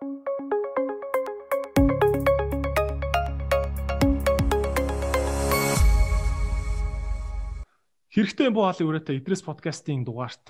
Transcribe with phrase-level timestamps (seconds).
[0.00, 0.16] Хэрэгтэй
[8.48, 10.48] буу хаалын үрээтэй Идрес подкастын дугаарт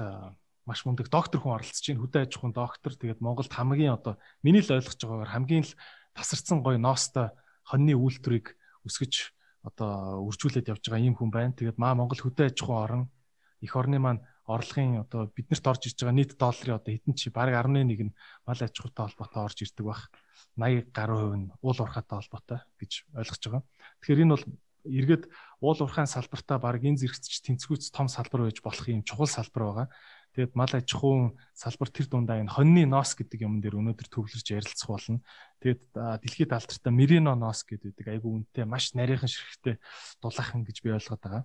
[0.71, 1.98] маш мундаг доктор хүн оролцож байна.
[1.98, 2.94] Хөдөө аж ахуйн доктор.
[2.94, 5.74] Тэгээд Монголд хамгийн одоо миний л ойлгож байгаагаар хамгийн л
[6.14, 7.35] тасарсан гоё ноостой
[7.67, 8.54] хоньны үйлдвэрийг
[8.87, 9.35] өсгөж
[9.67, 11.58] одоо үржүүлээд явж байгаа ийм хүн байна.
[11.58, 13.10] Тэгээд маа Монгол хөдөө аж ахуйн орон
[13.58, 14.22] их орны маань
[14.56, 18.59] орлогын одоо биднэрт орж ирж байгаа нийт долларын одоо хэдэн чи баг 11 нь мал
[18.59, 20.10] аж ахуйтай холбоотой орж ирдэг бах.
[20.59, 23.62] 80 гаруй хувь нь уул уурхайтай холбоотой гэж ойлгож байгаа.
[24.02, 24.47] Тэгэхээр энэ бол
[24.84, 25.25] эргээд
[25.61, 29.89] уул уурхайн салбартаа баг энэ зэрэгцч тэнцвүүц том салбар байж болох юм чухал салбар байгаа.
[30.33, 34.47] Тэгээд мал аж ахуйн салбар тэр дундаа энэ хоньны ноос гэдэг юм дээр өнөөдөр төвлөрч
[34.55, 35.20] ярилцах болно.
[35.61, 39.77] Тэгээд дэлхийд алдартай Merino ноос гэдэг айгүй үнэтэй маш нарийнхан ширхэгтэй
[40.23, 41.45] дулаахан гэж би ойлгоод байгаа.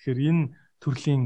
[0.00, 0.42] Тэгэхээр энэ
[0.80, 1.22] төрлийн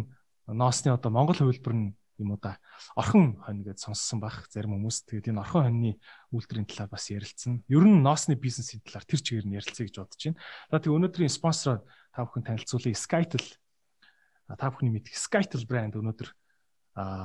[0.47, 2.57] ноосны одоо Монгол хувилбар нь юм уу да
[2.97, 5.93] орхон хонь гэж сонссон байх зарим хүмүүс тэгээд энэ орхон хоньны
[6.33, 7.61] үйлдвэрийн талаар бас ярилцсан.
[7.69, 10.41] Ер нь ноосны бизнесийн талаар тэр чигээр нь ярилцъя гэж бодож байна.
[10.73, 11.85] За тэгээд өнөөдрийн спонсор
[12.15, 13.47] та бүхэн танилцуулъя Skytel.
[14.49, 16.29] Та бүхний мэдх Skytel брэнд өнөөдөр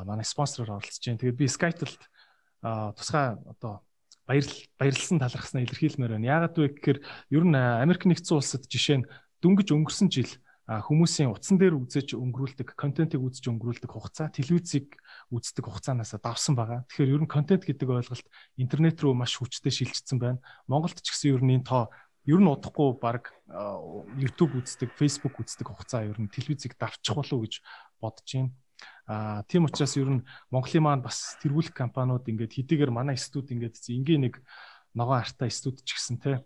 [0.03, 1.21] манай спонсороор оролцож байна.
[1.23, 2.01] Тэгээд би Skytel-д
[2.99, 3.87] тусгай одоо
[4.27, 6.27] баярл баярлсан талархснаа илэрхийлмээр байна.
[6.27, 6.99] Яагаад вэ гэхээр
[7.31, 9.09] ер нь Америк нэгдсэн улсад жишээ нь
[9.39, 10.31] дөнгөж өнгөрсөн жил
[10.71, 14.95] хүмүүсийн утсан дээр үзэж өнгөрүүлдэг, контентыг үзэж өнгөрүүлдэг хугацаа, телевизийг
[15.27, 16.87] үздэг хугацаанаас давсан байгаа.
[16.87, 20.39] Тэгэхээр ер нь контент гэдэг ойлголт интернет рүү маш хүчтэй шилжчихсэн байна.
[20.71, 21.91] Монголд ч гэсэн ер нь энэ тоо
[22.23, 23.35] ер нь удахгүй баг
[24.15, 27.59] YouTube үздэг, Facebook үздэг хугацаа ер нь телевизийг давчих болов уу гэж
[27.99, 28.55] бодож байна.
[29.11, 33.75] Аа тийм учраас ер нь Монголын маань бас тэргүүлэх компаниуд ингээд хэдийгээр манай студ ингээд
[33.91, 34.39] энгийн нэг
[34.95, 36.45] ногоон артай студ ч гэсэн те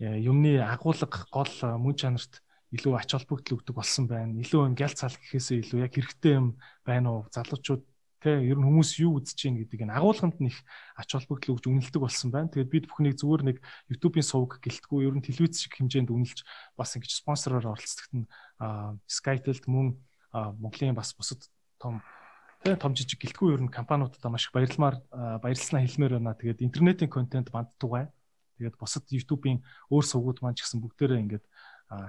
[0.00, 4.38] юмны агуулга гол мөн чанарт илүү ач холбогдол өгдөг болсон байна.
[4.38, 6.54] Илүү юм гял цал гэхээсээ илүү яг хэрэгтэй юм
[6.86, 7.22] байна уу?
[7.34, 7.82] Залуучууд
[8.20, 10.54] тэ ер нь хүмүүс юу үзэж чинь гэдэг энэ агуулганд нэг
[10.94, 12.52] ач холбогдол өгж үнэлдэг болсон байна.
[12.52, 13.56] Тэгээд бид бүхнийг зүгээр нэг
[13.88, 16.44] YouTube-ийн сувг гэлтгүү ер нь телевиз шиг хэмжээнд үнэлж
[16.76, 18.28] бас ингэж спонсороор оролцдогт нь
[19.08, 19.96] Skytel мөн
[20.30, 21.48] Монголын бас бусад
[21.80, 22.04] том
[22.60, 25.00] тэ том жижиг гэлтгүү ер нь компаниудад маш их баярламаар
[25.40, 26.36] баярлалаа хэлмээр байна.
[26.36, 28.12] Тэгээд интернетийн контент банд тугай.
[28.60, 31.44] Тэгээд бусад YouTube-ийн өөр сувгууд маань ч гэсэн бүгдээрээ ингээд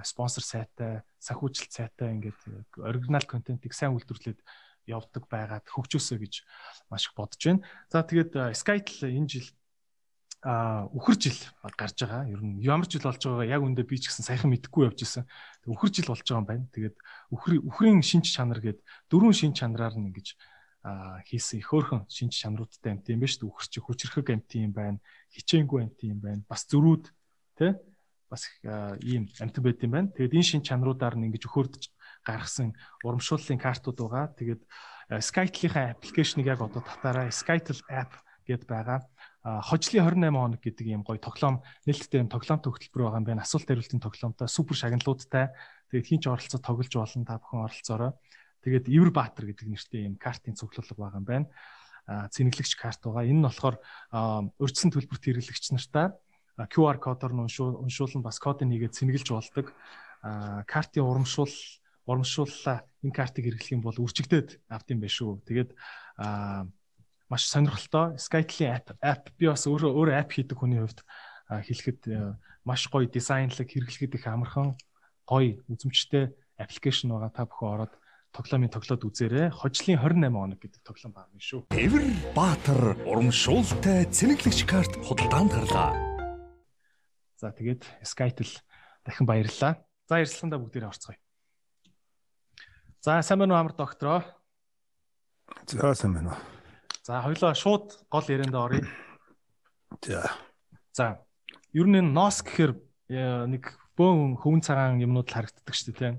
[0.06, 2.38] спонсор сайтай, санхүүжилт сайтай ингээд
[2.78, 4.38] оригинал контентыг сайн үйлдвэрлээд
[4.86, 6.34] явдаг байгаад хөгжөөсөө гэж
[6.90, 7.66] маш их бодож байна.
[7.90, 9.48] За тэгээд Skytel энэ жил
[10.42, 11.38] а үхэр жил
[11.78, 12.26] гарч байгаа.
[12.26, 15.26] Ер нь ямар жил болж байгаагаа яг үндэ би ч гэсэн саяхан мэдэхгүй явж исэн.
[15.70, 16.66] Үхэр жил болж байгаа юм байна.
[16.74, 16.96] Тэгээд
[17.30, 20.34] үхэр үхрийн шинж чанар гээд дөрвөн шинж чанараар нь ингэж
[21.30, 23.50] хийсэн их хөөрхөн шинж чанаруудтай амт юм байна шүү дээ.
[23.54, 24.98] Үхэр чи хүчрхэг амт юм байна.
[25.30, 26.42] Хичээнгүй амт юм байна.
[26.50, 27.04] Бас зөрүүд
[27.54, 27.70] тий
[28.32, 28.48] бас
[29.04, 30.08] ийм амтан байт юм байна.
[30.16, 31.84] Тэгээд энэ шин чанаруудаар нь ингэж өхөрдөж
[32.24, 32.72] гаргасан
[33.04, 34.32] урамшууллын картууд байгаа.
[34.32, 34.62] Тэгээд
[35.20, 38.16] Skytel-ийн аппликейшнийг яг одоо татаараа Skytel app
[38.48, 39.04] гэд байгаа.
[39.42, 43.44] Хожлын 28 хоног гэдэг ийм гоё тоглоом нээлттэй юм тоглоом төгөлбөр байгаа юм байна.
[43.44, 45.52] Асуулт хариултын тоглоомтой супер шагналуудтай.
[45.92, 48.12] Тэгээд хин ч оролцоо тоглож болно та бүхэн оролцоорой.
[48.62, 51.46] Тэгээд Ивэр Баатар гэдэг нэртэй ийм картын цуглуулга байгаа юм байна.
[52.06, 53.26] Цэнэглэгч карт байгаа.
[53.26, 53.76] Энэ нь болохоор
[54.62, 56.14] урьдчилан төлбөрт хэрэглэгч нартаа
[56.58, 59.72] QR кодоор нь уншуулсан бас кодыг нэгээд сэнгэлж болдог.
[60.68, 61.54] Картын урамшуул
[62.06, 65.40] урамшууллаа энэ картыг хэрэглэх юм бол үржигдээд авд юм байна шүү.
[65.46, 65.70] Тэгээд
[67.30, 71.00] маш сонирхолтой Skytel-ийн app app би бас өөрөө өөрөө app хийдэг хүний хувьд
[71.48, 72.00] хэлэхэд
[72.68, 74.76] маш гоё дизайнлаг хэрэглэхэд их амархан
[75.24, 77.94] гоё үзмжтэй аппликейшн байгаа та бүхэн ороод
[78.32, 79.48] тоглоомын тоглоод үзээрэй.
[79.52, 81.68] Хожлын 28 хоног гэдэг тоглоом байна шүү.
[81.76, 82.04] Эвэр
[82.36, 86.11] Баатар урамшуултай цэнэглэгч карт худалдаанд гарлаа.
[87.42, 88.46] За тэгээд Skytel
[89.02, 89.82] дахин баярлалаа.
[90.06, 91.18] За ярилцлаганда бүгдээрээ орцгоё.
[93.02, 94.22] За сайн байна уу амар доктороо?
[95.66, 96.40] За сайн байна уу.
[97.02, 98.86] За хоёлоо шууд гол ярианд оръё.
[100.06, 100.30] За.
[100.94, 101.26] За
[101.74, 102.78] ер нь энэ нос гэхээр
[103.10, 106.16] э, нэг бөөн хөвөн цагаан юмнууд л харагддаг шүү дээ тийм.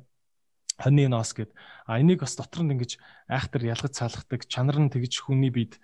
[0.75, 1.55] Хоньны нос гэд.
[1.87, 2.99] А энийг бас дотор нь ингэж
[3.31, 5.79] айхтар ялгаж цаалгадаг, чанар нь тэгж хүний бид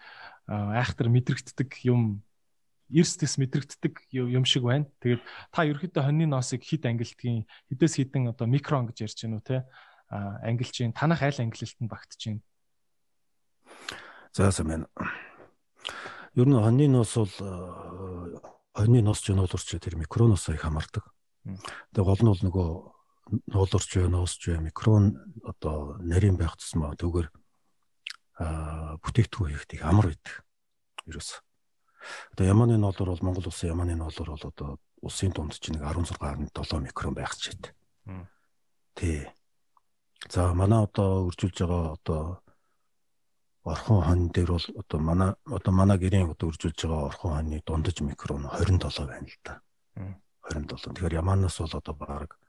[0.52, 2.28] айхтар мэдрэгддэг юм
[2.90, 4.90] эрсдэс мэдрэгддэг юм шиг байна.
[5.00, 5.22] Тэгээд
[5.54, 9.58] та ерөөхдөө хоньны ноосыг хэд ангилдгийг хэдээс хэдэн одоо микрон гэж ярьж гэнэ үү те
[10.10, 12.42] ангилж гин танах аль ангилалтанд багтж гин.
[14.34, 14.90] За сайн.
[16.34, 17.36] Ер нь хоньны ноос бол
[18.74, 21.06] хоньны ноос ч нуулуурч тэр микроноос их хамаардаг.
[21.94, 22.68] Тэгээ гол нь бол нөгөө
[23.54, 27.30] нуулуурч бай, ноосч бай, микрон одоо нарийн байх тусмаа төгөр
[28.40, 30.46] а бүтээгдэхүүн хийх тийг амар байдаг.
[31.06, 31.44] Ерөөс.
[32.34, 36.80] Одоо Яманы ноолор бол Монгол улсын Яманы ноолор бол одоо улсын дунд чинь нэг 16.7
[36.80, 37.74] микрон байх ч гээд.
[38.96, 39.28] Тий.
[40.28, 42.44] За манай одоо үржүүлж байгаа одоо
[43.64, 48.02] орхон хон дээр бол одоо манай одоо манай гэрийн одоо үржүүлж байгаа орхон хоны дундаж
[48.02, 49.54] микрон 27 байна л да.
[50.50, 50.96] 27.
[50.96, 52.40] Тэгэхээр ямаанаас бол одоо баг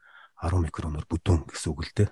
[0.42, 2.08] 10 микроноор бүдүүн гэсэн үг л дээ.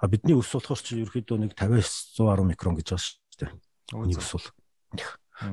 [0.00, 3.52] А бидний ус болохоор чи ерөөхдөө нэг 50-аас 110 микрон гэж байгаа шүү дээ.
[4.08, 4.48] Нэг ус бол.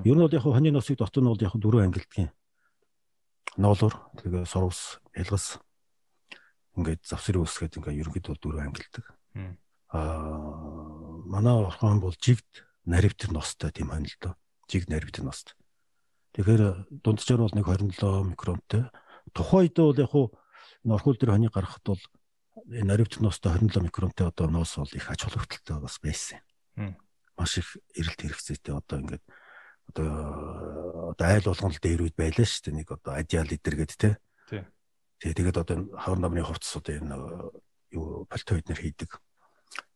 [0.03, 2.31] Ер нь бол яг хоны носыг дотор нь бол яг дөрөв ангилдгийн.
[3.57, 5.59] Ноолор тэгээ сурвс, ялгас
[6.75, 9.05] ингээд завсрын ус гэдэг ингээд ерөнхийдөө дөрөв ангилдаг.
[9.89, 14.33] Аа манай орхон бол жигд наривтэр ностой тийм байна л доо.
[14.67, 15.55] Жигд наривтэр ност.
[16.35, 18.91] Тэгэхээр дунджаар бол нэг 27 микронтой.
[19.33, 20.35] Тухайд бол яг хуу
[20.85, 22.03] энэ орхиул дээр хоний гаргахад бол
[22.69, 26.39] энэ наривт ноостой 27 микронтэй одоо ноос бол их ач холбогдолтой бас байсан.
[27.37, 29.23] Маш их эрэлт хэрэгцээтэй одоо ингээд
[29.89, 32.77] одоо одоо айл болгон л дээр үед байлаа шүү дээ.
[32.83, 34.09] Нэг одоо адиал лидер гэдэг те.
[34.49, 34.63] Тий.
[35.23, 37.15] Тэгээд одоо хавар намны хувцсууд энэ
[37.91, 39.19] юу пальтоид нэр хийдэг.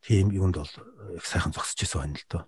[0.00, 0.72] Тийм юунд бол
[1.16, 2.42] их сайхан зогсож исэн байна л доо.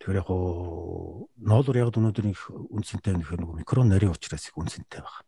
[0.00, 5.02] Тэгэхээр яг гоо ноолор яг өнөөдөр их үнцэнтэй нөхөр нэг микрон нарийн учраас их үнцэнтэй
[5.02, 5.24] байна.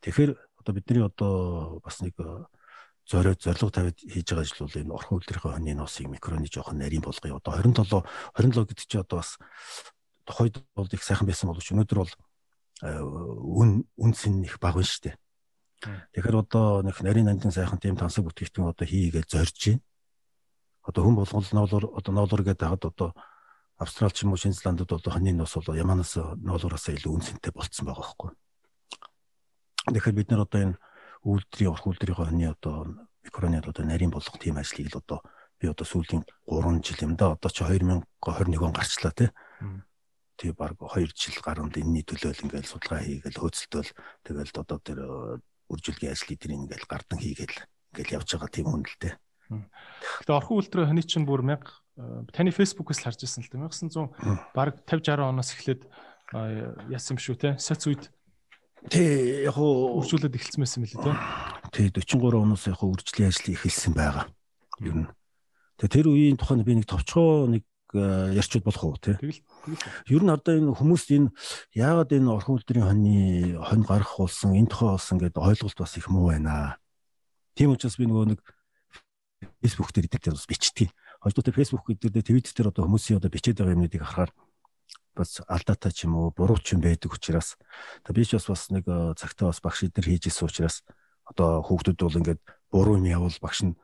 [0.00, 2.14] Тэгэхээр одоо бидний одоо бас нэг
[3.10, 6.78] э, зорио зорилго тавиад хийж байгаа ажил бол энэ орхон үлдэрийн хоньны носыг микроны жоохон
[6.78, 7.36] нарийн болгоё.
[7.42, 8.06] Одоо 27
[8.38, 9.38] 27 гэдэг чинь одоо бас
[10.24, 12.14] тухайд бол их сайхан байсан боловч өнөөдөр бол
[12.86, 15.16] э, үн үнсэн их бага шүү дээ.
[15.80, 19.82] Тэгэхээр одоо нэг нарийн нандин сайхан тийм тансаг бүтээгдэхүүн одоо хийгээд зорж байна.
[20.86, 23.10] Одоо хүн болгол ноолор одоо ноолор гэдэг хаад одоо
[23.80, 27.88] Австрал ч юм уу Шинэ Зеландд бол хоньны нос бол яманаас ноолороос илүү үнцэнтэй болцсон
[27.88, 28.30] байгаа байхгүй.
[29.88, 30.76] Тэгэхээр бид нар одоо энэ
[31.24, 35.20] үйлдвэрийн урх үйлдвэрийн хоньны одоо микроны одоо нарийн болгох тийм ажлыг л одоо
[35.60, 37.36] би одоо сүүлийн 3 жил юм да.
[37.36, 39.28] Одоо чи 2021 он гарчлаа тий.
[40.40, 43.90] Тэгээ баг 2 жил гарунд энэний төлөө л ингээл судалгаа хийгээл хөөцөлтөөл
[44.24, 45.36] тэгэл одоо тэр э,
[45.68, 47.56] үржилгийн ажлыг тэр ингээл гардан хийгээл
[47.92, 49.14] ингээл явж байгаа тийм хүн л дээ.
[50.24, 53.68] Тэгээ орхон үйлдвэрийн хоньны чинь бүр 1000 э, таны фэйсбүүкээс л харж ирсэн л дээ.
[53.68, 57.50] 1900 баг 50 60 оноос эхлээд э, яасан юм шүү те.
[57.60, 58.08] Соц үед
[58.88, 61.12] Тий, яг уу үржүүлээд эхэлсэн байсан мөлий тий.
[61.68, 64.32] Тий, 43 оноос яг уу үржлийн ажил эхэлсэн байгаа.
[64.80, 65.08] Ер нь.
[65.76, 69.20] Тэгээ тэр үеийн тухайд би нэг товчгоо нэг э, ярьчуд болох уу тий.
[70.08, 71.28] Ер нь одоо энэ хүмүүс энэ
[71.76, 76.08] яагаад энэ орхон үлдрийн хоньны хонь гарах болсон энэ тухай болсон гэдээ ойлголт бас их
[76.08, 76.80] муу байна.
[77.52, 78.40] Тийм учраас би нөгөө нэг
[79.60, 80.88] фэйсбүүк дээр идэвхтэй бас бичдэг.
[81.20, 84.32] Хоёрдугаар фэйсбүүк гэдэг дээр твит дээр одоо хүмүүсийн одоо бичээд байгаа юмнуудыг харахаар
[85.14, 87.58] бас алдаатай ч юм уу буруу ч юм байдаг учраас
[88.08, 90.82] би ч бас бас нэг э, цагтаа бас багш эднэр хийж исэн учраас
[91.26, 92.40] одоо хүүхдүүд бол ингээд
[92.70, 93.78] буруу юм явал багш нь э,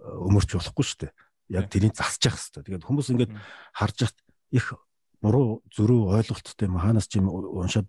[0.00, 1.12] өмөрч болохгүй шүү дээ.
[1.50, 2.64] Яг тэрийг засчих хэвээр.
[2.80, 3.32] Тэгээд хүмүүс ингээд
[3.74, 4.18] харж яхад
[4.54, 4.66] их
[5.20, 7.86] буруу зөрүү ойлголттой юм хаанаас ч юм уншаад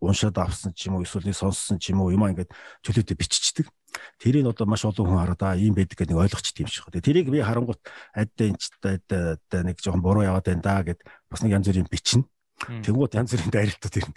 [0.00, 2.52] уншаад авсан ч юм уу эсвэл сонссон ч юм уу юм ингээд
[2.84, 3.66] чөлөөтэй биччихдэг.
[4.20, 6.92] Тэрийг одоо маш олон хүн хараад аа ийм байдаг гэдэг нэг ойлгочт юм шиг.
[6.92, 7.80] Тэгээ тэрийг би харангуут
[8.12, 11.00] адда энэ ч да нэг жоохон буруу яваад байна да гэд
[11.32, 12.28] бас нэг янз бүрийн бичнэ.
[12.56, 14.16] Тэнгууд янз бүрийн дайралтууд ирнэ.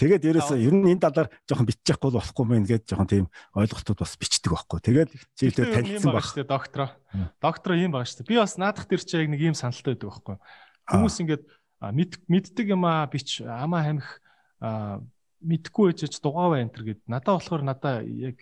[0.00, 4.16] Тэгээд ерөөсөө ер нь энэ талаар жоохон биччихгүй болохгүй мэн гэж жоохон тийм ойлголтууд бас
[4.16, 4.80] бичдэг байхгүй.
[4.80, 6.96] Тэгээд чийлдээ танилцсан баг шүү дээ доктор.
[7.36, 8.24] Доктор ийм баг шүү.
[8.24, 10.36] Би бас наадах тэр чи яг нэг ийм саналтай байдаг байхгүй.
[10.88, 11.44] Хүмүүс ингээд
[12.30, 14.08] мэддэг юм аа бич амаа хамих
[15.42, 18.38] мэдхгүй байж дугаа бай энэ төр гэд надаа болохоор надаа яг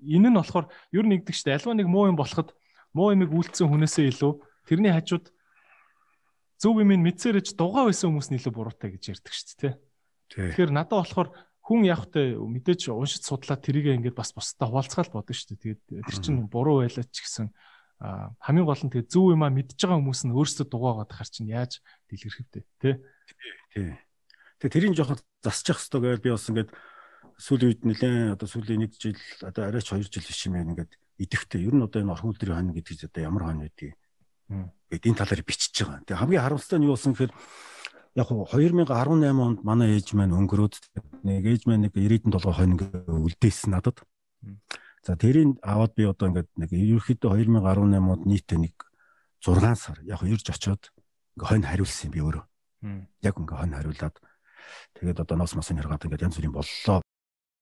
[0.00, 1.60] энэ нь болохоор ер нь нэгдэг дээ.
[1.60, 2.56] Альва нэг муу юм болоход
[2.96, 4.32] муу юмыг үйлцсэн хүнээсээ илүү
[4.64, 5.28] тэрний хажууд
[6.56, 9.74] зөв юм ин мэдсээрэж дугаа байсан хүмүүс нь илүү буруутай гэж ярьдаг шүү дээ.
[10.32, 11.28] Тэгэхээр надад болохоор
[11.60, 15.60] хүн явахтай мэдээж уншиж судлаад тэрийг ингээд бас бусдаа хуваалцгаал бодно дээ.
[15.60, 17.52] Тэгээд тэр чинь буруу байлаа ч гэсэн
[18.00, 21.52] хамгийн гол нь тэгээд зөв юм а мэдж байгаа хүмүүс нь өөрсдөө дугаагаад хар чинь
[21.52, 22.94] яаж дэлгэрэх вэ тий.
[23.76, 23.94] Тий.
[24.58, 26.70] Тэгээд тэрийг жоохон засчих хэвээр гэвэл би бас ингээд
[27.36, 30.92] сүүлийн үед нэлээд одоо сүүлийн нэг жил одоо арайч 2 жил биш юм байна ингээд
[31.20, 33.96] идэвхтэй ер нь одоо энэ орхон үлдрийн хань гэдэг чинь одоо ямар хань байдгийг
[34.50, 36.02] Гэт энэ талаар бичиж байгаа.
[36.02, 37.32] Тэгээ хамгийн харамсалтай нь юу болсон гэхээр
[38.18, 40.74] яг хуу 2018 онд манай ээж маань өнгөрөөд
[41.22, 44.02] нэг ээж маань нэг 90-ийн толгой хонь ингээ үлдээсэн надад.
[45.02, 48.76] За тэрийг аваад би одоо ингээд нэг ерөөхдөө 2018 онд нийтээ нэг
[49.40, 50.92] 6 сар яг ирж очоод
[51.40, 52.44] ингээ хонь хариулсан би өөрөө.
[53.24, 54.16] Яг ингээ хонь хариулаад
[55.00, 57.00] тэгээд одоо ноос мосын хэргаад ингээд янз бүрийн боллоо.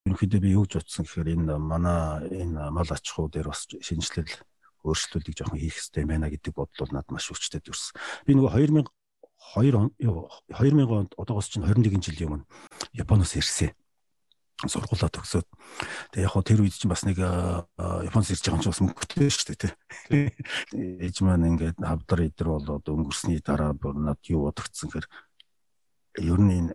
[0.07, 4.35] Ерөнхийдөө би юу гэж утсан гэхээр энэ манай энэ мал аж ахуй дээр бас шинжилэл
[4.83, 7.95] өөрчлөлтийг жоохон хийх хэрэгтэй байна гэдэг бодол надад маш хүчтэй төрсөн.
[8.26, 8.83] Би нөгөө
[9.54, 9.95] 2002 он
[10.50, 12.47] 2000 онд одоогоос чинь 21 жилийн өмнө
[12.99, 13.71] Японоос ирсэн.
[14.58, 15.46] Сургуулаа төгсөөд
[16.10, 19.30] тэгээ яг хоо тэр үед чинь бас нэг Японоос ирж байгаа юм чинь бас мөнгөтэй
[19.30, 19.72] шүү дээ тий.
[21.06, 25.06] Ээж маань ингээд хавдар идэр болоод өнгөрсний дараа над юу бодогдсон хэр
[26.18, 26.72] ер нь энэ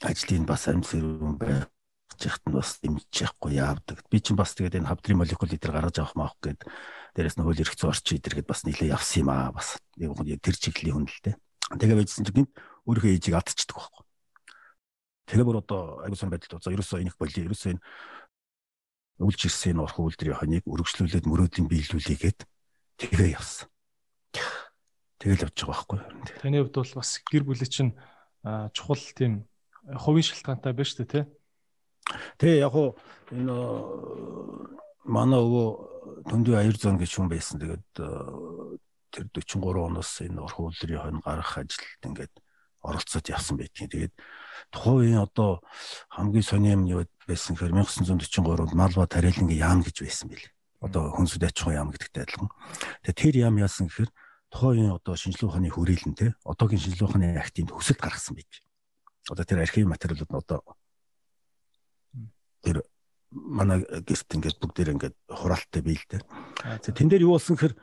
[0.00, 1.68] ажлын бас амжилт бай
[2.24, 4.00] яхад нь бас дэмжихгүй яавдаг.
[4.08, 6.64] Би чинь бас тэгээд энэ хавдрын молекул дээр гаргаж авах маах гээд
[7.12, 10.40] дээрэс нь хууль эрх зүйн орчин идэр гээд бас нийлээ явсан юм аа бас нэг
[10.40, 11.36] тэр чиглэлийн хүн л дээ.
[11.76, 12.48] Тэгээ байжсэн чинь
[12.86, 14.01] өөрийнхөө ээжийг алдчихдаг байхгүй.
[15.32, 17.82] Тэгээ бүр одоо аягүй сан байдалд за ерөөсөө энэх боли ерөөсөө энэ
[19.24, 22.40] өвлж ирсэн энэ орхон үйлдвэрийн хоныг өргөжлүүлээд мөрөөдлийн биелүүлээгээд
[23.00, 23.68] тэгээ явсан.
[25.16, 26.36] Тэгэл явж байгаа байхгүй юу.
[26.36, 27.92] Таны хувьд бол бас гэр бүлийн чинь
[28.76, 29.48] чухал тийм
[29.88, 31.24] хувийн шалтгаантай байна шүү дээ тий.
[32.36, 32.92] Тэгээ яг уу
[33.32, 33.56] энэ
[35.08, 37.58] манай өвөө Төндөө аяр зон гэж хүн байсан.
[37.62, 37.86] Тэгээд
[39.10, 42.34] тэр 43 оноос энэ орхон үйлрийн хонь гаргах ажилд ингээд
[42.82, 43.90] оролцоод явсан байдгийн.
[43.90, 44.14] Тэгээд
[44.70, 45.64] тухайн үеийн одоо
[46.12, 50.46] хамгийн сони юм юу байсан гэхээр 1943 онд Малва Тарэлэнгийн яам гэж байсан байл.
[50.82, 52.50] Одоо хүнсүд аж ахуйн яам гэдэгтэй адилхан.
[53.02, 54.10] Тэгээд тэр яам яасан гэхээр
[54.52, 58.52] тухайн үеийн одоо шинжилгээ ухааны хүрээлэн те одоогийн шинжилгээ ухааны актийн төсөлд гаргасан байг.
[59.30, 60.60] Одоо тэр архив материалууд нь одоо
[62.60, 62.76] тэр
[63.32, 66.20] манай гэрт ингээд бүгдээр ингээд хураалттай бийлдэ.
[66.84, 67.74] Тэн дээр юу болсон гэхээр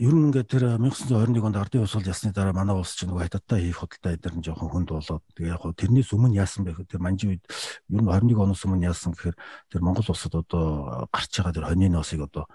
[0.00, 3.60] ер нь ингээд тэр 1921 онд ардын усул ясны дараа манай улс чинь нөгөө хятадтай
[3.60, 7.02] хийх худалдаа эдгээр нь жоохон хүнд болоод тэгээ яг тэрнээс өмнө яасан бэ гэхээр тэр
[7.04, 9.36] манжи үед ер нь 21 оноос өмнө яасан гэхээр
[9.68, 12.48] тэр Монгол улсад одоо гарч байгаа тэр хоньны ноосыг одоо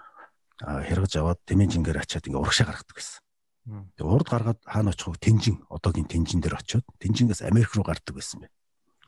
[0.58, 3.22] хэрэгж аваад тэмээн жингээр ачаад ингээ урагшаа гаргадаг байсан.
[3.68, 5.22] Тэгээ урд гаргаад хаана очих вэ?
[5.22, 8.48] Тэнжин одоогийн тэнжин дээр очиод тэнжингээс Америк руу гардаг байсан бэ.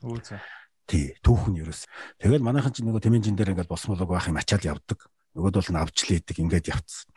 [0.07, 0.39] Үгүй за.
[0.87, 1.89] Тий, түүхэн ерөөс.
[2.21, 5.11] Тэгэл манайхан чинь нөгөө тэмээн жин дээр ингээ босмолог байх юм ачаад явдаг.
[5.35, 7.10] Нөгөөд бол навж лээдэг ингээд явцсан.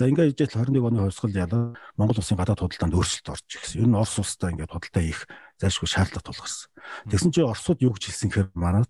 [0.00, 3.84] За ингээд ижил 21 оны хувьсгал ялаа Монгол улсын гадаад худалдаанд өөрчлөлт орж ирсэн.
[3.84, 5.28] Ер нь Орос улстай ингээд худалдаа хийх
[5.60, 6.72] зайлшгүй шаардлага тулгарсан.
[7.12, 8.88] Тэгсэн чинь Оросууд юу гэж хэлсэн гэхээр манай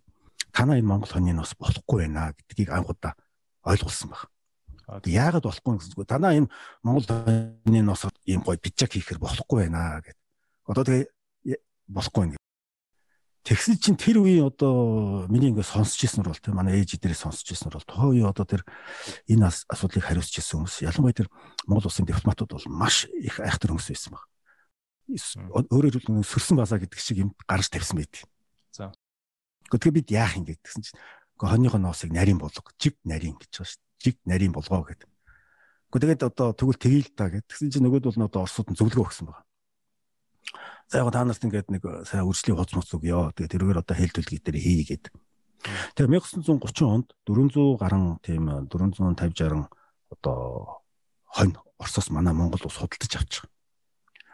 [0.54, 3.18] танаа энэ Монгол хоньны нас болохгүй байна гэдгийг анхудаа
[3.66, 5.02] ойлгуулсан байна.
[5.02, 6.46] Яагаад болохгүй гэсэнгүү танаа энэ
[6.86, 10.22] Монгол хоньны нас ийм гоё бичаг хийхээр болохгүй байна гэдэг.
[10.70, 11.58] Одоо тэгээ
[11.90, 12.38] болохгүй юм.
[13.40, 17.48] Тэгсэн чинь тэр үеийн одоо миний ингээд сонсч ирсэн бол тийм манай ээж дээрээ сонсч
[17.48, 18.68] ирсэн бол тухайн үеийн одоо тэр
[19.32, 21.28] энэ асуудлыг хариуцж ирсэн хүмүүс ялангуяа тэр
[21.64, 24.28] Монгол улсын дипломатууд бол маш их айхтар хүмүүс байсан баг.
[25.72, 28.28] Өөрөөр хэлбэл сөрсөн базаа гэдэг шиг юм гарч тавьсан байт.
[28.76, 28.92] За.
[29.72, 31.00] Гэхдээ бид яах юм гээд гэсэн чинь
[31.40, 33.80] хоньныхоо ноосыг нарийн болго, жиг нарийн гэж байгаа шүү.
[34.04, 35.08] Жиг нарийн болгоо гэдэг.
[35.88, 37.48] Гэхдээ тэгээд одоо тэгвэл тгийл та гэдэг.
[37.48, 39.48] Тэгсэн чинь нөгөөд бол одоо Оросууд нь зөвлөгөө өгсөн байна
[40.90, 43.38] За яг та нарт ингээд нэг сайн үржлийн хоц моц өгөө.
[43.38, 45.04] Тэгээд тэргээр одоо хэлтүүлгийг дээр хийгээд.
[45.94, 49.70] Тэгээ 1930 онд 400 гарan тийм 450 60
[50.10, 50.82] одоо
[51.30, 53.46] хонь Оросоос манай Монгол ус худалдаж авчих.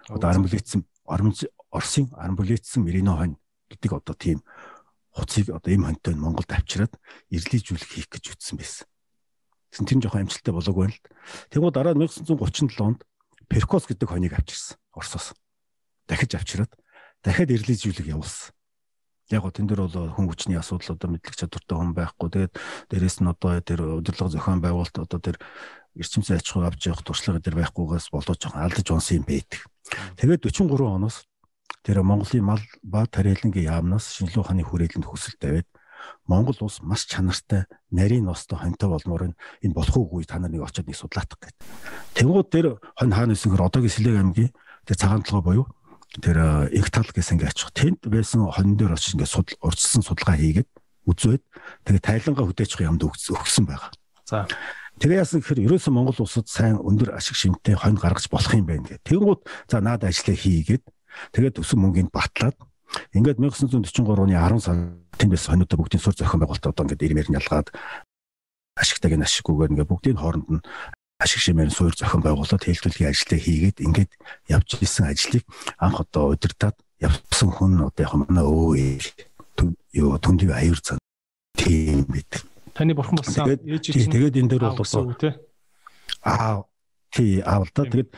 [0.09, 3.37] Одоо армбулетсэн Оросын армбулетсэн Мерино хонь
[3.69, 4.41] гэдэг одоо тийм
[5.13, 6.97] хуцыг одоо им хоньтой Монголд авчираад
[7.29, 8.89] ирлийжүүлэх хийх гэж үтсэн байсан.
[9.77, 11.05] Тэгсэн тэр жоохон амжилттай болоогүй байна л.
[11.53, 13.05] Тэгвэл дараа 1937 онд
[13.45, 15.37] Перкос гэдэг хоньыг авчирсан Оросоос
[16.07, 16.73] дахиж авчираад
[17.23, 18.55] дахиад эрлэжүүлэг явуулсан.
[19.31, 22.29] Яг гоо тэн дээр бол хүн хүчний асуудал одоо мэдлэг чадвартай хүн байхгүй.
[22.31, 22.55] Тэгээд
[22.95, 25.37] дээрэс нь одоо тэр удирдлага зохион байгуулалт одоо тэр
[25.99, 29.67] эрчимсэн аж ахуй авч явах туршлага дээр байхгүйгээс болоо жоохон алдаж унсан юм байдаг.
[30.15, 31.27] Тэгээд 43 оноос
[31.83, 35.67] тэр Монголын мал ба тарэлэнгийн яамнаас шинжилгээ ухааны хүрээлэнд хүсэл тавиад
[36.27, 40.87] Монгол улс маш чанартай нарийн ностой хоньтой болмоор энэ болох уугүй та нар нэг очиод
[40.87, 41.55] нэг судлаах гэдэг.
[42.15, 44.53] Тэнгууд тэр хонь хаана нэсгэр одоогийн Сэлэг аймгийн
[44.87, 45.67] тэр цагаан толгой буюу
[46.23, 47.71] тэр Эктал гэсэн ингээ очих.
[47.77, 50.71] Тэнд байсан хон дээр очиж ингээ судал урьдчилсан судалгаа хийгээд
[51.07, 51.43] үзээд
[51.87, 53.91] тэгээ тайлангаа хөдөөчих юмд өгсөн байгаа.
[54.27, 54.49] За.
[54.97, 58.89] Тэгээ яасан гэхээр ерөөсөн Монгол улсад сайн өндөр ашиг шимтээ хонь гаргаж болох юм байна
[58.89, 59.05] гэх.
[59.05, 60.85] Тэнгууд за наад ажиллаа хийгээд
[61.37, 62.57] тэгээд өсөн мөнгөнд батлаад
[63.13, 67.29] ингээд 1943 оны 10 сард тэнд байсан хоньудаа бүгдийн сур зохион байгуулалт одоо ингээд ирмээр
[67.29, 67.69] нь ялгаад
[68.77, 70.65] ашигтайг нь ашиггүйгээр ингээд бүгдийн хооронд нь
[71.19, 74.13] ашиг шимээр суур зохион байгуулалт хэлтүүлгийн ажлыг хийгээд ингээд
[74.53, 75.45] явж исэн ажлыг
[75.81, 79.01] анх одоо удирдаад явсан хүн одоо яг манай өө
[79.97, 80.99] юу түндий аюур цан.
[81.57, 82.45] Тийм бид.
[82.77, 83.49] Таны бурхан болсон.
[83.49, 85.17] Ээж чинь тэгээд энэ дээр бол одоо
[86.21, 86.65] аа
[87.09, 88.13] тий аавал та тэгээд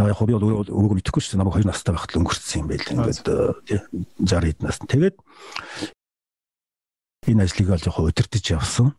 [0.00, 1.40] яг хобби бол өөрөө мэдэхгүй шүү дээ.
[1.44, 3.28] Намайг 2 настай байхад л өнгөрцсөн юм байл ингээд
[4.24, 4.80] 60 хэд нас.
[4.80, 5.16] Тэгээд
[7.28, 8.96] энэ ажлыг бол яг удирдах явсан.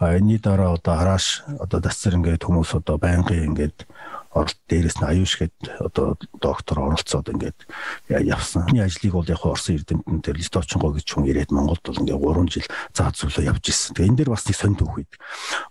[0.00, 3.84] Энэний дараа одоо арааш одоо дасцэр ингээд хүмүүс одоо байнгын ингээд
[4.30, 7.66] оролт дээрээс нь аюуш гээд одоо доктор оролцоод ингээд
[8.06, 8.70] явсан.
[8.70, 12.46] Миний ажлыг бол яг Орсын эрдэмтэн дээр Листочинго гэж хүн ирээд Монголд бол ингээд 3
[12.46, 13.94] жил заа зүйлөө явж ирсэн.
[13.98, 15.12] Тэгээ энэ дээр бас нэг сонд түүхийд.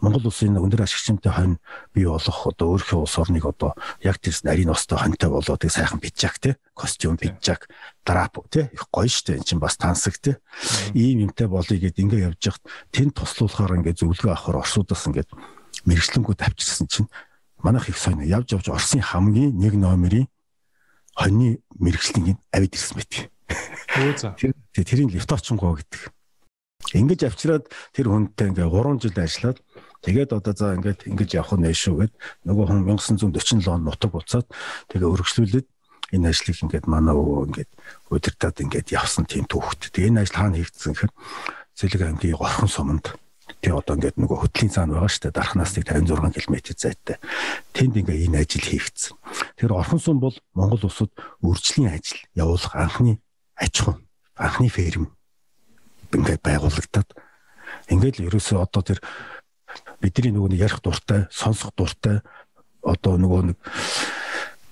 [0.03, 1.55] Монгол улсын өндөр ашигчтай хонь
[1.95, 3.71] бий болох одоо өөрийнхөө улс орныг одоо
[4.03, 7.71] яг тэр нарийн остой хоньтой болоод тэг сайхан бичжак те костюм бичжак
[8.03, 10.43] драп те их гоё штэ эн чинь бас тансаг те
[10.91, 15.29] ийм юмтай болъё гэд ингээд явж хахад тэнд туслуулахаар ингээд зөвлөгөө авахар Орсуудаас ингээд
[15.85, 17.09] мэрэгчлэнгүүд авчирсан чинь
[17.63, 20.27] манайх их сонио явж явж Оросын хамгийн нэг номерийн
[21.15, 23.13] хоньны мэрэгчлэнгийн авид ирсэн байт.
[23.99, 24.35] Өө за.
[24.39, 26.11] Тэр тэрийн лифт очингоо гэдэг.
[26.95, 29.59] Ингэж авчираад тэр хүнтэй ингээ 3 жил ажиллаад
[30.01, 32.13] тэгээд одоо за ингээд ингэж явах нь шүү гэд
[32.47, 34.47] нөгөө хүн 1947 он нутаг буцаад
[34.87, 35.67] тэгээ өргөжлүүлээд
[36.15, 37.71] энэ ажлыг ингээд манай өвөө ингээд
[38.09, 39.91] удирдаад ингээд явсан тийм түүхт.
[39.91, 41.13] Тэгээ энэ ажил хаана хийгдсэн гэхээр
[41.75, 43.05] Цэлэг аймгийн Горхон суманд
[43.59, 47.17] тий одоо ингээд нөгөө хөтлийн цаана байгаа шүү дээ дархнаас 56 км зайтай.
[47.73, 49.17] Тэнд ингээ энэ ажил хийгдсэн.
[49.57, 53.19] Тэр орхон сум бол Монгол улсад үржлийн ажил явуулах анхны
[53.57, 53.97] аж ахуй
[54.39, 55.11] анхны ферм
[56.15, 57.09] ингээд байгуулагдаад
[57.91, 58.99] ингээд л ерөөсөө одоо тэр
[60.01, 62.23] бидний нөгөө ярих дуртай, сонсох дуртай
[62.81, 63.57] одоо нөгөө нэг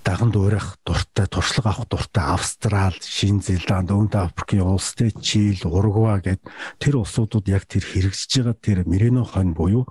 [0.07, 6.23] даган дуурайх дуртай, туршлага авах дуртай Австрал, Шинэ Зеланд, Өвд Африкийн улс тэ Чил, Уругвай
[6.23, 6.41] гэд
[6.79, 9.83] тэр улсуудад яг тэр хэрэгжиж байгаа тэр Мерино хонь буюу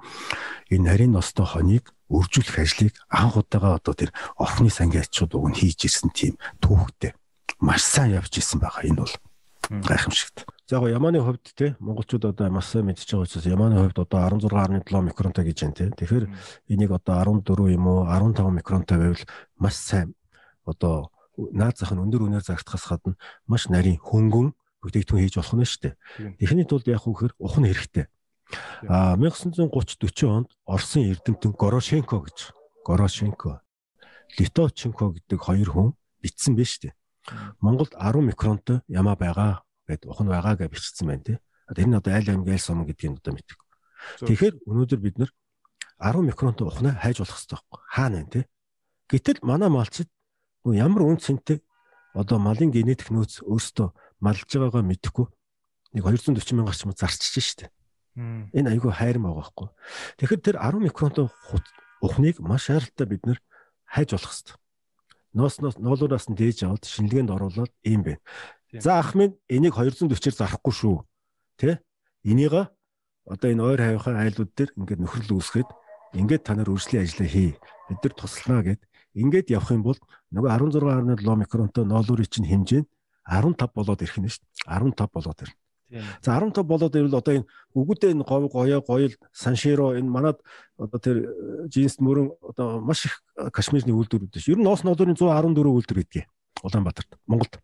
[0.73, 5.58] энэ нарийн ностой хоньыг үржүүлэх ажлыг анх удаага одоо тэр орхны сангийн ачууд уг нь
[5.61, 7.12] хийж ирсэн тийм түүхтэй
[7.61, 8.88] маш сайн явж исэн байгаа.
[8.88, 9.12] Энэ бол
[9.70, 10.46] гайхамшигт.
[10.68, 14.28] За яг Яманы хувьд те монголчууд одоо маш сайн мэдчихэж байгаа учраас Яманы хувьд одоо
[14.28, 15.90] 16.7 микронтай гэж байна те.
[15.90, 16.26] Тэгэхээр
[16.68, 19.25] энийг одоо 14 юм уу 15 микронтай байвал
[19.58, 20.14] маш сайн
[20.64, 23.14] одоо наад зах нь өндөр үнээр зарагдахаас гадна
[23.46, 25.94] маш нарийн хөнгөн бүтээгдэхүүн хийж болох нь шүү дээ.
[26.40, 28.06] Эхний тулд яг үхээр ух нь хэрэгтэй.
[28.87, 32.54] А 1930 40 онд Оросын эрдэмтэн Горошенко гэж
[32.87, 33.62] Горошенко
[34.38, 35.88] Литовченко гэдэг хоёр хүн
[36.23, 36.94] бичсэн байж тээ.
[37.61, 41.38] Монголд 10 микронтой ямаа байгаа гэд ух нь байгаа гэж бичсэн байна тий.
[41.75, 43.59] Тэр нь одоо айл аймаг айл сум гэдгийг одоо мэддэг.
[44.23, 45.30] Тэгэхээр өнөөдөр бид нар
[45.99, 48.45] 10 микронтой ухнаа хайж болох хэрэгтэй байхгүй хаана вэ тий.
[49.11, 50.09] Гэтэл манай малчид
[50.66, 51.62] ямар үн цэнтэй
[52.14, 53.88] одоо малын генетик нөөц өөртөө
[54.23, 55.26] малж байгаагаа мэдэхгүй
[55.95, 57.71] нэг 240 мянгаар ч юм зарчиж штэ.
[58.16, 59.68] Энэ айгүй хайрам байгаа байхгүй.
[60.18, 61.26] Тэгэхээр тэр 10 микронтой
[62.00, 63.38] ухныг маш шаардлагатай бид нэр
[63.85, 64.56] хайж болох хэрэгтэй
[65.37, 68.25] ноосноос ноолуураас нь дээж аваад шинэлгээнд оруулаад ийм байна.
[68.73, 70.97] За ах минь энийг 240-ээр зарахгүй шүү.
[71.61, 71.85] Тэ?
[72.25, 75.71] Энийг одоо энэ ойр хавийнхаа айлууд дээр ингээд нөхрөл үүсгээд
[76.16, 77.52] ингээд та нар үржлийн ажлаа хий.
[77.88, 78.81] Бид нар туслана гэд
[79.12, 79.99] ингээд явах юм бол
[80.33, 80.50] нөгөө
[80.81, 82.88] 16.7 микронтой ноолуурын чинь хэмжээ нь
[83.26, 84.97] 15 болоод ирэх нь шүү дээ.
[84.97, 85.59] 15 болоод ирнэ.
[85.90, 87.46] За 15 болоод ирвэл одоо энэ
[87.79, 90.42] үгүүдээ энэ говь гоёо гоёл санширо энэ манад
[90.75, 91.31] одоо тэр
[91.70, 93.22] жинс мөрөн одоо маш их
[93.55, 94.51] кашмирны үйлдвэрүүд ш.
[94.51, 96.27] Ер нь ноос ноолын 114 үйлдвэр гэдгийг
[96.66, 97.62] Улаанбаатарт Монголд.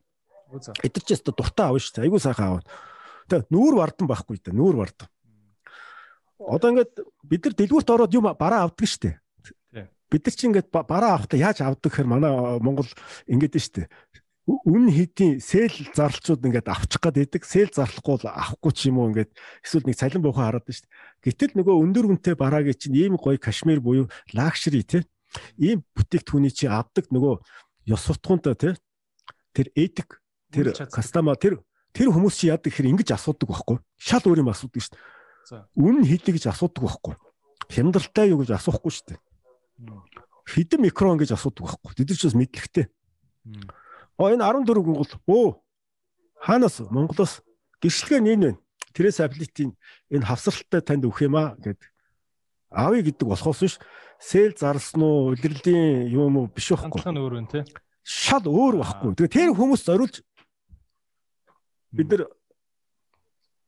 [0.54, 2.04] Эдгээр ч яста дуртай аав шүү дээ.
[2.06, 2.66] Айгуу сайхан аав.
[3.26, 4.54] Тэгээ нүүр вардан байхгүй дээ.
[4.54, 5.10] Нүүр вардан.
[6.38, 6.94] Одоо ингээд
[7.26, 9.16] бид нар дэлгүүрт ороод юм бараа авдаг шүү дээ.
[10.12, 12.30] Бид нар чи ингээд бараа авахта яаж авдаг гэхээр манай
[12.62, 12.86] Монгол
[13.26, 13.88] ингээд шүү дээ
[14.46, 17.46] үн хэдийн сэл зарлчууд ингээд авчих гад байдаг.
[17.46, 19.30] Сэл зарлахгүй л авахгүй ч юм уу ингээд
[19.62, 20.98] эсвэл нэг цалин буухан хараад байна шүү дээ.
[21.22, 25.06] Гэтэл нөгөө өндөр үнэтэй бараагийн чинь ийм гоё кашмир буюу лакшри те.
[25.62, 27.38] Ийм бүтээгдэхүүний чи авдаг нөгөө
[27.94, 28.70] ёс суртахуунтай те.
[29.54, 30.18] Тэр эдик
[30.50, 31.62] тэр кастама тэр
[31.94, 33.78] тэр хүмүүс чи яадаг хэрэг ингэж асуудаг байхгүй.
[33.94, 35.70] Шал өөр юм асуудаг шүү дээ.
[35.78, 37.14] Үн хэдий гэж асуудаг байхгүй.
[37.70, 39.20] Хямдралтай юу гэж асуухгүй шүү дээ.
[40.50, 41.94] Хэдэн микрон гэж асуудаг байхгүй.
[41.94, 42.86] Тэд нар ч бас мэдлэгтэй.
[44.18, 45.46] Оо энэ 14 гол өө
[46.42, 47.40] хаанаас Монголоос
[47.80, 48.50] гэрчлэгээ нэн вэ?
[48.92, 49.72] Тэрээс аплитийн
[50.12, 51.80] энэ хавсралтай танд өгөх юм аа гэд
[52.68, 53.76] аавь гэдэг болохоос биш
[54.20, 57.00] сэл зарлсан уу улирлын юм уу биш байхгүй.
[57.00, 57.60] Хандлага нь өөр вэ те?
[58.04, 59.10] Шал өөр байхгүй.
[59.16, 60.20] Тэгээ тэр хүмүүс зориулж
[61.92, 62.22] бид нар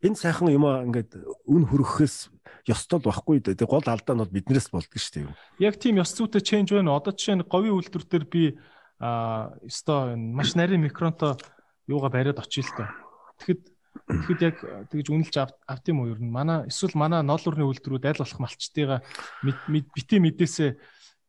[0.05, 1.11] энэ сайхан юм аа ингээд
[1.49, 2.17] үн хөрөхөөс
[2.69, 3.41] ёстой байхгүй.
[3.41, 5.65] Тэгээ гол алдаа нь бол биднээс болдго шүү дээ.
[5.65, 6.97] Яг тийм ёс зүйтэй ченж байна.
[6.97, 8.43] Одоо жишээ нь говийн үйлдвэр дээр би
[9.01, 11.37] а өстой маш нарийн микронто
[11.87, 12.89] юугаа бариад очие л тоо.
[13.39, 13.63] Тэгэхэд
[14.09, 14.57] тэгэхэд яг
[14.91, 19.01] тэгж үнэлж авт юм уу ер нь манай эсвэл манай ноолуурны үйлдвэрүүд аль болох малчтайгаа
[19.43, 20.71] бити мэдээсээ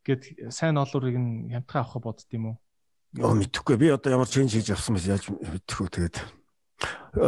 [0.06, 2.58] гээд сайн ноолуурыг нь хямдхан авах бодд юм уу?
[3.17, 6.17] Яа мэдэхгүй би одоо ямар ченж хийж авсан мэс яаж мэдэх үү тэгээд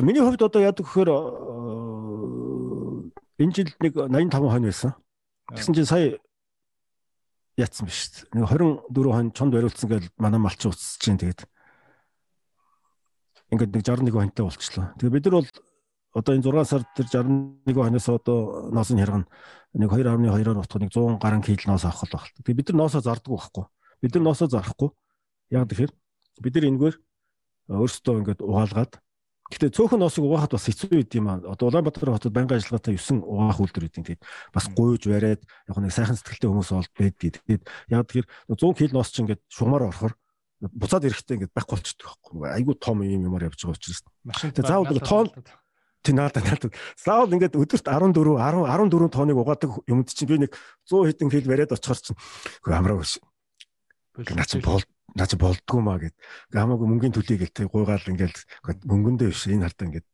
[0.04, 1.10] миний хувьд одоо яадаг гэхээр
[3.39, 4.91] энэ жил нэг 85 хонь байсан.
[5.54, 6.19] Тэгсэн чинь сая
[7.57, 8.25] яатсан биш.
[8.33, 11.43] Нэг 24 хон чонд бариулсан гэж манай малчин уцсаж чинь тэгээд
[13.51, 14.93] ингээд нэг 61 хонтой болчихлоо.
[15.01, 15.49] Тэгээ бид нар бол
[16.13, 19.25] одоо энэ 6 сард тэр 61 хоноос одоо ноос нь хэргэн
[19.73, 22.29] нэг 2.2-оор утга нэг 100 гаруй кил ноос авах л байна.
[22.45, 23.65] Тэгээ бид нар ноосоо зарддаг байхгүй.
[24.01, 24.89] Бид нар ноосоо зарахгүй.
[25.49, 25.91] Яг тэгэхээр
[26.45, 26.95] бид нар энэгээр
[27.73, 28.93] өөрсдөө ингээд угаалгаад
[29.47, 31.39] Гэтэ цөөхөн ноосыг угаахад бас хэцүү байд юм аа.
[31.39, 34.19] Одоо Улаанбаатар хотод байнгын ажиллагаатай 9 угаах үйлдвэр гэдэг.
[34.19, 37.39] Тэгээд бас гуйж бариад яг нэг сайхан сэтгэлтэй хүмүүс олд байдгийг.
[37.47, 40.13] Тэгээд яг тэгэхээр 100 кг ноос чинь ингээд шугамаар орохоор
[40.60, 42.49] буцаад эрэхтэй ингээд байхгүй болчихдог байхгүй.
[42.60, 44.03] Айгуу том юм юмар явж байгаа учраас.
[44.27, 45.27] Тэгээд заавал тоон
[46.03, 46.71] тий наадаа наадаа.
[46.97, 50.51] Заавал ингээд өдөрт 14 10 14 тоныг угаадаг юмд чинь би нэг
[50.89, 52.17] 100 хэдэн кг бариад очихоор чинь
[52.67, 53.19] амраа биш.
[54.17, 54.81] Наач бол
[55.17, 56.15] наа чи болдгоо маа гэд.
[56.53, 58.38] Хамаагүй мөнгөний төлөй гэлтэй гуйгаал ингээл
[58.86, 60.08] мөнгөндөө биш энэ хардаа ингээд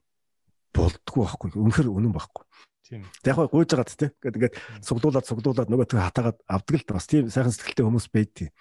[0.72, 1.50] болдгоо байхгүй.
[1.60, 2.44] Үнэхэр үнэн байхгүй.
[2.88, 3.04] Тийм.
[3.28, 4.12] Яг гоо гуйж байгаад те.
[4.24, 8.52] Ингээд ингээд суглуулад суглуулад нөгөө тэг хатаагаад авдаг л бас тийм сайхан сэтгэлтэй хүмүүс байдгийг.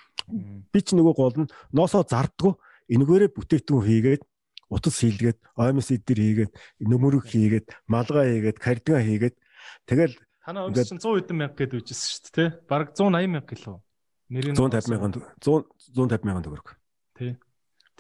[0.71, 2.55] Би ч нөгөө гол нь ноосоо зардггүй
[2.91, 4.23] энэгээрээ бүтээгдэхүүн хийгээд
[4.73, 9.37] утас хийлгээд оймс идэр хийгээд нөмөрөг хийгээд малгай хийгээд кардига хийгээд
[9.91, 10.15] тэгэл
[10.47, 12.49] танаа чинь 100 хэдэн мянга гээд үжсэн шүү дээ тий.
[12.67, 13.77] Бараг 180 мянга гэлөө.
[14.33, 15.13] Нэрийн 150 мянган
[15.45, 16.69] 100 150 мянган төгрөг.
[17.21, 17.37] Тий.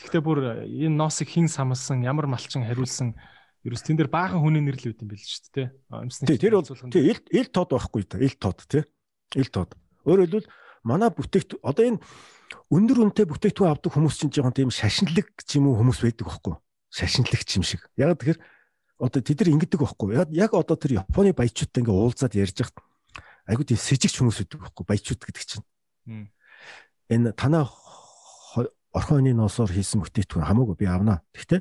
[0.00, 3.12] Тэгвэл бүр энэ ноосыг хин самлсан ямар малчин хариулсан
[3.68, 5.68] ерөөс тэн дээр баахан хүний нэрлэл үүд юм бэл шүү дээ
[6.24, 6.40] тий.
[6.40, 8.82] Тэр бол тий ил ил тод байхгүй та ил тод тий.
[9.36, 9.76] Ил тод.
[10.08, 10.48] Өөрөөр хэлбэл
[10.82, 12.02] манай бүтээгт одоо энэ
[12.72, 16.56] өндөр үнэтэй бүтээгдэхүүн авдаг хүмүүс чинь жоохон тийм шашинлаг ч юм уу хүмүүс байдаг байхгүй
[16.92, 17.88] шашинлагч юм шиг.
[17.96, 18.38] Яг тэгэхээр
[19.00, 20.08] одоо тэд нар ингэдэг байхгүй.
[20.36, 22.84] Яг одоо тэр Японы баячуудтай ингээ уулзаад ярьж хахад
[23.48, 25.64] айгуу тийм сэжигч хүмүүс байдаг байхгүй баячууд гэдэг чинь.
[27.10, 27.68] Энэ танаа
[28.92, 31.24] орхон оны ноосоор хийсэн бүтээгдэхүүн хамаагүй би авнаа.
[31.32, 31.60] Тэгтээ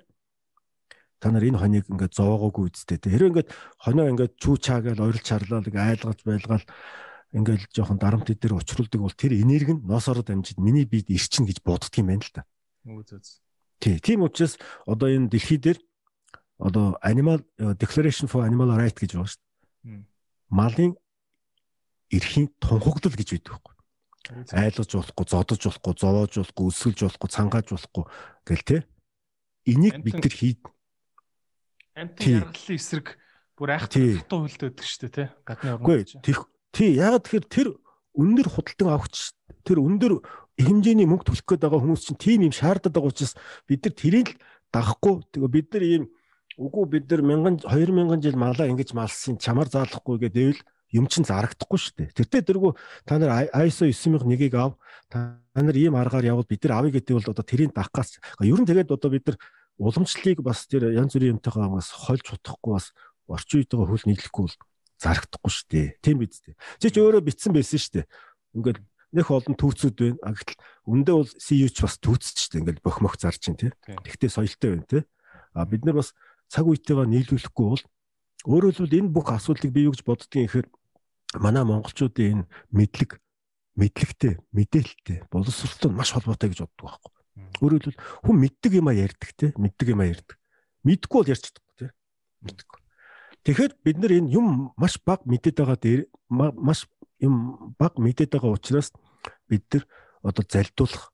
[1.21, 2.97] та нар энэ хоныг ингээд зоогоогүй үсттэй.
[2.97, 3.49] Хэрэв ингээд
[3.80, 6.65] хоноо ингээд чүү чаа гэж ойрлж чарлаа ингээ айлгаж байлгаал
[7.32, 11.63] ингээл жоохон дарамт дээр учруулдаг бол тэр энерги нь ноосоор дамжид миний биед ирчин гэж
[11.63, 12.43] боддөг юм байна л да.
[13.80, 15.80] Тий, тийм учраас одоо энэ дэлхий дээр
[16.60, 17.39] одоо animal
[17.80, 20.04] declaration for animal right гэж байна шүү дээ.
[20.51, 20.91] Малын
[22.12, 23.75] эрхийн тунхаглал гэж байдаг байхгүй.
[24.29, 28.03] Айлгаж болохгүй, зодож болохгүй, зовоож болохгүй, өсгөлж болохгүй, цангааж болохгүй
[28.45, 28.77] гэл те.
[29.65, 30.55] Энийг бид нар хий
[31.95, 33.07] амтны яргаллын эсрэг
[33.57, 35.27] бүр айх хатуу хөлдөөдөг шүү дээ, тий.
[35.45, 36.13] Гадны орнууд.
[36.23, 36.38] Тэр
[36.71, 37.67] тий, ягаад тэгэхээр тэр
[38.15, 39.36] өндөр худалдан авахч
[39.67, 40.13] тэр өндөр
[40.60, 43.36] хэмжээний мөнгө төлөх гээд байгаа хүмүүс чинь тийм юм шаарддаг байгаа учраас
[43.67, 44.39] бид нар тэрийг л
[44.71, 46.03] дагахгүй тэгээ бид нар ийм
[46.60, 51.80] үгүй бид нар 1000 2000 жил малаа ингэж малсан чамаар заалахгүй гэдээвэл юм чинь зарагдахгүй
[51.80, 52.10] шүү дээ.
[52.15, 52.71] Тэртээ дэргүү
[53.08, 54.75] та нар ISO 9001-ийг ав
[55.08, 58.67] та нар ийм аргаар явбал бид нар авъя гэдэг бол одоо тэрийг дагахаас ер нь
[58.67, 59.38] тэгээд одоо бид нар
[59.80, 62.91] уламжлалыг бас тэр янз бүрийн юмтайгаа бас хольж чадахгүй бас
[63.25, 64.58] орчин үеийнхээ хөл нийлэхгүй бол
[64.99, 65.88] зарагдахгүй шүү дээ.
[66.04, 66.56] Тийм биз дээ.
[66.77, 68.06] Чи ч өөрөө битсэн байсан шүү дээ.
[68.60, 68.80] Ингээд
[69.15, 70.19] нэх олон түүцүүд байна.
[70.21, 72.62] А гэтэл үндэ бол CU ч бас түүцч шүү дээ.
[72.62, 73.71] Ингээд бөх мөх зарж чинь тий.
[73.82, 75.04] Тэгтээ соёлтой байна тий.
[75.56, 76.13] А бид нар бас
[76.51, 77.84] цаг үетэйгээ нийлүүлэхгүй бол
[78.45, 80.67] өөрөөр хэлбэл энэ бүх асуудлыг би юу гэж боддгийг ихээр
[81.39, 83.22] манай монголчуудын энэ мэдлэг
[83.80, 87.12] мэдлэгтэй мэдээлэлтэй боловсролтой маш холбоотой гэж боддог байхгүй.
[87.63, 90.36] Өөрөөр хэлбэл хүн мэддэг юм а ярьдаг те мэддэг юм а ярьдаг.
[90.84, 91.88] Мэдгүй бол ярьж чадахгүй те.
[92.44, 92.80] Мэдгүй.
[93.48, 96.91] Тэгэхээр бид нар энэ юм маш бага мэдээд байгаа дээр маш
[97.24, 98.91] юм бага мэдээд байгаа учраас
[99.48, 99.88] бид нар
[100.22, 101.11] одоо залдуулах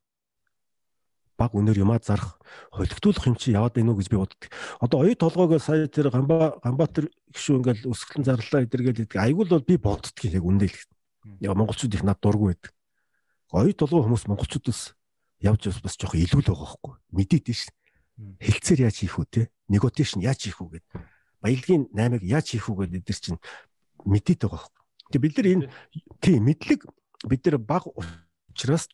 [1.37, 2.41] баг өнөр юмаа зарах
[2.73, 4.49] холигдуулах юм чи яваад байна уу гэж би боддог.
[4.81, 9.21] Одоо оюу толгойг сая тэр гамба гамбатэр гişүү ингээл өсгөлэн зарлаа эдэргээл гэдэг.
[9.21, 10.73] Айгуул бол би боддог яг үндэл.
[11.39, 12.73] Яг монголчууд их над дургүй байдаг.
[13.53, 14.97] Оюу толгой хүмүүс монголчуудаас
[15.39, 16.93] явж бас жоох илүү л байгаа хгүй.
[17.13, 17.69] Мэдээд ш.
[18.17, 19.41] Хэлцээр яаж хийх үү те?
[19.69, 20.85] Неготишн яаж хийх үү гэд.
[21.45, 23.39] Баялагын 8-ыг яаж хийх үү гэд эдэр чинь
[24.09, 24.83] мэдээд байгаа хгүй.
[25.13, 25.65] Тэгээ бид нар энэ
[26.17, 26.81] тийм мэдлэг
[27.29, 27.85] бид нар баг
[28.49, 28.89] учраас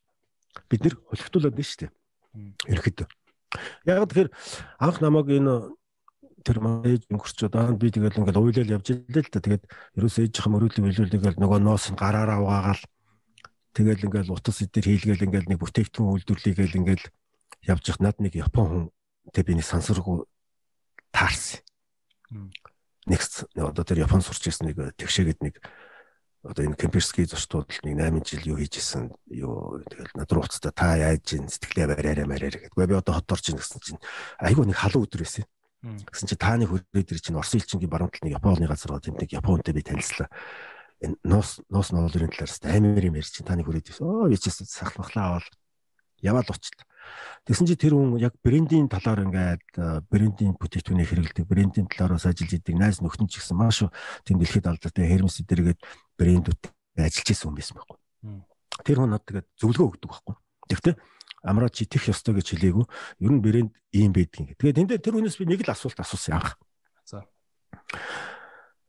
[0.67, 1.91] бид нар холигтуулаад байна шүү дээ.
[2.67, 3.05] Ерхэд.
[3.85, 4.29] Яг тэгэхээр
[4.81, 5.73] анх намайг энэ
[6.43, 9.39] тэр маяг өнгөрч удаа би тэгэл ингээл уйлал явж илээ л та.
[9.39, 9.63] Тэгээд
[9.95, 12.83] ерөөсөө ээж хам өрөөлөг билүүлэгээл нөгөө ноос нь гараараа угаагаал
[13.73, 17.05] Тэгэл ингээл утас эдэр хийлгээл ингээл нэг бүтээгдэхүүн үйлдвэрлэгээл ингээл
[17.65, 18.85] явж их над нэг Япон хүн
[19.33, 20.29] тэг би нэг сансаргүй
[21.09, 21.65] таарсан.
[23.09, 25.57] Next одоо тэр Япон сурч ирсэн нэг тэгшээгээд нэг
[26.43, 30.99] одоо энэ Кемперский зочдод нэг 8 жил юу хийжсэн юу тэгэл над руу уцтай та
[30.99, 32.75] яаж ин сэтгэлээ бариараа мараар гэдэг.
[32.75, 34.03] Би одоо хот орж ин гэсэн чинь
[34.43, 35.47] айгүй нэг халуун өдөр байсан.
[35.83, 39.35] Гэсэн чи тааны хөрөөд ир чинь Орос элчингийн баруун талд нэг Японы газар гоо тэмдэг
[39.35, 40.27] Японтэй би танилцлаа
[41.03, 44.07] энэ нуус нуус ноолрын талаас амар юм ярьж чинь таны хүрээд ирсэн.
[44.07, 45.47] Оо би ч сахлахлаа авал
[46.23, 46.87] яваал учлаа.
[47.43, 52.79] Тэгсэн чи тэр хүн яг брендийн талаар ингээд брендийн бүтээгдэхүүнийг хэрэглэдэг, брендийн талаараас ажиллаж идэг
[52.79, 53.83] найз нөхдөд ч гэсэн маш
[54.23, 55.83] тийм дэлхийд алдартай Hermes дээргээд
[56.17, 56.61] брэндүүд
[56.97, 57.97] ажиллаж исэн хүн байсан байхгүй.
[58.83, 60.35] Тэр хүн надад тэгээд зөвлөгөө өгдөг байхгүй.
[60.69, 60.97] Тэгвэл
[61.43, 62.85] амраа чи тех ёстой гэж хэлээгүү.
[63.19, 64.55] Ер нь брэнд ийм байдгийг.
[64.57, 66.55] Тэгээд тэндээ тэр хүнээс би нэг л асуулт асуусан анх.
[67.03, 67.27] За.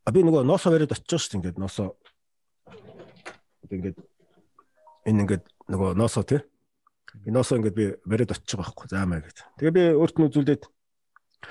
[0.04, 1.98] А би нөгөө ноосо бариад очиж шүү дээ ингээд ноосо
[3.72, 3.98] ингээд
[5.08, 6.40] энэ ингээд нөгөө ноосо тий.
[7.26, 9.38] Ноосо ингээд би бариад очиж байгаа байхгүй заамаа гэд.
[9.58, 10.62] Тэгээ би өөрт нь үзүүлээд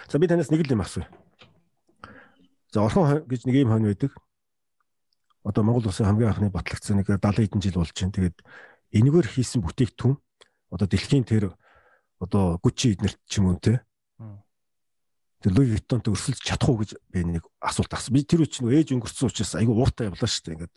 [0.07, 1.09] за би танаас нэг л юм асууя.
[2.71, 4.15] За орхон гэж нэг юм хонь байдаг.
[5.43, 8.15] Одоо Монгол улсын хамгийн анхны батлагдсан нэг 70 хэдэн жил болж байна.
[8.15, 8.38] Тэгээд
[8.95, 10.15] энэгээр хийсэн бүтээгдэхүүн
[10.71, 11.53] одоо дэлхийн тэр
[12.23, 13.77] одоо Gucci эднэрт ч юм уу тий
[15.43, 18.15] тэр Луи Виттонт өрсөлдөж чадах уу гэж би нэг асуулт асуусан.
[18.15, 20.56] Би тэр үчиг ээж өнгөрсөн учраас айгүй ууртай явлаа шүү дээ.
[20.56, 20.75] Ингээд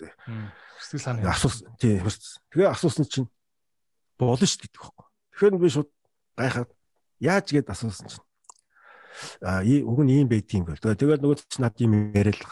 [0.83, 1.70] сэтгэл санаа асуусан.
[1.79, 2.02] Тийм.
[2.50, 3.31] Тэгээ асуусан чинь
[4.18, 5.07] болно шүү дээ гэдэг байхгүй.
[5.38, 5.90] Тэгэхээр би шууд
[6.35, 6.70] гайхаад
[7.22, 8.26] яаж гээд асуусан чинь
[9.46, 10.83] а уг нь ийм байдгийн гэл.
[10.83, 12.42] Тэгээд нөгөө чинь над юм яриад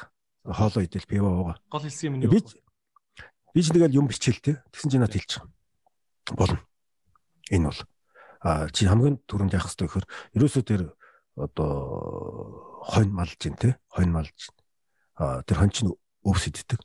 [0.44, 1.56] хоолоо идэл пиво уугаа.
[1.72, 2.40] Гол хэлсэн юм нь би
[3.54, 4.52] би ч тэгэл юм бичээл те.
[4.70, 5.42] Тэгсэн чинь над хэлчих.
[6.36, 6.60] Болно.
[7.50, 7.80] Энэ бол.
[8.44, 10.82] А чи хамгийн түрүүнд яах хэрэгтэй гэхээр ерөөсөө тэр
[11.38, 13.80] одоо хонь малж ин те.
[13.88, 14.52] Хонь малж.
[15.16, 15.92] А тэр хонь чинь
[16.26, 16.80] өвс иддэг.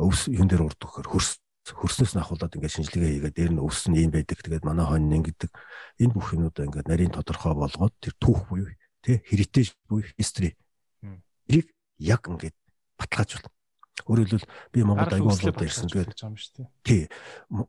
[0.00, 3.88] Өвс юун дээр урддаг гэхээр хөрс хөрснөөс нь ахуулаад ингээд шинжилгээ хийгээд дээр нь өвс
[3.88, 4.40] нь ийм байдаг.
[4.40, 5.52] Тэгээд манай хонь ингэдэг.
[6.00, 8.68] Энэ бүх юмудаа ингээд нарийн тодорхой болгоод тэр түүх буюу
[9.04, 10.56] тий heritage буюу history.
[11.48, 12.56] Эрийг яг ингээд
[12.98, 13.50] баталгаажуул
[14.04, 16.12] Өөрөөр хэлбэл би Монголд аягүй болоод ирсэн тэгээд
[16.82, 17.06] тий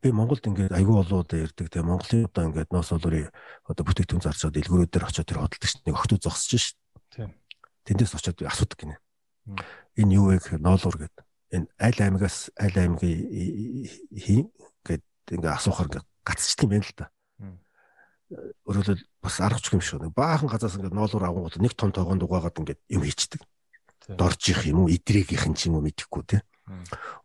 [0.01, 3.29] би Монголд ингээд аягүй болоод ирдэг тэгээ Монголын одоо ингээд ноос олорын
[3.69, 6.77] одоо бүтээгдэхүүн зарчаад дэлгүүрүүд дээр очиод тэр хөдөлдөг чинь нэг охтуу зогсож шít.
[7.13, 7.29] Тий.
[7.85, 8.97] Тэндээс очиод асуудаг гинэ.
[10.01, 11.23] Энэ юу вэ гэхээр ноолуур гэдэг.
[11.55, 13.21] Энэ аль аймагаас аль аймгийн
[14.17, 14.49] хийн
[14.81, 17.07] гэд ингээд асуухаар ингээд гацчдаг юм байна л да.
[18.65, 20.09] Өөрөөр бас аргач юм шүү.
[20.11, 23.05] Баахан газаас ингээд ноолуур авангууд нэг том тоогонд угаагаад ингээд юм
[24.05, 26.37] хийчдэг доржих юм уу идрэгийнхэн ч юм уу мэдэхгүй те.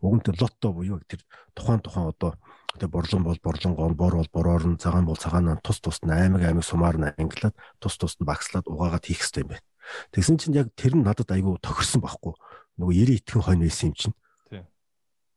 [0.01, 1.21] Уг нь тэр лотто буюу тэр
[1.53, 2.37] тухайн тухайн одоо
[2.77, 6.41] тэр борлон бол борлонгоор бор бол бороор нь цагаан бол цагаанаа тус тусд нь аймаг
[6.45, 9.65] аймаг сумаар нь ангилаад тус тусд нь багслаад угаагаад хийх хэрэгтэй юм байна.
[10.13, 12.33] Тэгсэн чинь яг тэр нь надад айгүй тохирсон байхгүй.
[12.77, 14.15] Нөгөө 90 итгэн хонь байсан юм чинь.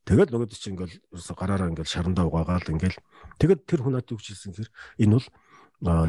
[0.05, 1.01] Тэгэл нөгөөд чинь ингээл
[1.33, 3.01] гараараа ингээл шарандаа угаагаал ингээл
[3.41, 4.69] тэгэд тэр хүн надад үгч хэлсэн хэр
[5.01, 5.27] энэ бол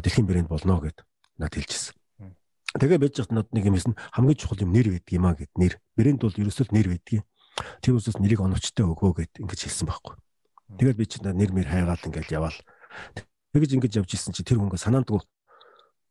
[0.04, 1.00] дэлхийн брэнд болно гэд
[1.40, 1.96] надад хэлчихсэн.
[2.76, 5.54] Тэгээ байж хат над нэг юм хэлсэн хамгийн чухал юм нэр байдаг юм а гэд
[5.56, 5.74] нэр.
[5.96, 7.24] Брэнд бол ерөөсөө нэр байдаг.
[7.80, 10.16] Тэр үсээс нэрийг оновчтой өгөө гэд ингэж хэлсэн байхгүй.
[10.76, 12.60] Тэгээд би чинь нэр мэр хайгаал ингээд яваал.
[13.56, 15.24] Тэгэж ингэж явж исэн чи тэр хүн санаандгүй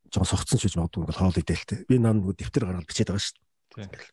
[0.09, 1.85] жоо согцсон шиж магадгүй ингээд хоол идэлтэй.
[1.85, 3.85] Би наа нөгөө дэвтэр гаргаад бичээд байгаа шүү дээ.
[3.85, 4.09] Ингээл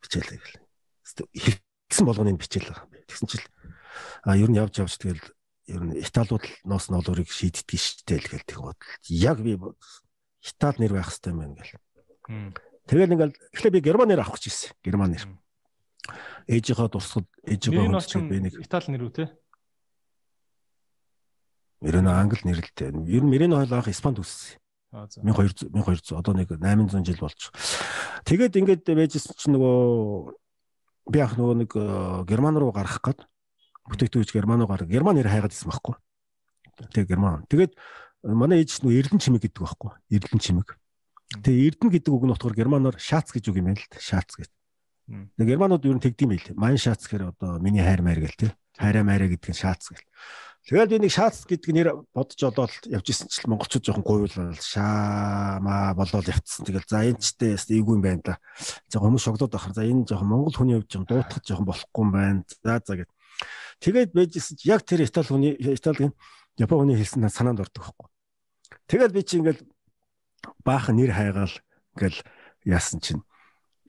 [0.00, 1.60] бичээлээ гэл.
[1.92, 2.88] Хэлсэн болгоны бичээл байгаа.
[3.12, 3.44] Тэгсэн чил
[4.24, 5.20] а ер нь явж явж тэгэл
[5.68, 8.92] ер нь Италиуд ноос ноолорыг шийддэг штэ л гэл тэг бодол.
[9.08, 9.60] Яг би
[10.44, 11.80] Итали нэр байх хэрэгтэй юм байна гэл.
[12.84, 14.76] Тэгэл ингээл эхлээ би герман нэр авах гэж ирсэн.
[14.84, 15.24] Герман нэр.
[16.44, 19.24] Ээжийнхаа дурсгал ээжийнхээ хүнчтэй би нэг Итали нэр үү те?
[21.80, 22.92] Мэрэнэ англи нэр л дээ.
[23.08, 24.60] Ер нь Мэрэнэ хоол авах Испанд үссэн.
[24.94, 27.50] 1200 1200 одоо нэг 800 жил болж.
[28.28, 30.32] Тэгээд ингээд байжсэн чинь нөгөө
[31.10, 31.84] би ах нөгөө нэг э,
[32.30, 33.26] герман руу гарах гээд
[33.90, 34.88] бүтээгдэхүүн герман руу гарах.
[34.88, 35.98] Герман нэр хайгаад ирсэн байхгүй.
[36.94, 37.44] Тэгээд герман.
[37.50, 37.74] Тэгээд
[38.24, 39.92] манай ээж нөө эрдэн чимэг гэдэг байхгүй.
[40.08, 40.80] Эрдэн чимэг.
[41.44, 44.32] Тэгээ эрдэн гэдэг үг нь болохоор германоор шаац гэж үг юм байна л да шаац
[44.40, 44.48] гэж
[45.08, 46.48] нэг германууд юу нэгдэм байл.
[46.56, 48.56] Майн шаац гэхээр одоо миний хайр майр гэл те.
[48.80, 50.00] Хайраа майраа гэдэг нь шаац гэл.
[50.64, 55.92] Тэгэл би нэг шаац гэдэг нэр бодож олоод явж исэн чил монголчууд жоохон гуйлал шаамаа
[55.92, 56.64] болоод явцсан.
[56.64, 58.34] Тэгэл за энэ ч тест эйгүй юм байна да.
[58.88, 62.12] За хүмүүс шогдоод ахаар за энэ жоохон монгол хүний хувьд жоохон дуутахад жоохон болохгүй юм
[62.16, 62.40] байна.
[62.64, 63.10] За за гэд.
[63.84, 66.16] Тэгээд байжсэн чи яг тэр итали хүний италигийн
[66.56, 68.13] Япон хүний хэлсэн санаанд ордог байхгүй
[68.88, 69.62] Тэгэл би чи ингээл
[70.64, 71.54] баахан нэр хайгаал
[71.96, 72.20] ингээл
[72.64, 73.22] яасан чинь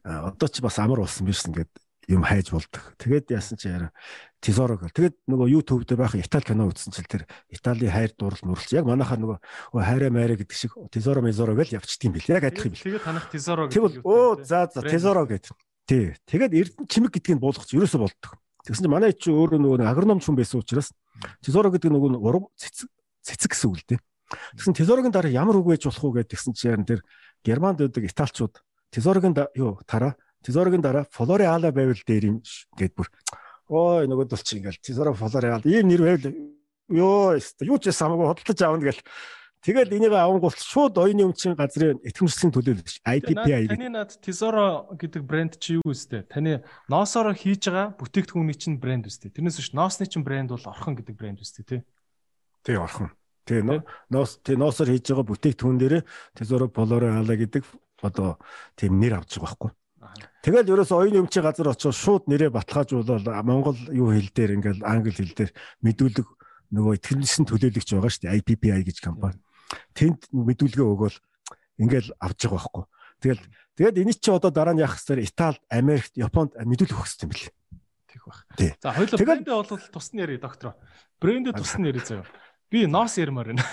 [0.03, 1.71] одоо ч бас амар болсон биш ингээд
[2.07, 2.93] юм хайж болдог.
[3.01, 3.91] Тэгээд яасан чи яра
[4.39, 4.93] Тизоро гэл.
[4.93, 8.77] Тэгээд нөгөө YouTube дээр баахан Итали кино үзсэн чил тэр Италийн хайр дуурал нүрэлц.
[8.77, 9.37] Яг манайхаа нөгөө
[9.73, 12.29] хайраа майраа гэдэг шиг Тизоро Мизоро гэл явчихдсан бил.
[12.29, 12.85] Яг адилхан бил.
[12.85, 13.73] Тэгээд танах Тизоро гэдэг.
[13.73, 15.49] Тэгвэл оо за за Тизоро гэд.
[15.89, 16.13] Тий.
[16.29, 18.37] Тэгээд Эрдэнэ чимэг гэдгийг буулгач ерөөсө болдог.
[18.69, 20.93] Тэгсэн чинь манай чи өөрөө нөгөө агроном хүн байсан учраас
[21.41, 22.89] Тизоро гэдэг нөгөө ураг цэцэг
[23.25, 23.99] цэцэг гэсэн үг л дээ.
[24.57, 27.01] Тэгсэн Тезорогийн дараа ямар үг байж болох уу гэдэг тэгсэн чинь тэр
[27.45, 32.37] Германд байдаг Италичууд Тезорогийн юу тараа Тезорогийн дараа Флореала байвал дээр юм
[32.77, 33.09] гэд бүр
[33.69, 36.25] ой нөгөөд бол чи ингээл Тезоро Флореал ийм нэр байвал
[36.89, 39.01] ёо юу ч самаагүй хөдөлж аавна гэл
[39.65, 43.65] Тэгэл энийг авангуул шууд оюуны өмчийн газрын итгэмжлэлийн төлөөлөл IPPI.
[43.65, 46.21] Таны над Tesoro гэдэг брэнд чи юу үстэй?
[46.29, 49.33] Таны ноосоор хийж байгаа бүтээгдэхүүний чинь брэнд үстэй.
[49.33, 51.81] Тэрнээс биш ноосны чинь брэнд бол орхон гэдэг брэнд үстэй тий.
[52.61, 53.09] Тий орхон.
[53.45, 55.95] Тэгээ ноос тэгээ ноосоор хийж байгаа бүтээгдэхүүн дээр
[56.33, 57.63] Tesoro Poloro Ala гэдэг
[58.01, 58.41] одоо
[58.73, 59.71] тийм нэр авч байгаа байхгүй.
[60.45, 65.13] Тэгэл ерөөс оюуны өмчийн газар очиж шууд нэрээ баталгаажуулаад Монгол юу хэл дээр ингээл англи
[65.13, 66.27] хэл дээр мэдүүлэг
[66.73, 69.41] нөгөө итгэмжсэн төлөөлөгч байгаа шүү дээ IPPI гэж компани.
[69.97, 71.17] Тэнд мэдүүлгээ өгөөл
[71.81, 72.85] ингээл авч байгаа байхгүй.
[73.25, 73.43] Тэгэл
[73.77, 77.49] тэгээд энэ чи одоо дараа нь яах хэвээр Итали, Америкт, Японд мэдүүлэх өгөх юм бэл.
[78.05, 78.37] Тэг баг.
[78.81, 80.77] За хоёул брэндээ бол тусны яри доктор.
[81.17, 82.29] Брэндээ тусны яри заяа.
[82.75, 83.63] Би ноос ярмаар байна.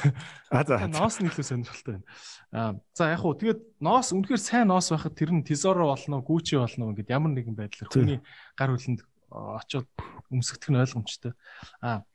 [0.51, 0.79] А за.
[0.87, 2.07] Ноос нь илүү сонирхолтой байна.
[2.55, 6.55] Аа за яг хуу тэгээд ноос үнэхээр сайн ноос байхад тэр нь Tesoro болно, Gucci
[6.55, 8.23] болно гэдэг ямар нэгэн байдлаар хүний
[8.55, 9.03] гар хөлөнд
[9.35, 9.91] очиод
[10.31, 11.35] өмсгөх нь ойлгомжтой.
[11.83, 12.07] Аа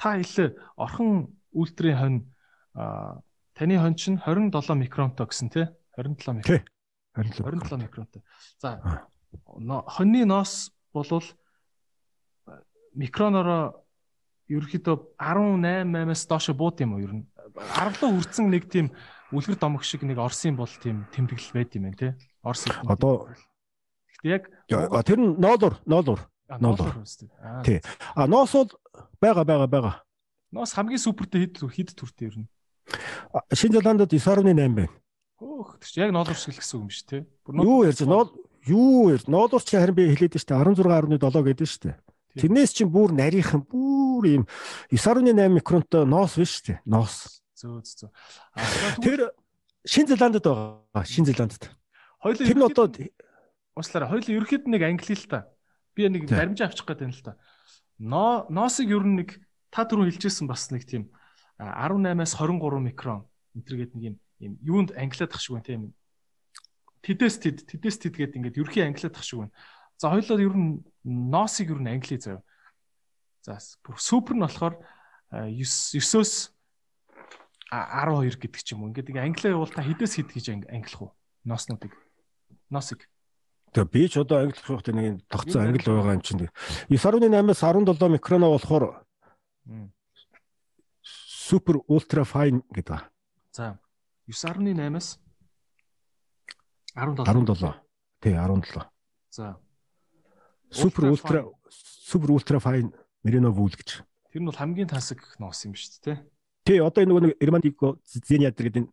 [0.00, 2.20] та хэлээ орхон үлтрийн хонь
[2.72, 3.20] аа
[3.52, 6.64] таны хонь чинь 27 микронтой гэсэн тий 27 микрон.
[7.20, 8.24] 27 микронтой.
[8.56, 8.80] За
[9.44, 11.26] хоньны ноос болвол
[12.96, 13.84] микронороо
[14.50, 17.24] ерөөхдөө 18 8-аас доош бууд юм уу ер нь
[17.56, 18.90] аргалуу хүрсэн нэг тийм
[19.32, 22.08] үлгэр домог шиг нэг Орсын бол тийм тэмдэглэл байд юм байна те.
[22.42, 22.66] Орс.
[22.86, 23.30] Одоо
[24.22, 24.50] яг
[25.06, 26.20] тэр нь ноолур, ноолур.
[26.48, 26.90] ноолур.
[27.64, 27.80] Тий.
[28.14, 28.70] А ноос бол
[29.20, 29.94] байгаа байгаа байгаа.
[30.50, 32.48] Ноос хамгийн супертэй хэд хэд төртэй ер нь.
[33.54, 34.90] Шинэ Зеландд 9.8 байна.
[35.38, 37.18] Хөөх тэр чинь яг ноолур шиг л гэсэн үг юм шүү те.
[37.54, 38.34] Юу ярьж ноол
[38.66, 41.94] юу ярьж ноолур чи харин би хэлээд штэ 16.7 гэдэг штэ.
[42.38, 44.44] Тэрнээс чинь бүр нарийнхан бүр ийм
[44.92, 46.78] 9.8 микронтой ноос биш штэ.
[46.86, 47.42] Ноос.
[47.58, 48.10] Зөө зөө.
[49.02, 49.34] Тэр
[49.84, 51.04] Шинэ Зеландд байгаа.
[51.04, 51.72] Шинэ Зеландд.
[52.20, 52.86] Хоёул Тэр нь одоо
[53.74, 54.08] уучлаарай.
[54.12, 55.48] Хоёул ерөөд нэг англи л та.
[55.96, 57.32] Би нэг баримжаа авчих гээд байна л та.
[57.98, 59.40] Но ноосыг ер нь нэг
[59.72, 61.08] та түрүү хэлжсэн бас нэг тийм
[61.60, 63.24] 18-аас 23 микрон
[63.56, 65.82] энтергээд нэг юм юм юунд англиад ах шиг байна тийм.
[67.04, 69.52] Тэдэс тэд тэдэс тэд гээд ингээд ерхий англиад ах шиг байна.
[70.00, 72.40] За хоёулаа ер нь ноосыг ер нь англи заяа.
[73.44, 73.60] За
[74.00, 74.80] супер нь болохоор
[75.28, 76.32] 9-9-өөс
[77.68, 78.88] 12 гэдэг ч юм уу.
[78.88, 81.12] Ингээд англи явуул та хэдээс хэд гэж англих уу?
[81.44, 81.92] Носнуудыг.
[82.72, 83.04] Носыг.
[83.76, 86.48] Тэгээ би ч одоо англи хөхтэй нэг тогтсон англи байгаа юм чинь.
[86.88, 89.04] 9.8-аас 17 микроноо болохоор
[91.04, 93.04] супер ультра файн гэдэг.
[93.52, 93.76] За
[94.32, 95.20] 9.8-аас
[96.96, 97.20] 17.
[97.20, 97.84] 17.
[98.24, 98.88] Тий 17.
[99.28, 99.60] За.
[100.70, 104.02] Супер ультра супер ультра файн мерино вул гэж.
[104.30, 106.16] Тэр нь бол хамгийн тансаг ноос юм шүү дээ, тий?
[106.64, 108.92] Тий, одоо энэ нөгөө нэг Эрмандико Зениатер гэдэг энэ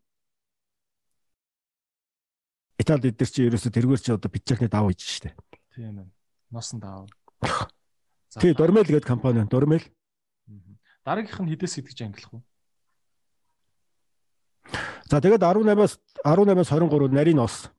[2.78, 5.34] Итали дээр чи ерөөсө тэргээр чи одоо бичээхний даваа хийж штэ.
[5.74, 6.10] Тийм ээ.
[6.50, 7.10] Носон даваа.
[8.38, 9.82] Тий, Дормел гэдэг компани, Дормел.
[11.06, 12.44] Дараагийнх нь хідээс идэж ангилах уу?
[15.10, 17.72] За тэгээд 18-аас 18-аас 23 нарийн нос.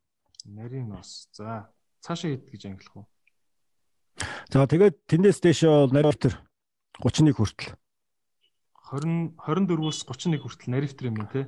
[0.48, 1.28] Нарийн нос.
[1.30, 3.06] За цаашаа хэд гэж ангилах уу?
[4.48, 6.38] За тэгээд тэндээс дэш наривтер
[7.02, 7.76] 31 хүртэл.
[8.90, 11.44] 20 24-өөс 31 хүртэл наривтер юм тий.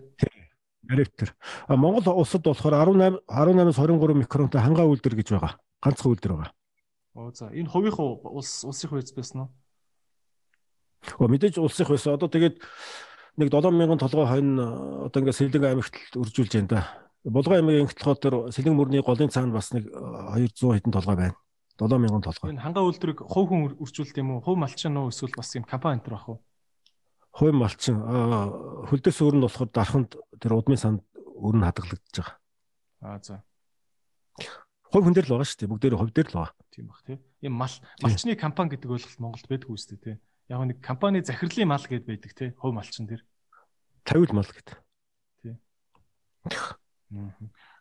[0.84, 1.34] Наривтер.
[1.68, 5.56] Монгол улсад болохоор 18 18-аас 23 микронтой хангаа үйлдвэр гэж байгаа.
[5.80, 6.52] Ганцхан үйлдвэр байгаа.
[7.16, 9.48] Оо за энэ хувийнхаа улс улсынх үйс байсан уу?
[11.18, 12.14] Оо мэдээж улсынх байсан.
[12.14, 12.60] Одоо тэгээд
[13.40, 14.60] нэг 7000 толгой хонь
[15.08, 16.80] одоо ингээд Сэлэнг аймагт үржүүлж байна да.
[17.24, 21.36] Булган аймгийн толгой дээр Сэлэнг мөрний голын цаана бас нэг 200 хэдэн толгой байна.
[21.80, 22.52] 7000 толгой.
[22.52, 24.44] Энэ хангаа үйлдвэрийг хувь хүн үржүүлдэг юм уу?
[24.44, 26.44] Хувь малчин уу эсвэл бас юм компани энэ байх уу?
[27.30, 28.02] хувь малчин
[28.90, 32.36] хөлдөөс өөр нь болохоор дарханд тэр удмын санд өөр нь хадгалагдаж байгаа.
[33.06, 33.34] Аа за.
[34.90, 35.70] Хувь хүн дээр л байгаа шүү дээ.
[35.70, 36.54] Бүгдээр хувь дээр л байгаа.
[36.74, 37.18] Тийм бах тий.
[37.46, 40.16] Ийм мал малчны компани гэдэг ойлголт Монголд байдгүй дээ тий.
[40.50, 42.50] Яг нэг компани захирлын мал гэдээ байдаг тий.
[42.58, 43.22] Хувь малчин дээр.
[44.02, 44.76] Тавил мал гэдэг.
[45.46, 45.54] Тий.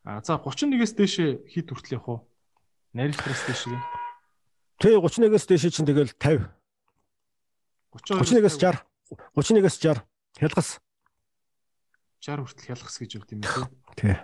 [0.05, 1.15] Аа за 31-ээс дээш
[1.49, 2.19] хит хүртэл явах уу?
[2.93, 3.82] Нарийнхаас дээш гин.
[4.82, 6.49] Тий 31-ээс дээш чинь тэгэл 50.
[8.02, 8.82] 31-ээс 60.
[9.38, 10.06] 31-ээс 60
[10.39, 10.80] хялгас
[12.19, 13.65] 60 хүртэл хялгас гэж өгд юм тий.
[13.97, 14.15] Тий.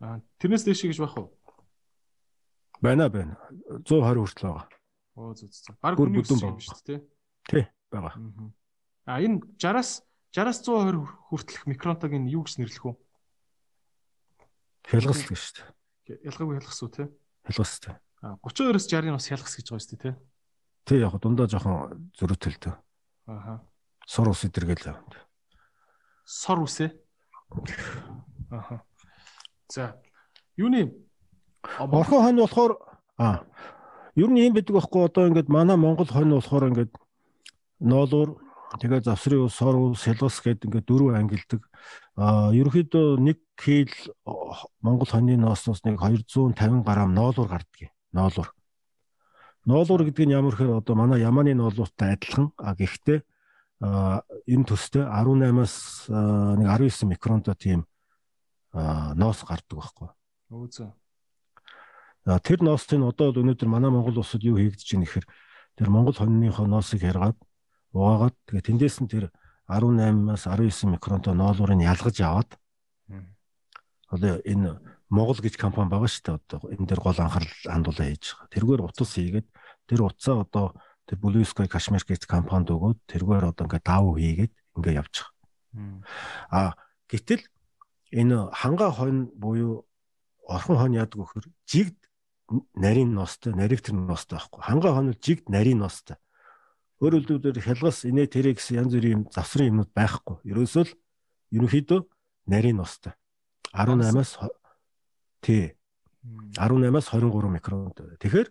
[0.00, 1.28] Аа тэрнээс дээш гэж байх уу?
[2.80, 3.36] Байна байна.
[3.82, 4.66] 120 хүртэл байгаа.
[5.18, 5.74] Оо зү зү.
[5.82, 7.00] Баг хүний өссөн юм шүү дээ тий.
[7.50, 8.14] Тий байгаа.
[9.06, 12.94] Аа энэ 60-аас 60-аас 120 хүртэлх микронтог энэ юу гэж нэрлэх вэ?
[14.88, 15.54] Хялгас л гэж шүү
[16.08, 16.18] дээ.
[16.24, 17.06] Ялгаагүй хялгас уу тий?
[17.44, 17.94] Хялгас тий.
[18.22, 20.14] Аа 32-оос 60-ын бас хялгас гэж байгаа шүү дээ тий.
[20.86, 22.74] Тий яг дундаа жоохон зөрүүтэлтэй.
[23.26, 23.54] Ааха.
[24.06, 25.26] Сор ус идэргээл явна.
[26.22, 26.94] Сор усээ.
[28.50, 28.82] Аха.
[29.66, 29.98] За.
[30.54, 30.94] Юуны
[31.78, 32.72] орхон хонь болохоор
[33.18, 33.42] аа
[34.14, 36.92] ер нь юм байдаг байхгүй одоо ингээд манай Монгол хонь болохоор ингээд
[37.80, 38.38] ноолуур
[38.78, 41.62] тэгээ завсрын ус, сор ус, сэлгас гэдэг ингээд дөрөв ангилдаг.
[42.16, 43.90] Аа ерөнхийдөө 1 кг
[44.78, 47.90] Монгол хоньны ноосноос нэг 250 г ноолуур гардаг.
[48.12, 48.52] Ноолуур.
[49.64, 52.52] Ноолуур гэдэг нь ямар хэр одоо манай ямааны ноолууртай адилхан.
[52.56, 53.24] А гэхдээ
[53.82, 56.08] энэ төстэй 18-аас
[56.60, 57.80] нэг 19 микронтой тийм
[58.72, 60.08] ноос гардаг байхгүй.
[60.52, 60.90] Өөзөө.
[62.46, 65.26] Тэр ноостын одоо өнөөдөр манай Монгол улсад юу хийгдэж байна гэхээр
[65.74, 67.38] тэр Монгол хоньныхоо ноосыг харгаад
[67.90, 69.34] угаагаад тэгээ тэндээс нь тэр
[69.66, 72.50] 18-аас 19 микронтой ноолуурыг ялгаж аваад
[74.06, 74.78] одоо энэ
[75.12, 78.48] Монгол гэж компани байгаа шүү дээ одоо энэ дээр гол анхаарал хандуулаа хийж байгаа.
[78.56, 79.48] Тэргээр утас хийгээд
[79.84, 80.72] тэр утсаа одоо
[81.04, 86.00] тэр Blue Sky Kashmir гэж компанид өгөөд тэргээр одоо ингээд давуу хийгээд ингээд явж байгаа.
[86.48, 86.72] А
[87.12, 87.44] гэтэл
[88.08, 89.84] энэ ханга хонь буюу
[90.48, 92.00] орхон хонь яадаг вөхөр жигд
[92.72, 94.60] нарийн ноостой, наривтер ноостой байхгүй.
[94.64, 96.16] Ханга хонь жигд нарийн ноостой.
[97.04, 100.40] Өөрөөр хэлбэл хялгас инээ тэрэ гэсэн янз бүрийн завсрын юмнууд байхгүй.
[100.46, 100.92] Ерөөсөө л
[101.56, 102.00] ерөнхийдөө
[102.46, 103.16] нарийн ноостой.
[103.74, 104.38] 18-аас
[105.42, 105.74] тий
[106.56, 107.90] 18-аас 23 микрон.
[108.22, 108.48] Тэгэхээр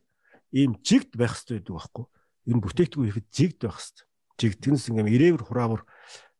[0.51, 2.05] ийм жигд байх хэрэгтэй байдаг байхгүй
[2.47, 4.07] энэ бүтээгдэхүүн ихэд жигд байх хэвээр.
[4.41, 5.81] Жигдгэнс ингээм ирээвэр хураавар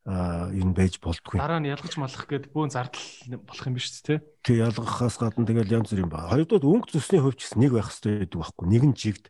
[0.01, 1.37] энэ байж болдгүй.
[1.37, 4.15] Дараа нь ялгаж малах гээд бөөн зардал болох юм биш үү те?
[4.41, 6.25] Тэг ялгахаас гадна тэгэл янз бүр юм ба.
[6.25, 8.65] Хоёрдугаар өнгө зүсний хувьд ч нэг байх хэрэгтэй байдаг байхгүй.
[8.65, 9.25] Нэг нь жигд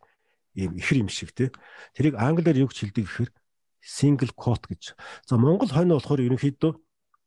[0.55, 1.51] ийм ихэр юм шиг те.
[1.91, 3.31] Тэрийг англиар юу гэж хэлдэг гэхээр
[3.83, 4.95] single quote гэж.
[5.27, 6.71] За Монгол хойно болохоор ерөнхийдөө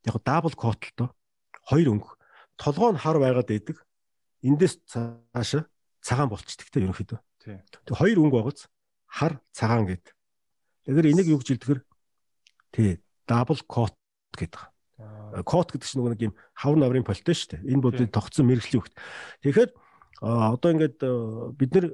[0.09, 1.09] яг double quote л доо.
[1.68, 2.16] Хоёр өнгө.
[2.57, 3.84] Толгой нь хар байгаад байдаг.
[4.45, 5.64] Эндээс цаашаа
[6.05, 7.18] цагаан болчдөг те ерөнхийдөө.
[7.88, 8.68] Тэг хоёр өнгө байгааз
[9.09, 10.12] хар цагаан гэд.
[10.84, 11.80] Тэгэхээр энийг юу гэж хэлдэхэр
[12.76, 13.97] тий double coat
[14.36, 14.61] гэдэг.
[15.49, 17.72] Coat гэдэг чинь нөгөө нэг юм хавар наврын полтой шүү дээ.
[17.72, 18.97] Энэ бодит тогтсон мэрэгжлийн хөвгт.
[19.40, 19.70] Тэгэхээр
[20.20, 20.99] одоо ингээд
[21.57, 21.86] бид нар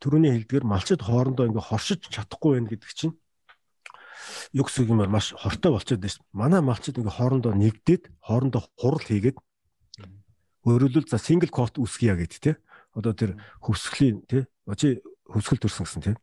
[0.00, 3.14] төрөний хэлдгэр малчид хоорондоо ингээд хоршиж чадахгүй байх гэдэг чинь
[4.56, 6.24] юу гэсэн юм маш хортой болчиход байна.
[6.32, 9.36] Манай малчид ингээд хоорондоо нэгдээд хоорондоо хурал хийгээд
[10.64, 12.52] өөрөлдөл за single coat үүсгийа гэд тэ.
[12.96, 14.50] Одоо тэр хөвсглийн тэ.
[14.66, 15.00] Очи
[15.30, 16.16] хөвсгөл төрсөн гэсэн тийм.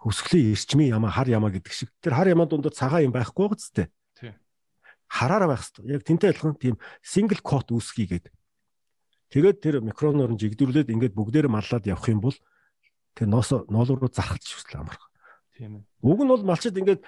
[0.00, 1.92] Хөвсгөлийн эрчмийн ямаа хар ямаа гэдэг шиг.
[2.00, 3.92] Тэр хар ямаа дундад цагаан юм байхгүй гоц тээ
[5.14, 5.94] хараараа байх хэрэгтэй.
[5.94, 8.26] Яг тэнтэй адилхан тийм single quote үүсгий гээд.
[9.30, 12.36] Тэгээд тэр микроноор нь жигдүүлээд ингээд бүгдээр маллаад явах юм бол
[13.14, 15.10] тэр ноос ноолор руу зархаж хүсэл амарх.
[15.54, 15.82] Тийм ээ.
[16.02, 17.02] Уг нь бол малчид ингээд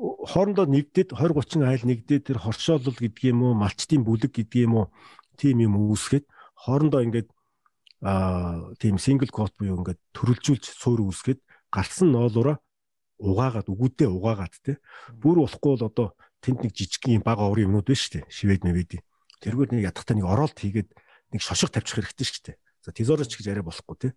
[0.00, 4.88] хоорондоо нэгдээд 20 30 айл нэгдээд тэр хоршоолол юм уу малчтын бүлэг гэдэг юм
[5.40, 6.28] уу тийм юм үүсгээд
[6.68, 7.28] хоорондоо ингээд
[8.04, 11.40] аа тийм single quote буюу ингээд төрөлжүүлж суур үүсгээд
[11.72, 12.60] гарсан ноолороо
[13.20, 14.76] угаагаад үгүйдээ угаагаад те
[15.16, 16.06] бүр болохгүй бол одоо
[16.44, 18.24] тэнд нэг жижиг юм бага оврын юмнууд байна шүү дээ.
[18.32, 18.92] Шивэд мэвэд.
[19.44, 20.88] Тэргээр нэг ядахтаа нэг оролт хийгээд
[21.36, 22.56] нэг шошго тавьчих хэрэгтэй шүү дээ.
[22.80, 24.08] За тезорч гэж яриа болохгүй те.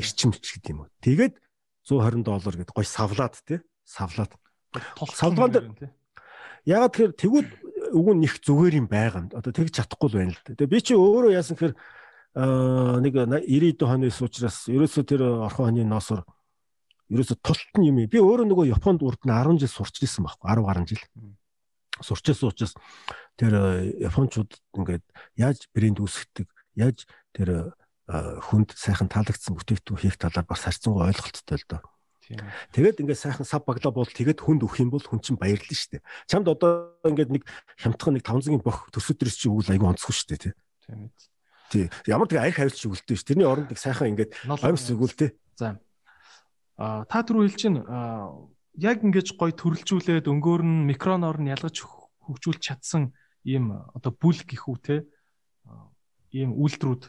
[0.00, 0.92] Гэрчимч гэдэг юм уу.
[1.04, 1.36] Тэгээд
[1.84, 3.60] 120 доллар гэд гой савлаад те.
[3.84, 4.32] Савлаад.
[4.72, 5.92] Дээр
[6.64, 7.48] Ягаад тэгэхээр тэгвэл
[7.96, 9.32] үг нь их зүгээр юм байгаа.
[9.32, 10.52] Одоо тэгж чадахгүй л байна л да.
[10.52, 11.74] Тэгээ би чи өөрөө яасан гэхээр
[13.00, 13.14] нэг
[13.48, 16.28] 90 хоногс учраас ерөөсөө тэр орхон хоны ноосор
[17.08, 18.04] ерөөсөө тултан юм.
[18.04, 21.02] Би өөрөө нөгөө Японд урд нь 10 жил сурч ирсэн байхгүй 10 гаруй жил
[22.02, 22.74] сурчсан учраас
[23.36, 25.04] тэр э, японочууд ингээд
[25.36, 27.48] яаж брэнд үүсгдэг, яаж тэр
[28.08, 31.82] э, хүнд сайхан таалагдсан бүтээгдэхүүн хийх талаар бас харьцангуй ойлголттой л доо.
[32.26, 36.00] Тэгээд ингээд сайхан сав баглаа бол тэгээд хүнд өгөх юм бол хүн чинь баярлна шүү
[36.00, 36.02] дээ.
[36.26, 37.42] Чамд одоо ингээд нэг
[37.78, 40.54] хямдхан нэг 500-ын бох төсөөдрөөс чи өгвөл айгүй онцгой шүү дээ тий.
[41.70, 41.86] Тий.
[42.10, 43.28] Ямар тэг арх хавилч өгөлдөө шүү.
[43.30, 45.30] Тэрний оронд нэг сайхан ингээд амьс өгвөл тий.
[45.54, 45.78] За.
[46.74, 47.78] А та түрүү хэлж чинь
[48.74, 51.86] яг ингэж гой төрөлжүүлээд өнгөөр нь микроноор нь ялгаж
[52.26, 53.14] хөгжүүлж чадсан
[53.46, 54.96] ийм одоо бүл гих үү те
[56.34, 57.02] ийм үйлдвэрүүд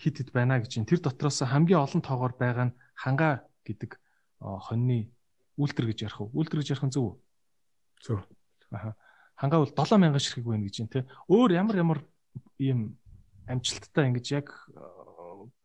[0.00, 0.88] хит хит байна гэж байна.
[0.88, 4.00] Тэр дотроос хамгийн олон тоогоор байгаа нь хангаа гэдэг
[4.44, 5.10] хоньны
[5.56, 6.30] үйлдвэр гэж ярих уу?
[6.36, 7.14] Үйлдвэр гэж ярих нь зөв үү?
[8.04, 8.20] Зөв.
[8.70, 8.94] Аха.
[9.40, 11.00] Хангаа бол 7000 ширхэг байна гэж байна те.
[11.26, 12.00] Өөр ямар ямар
[12.58, 12.98] ийм
[13.48, 14.48] амжилттай ингэж яг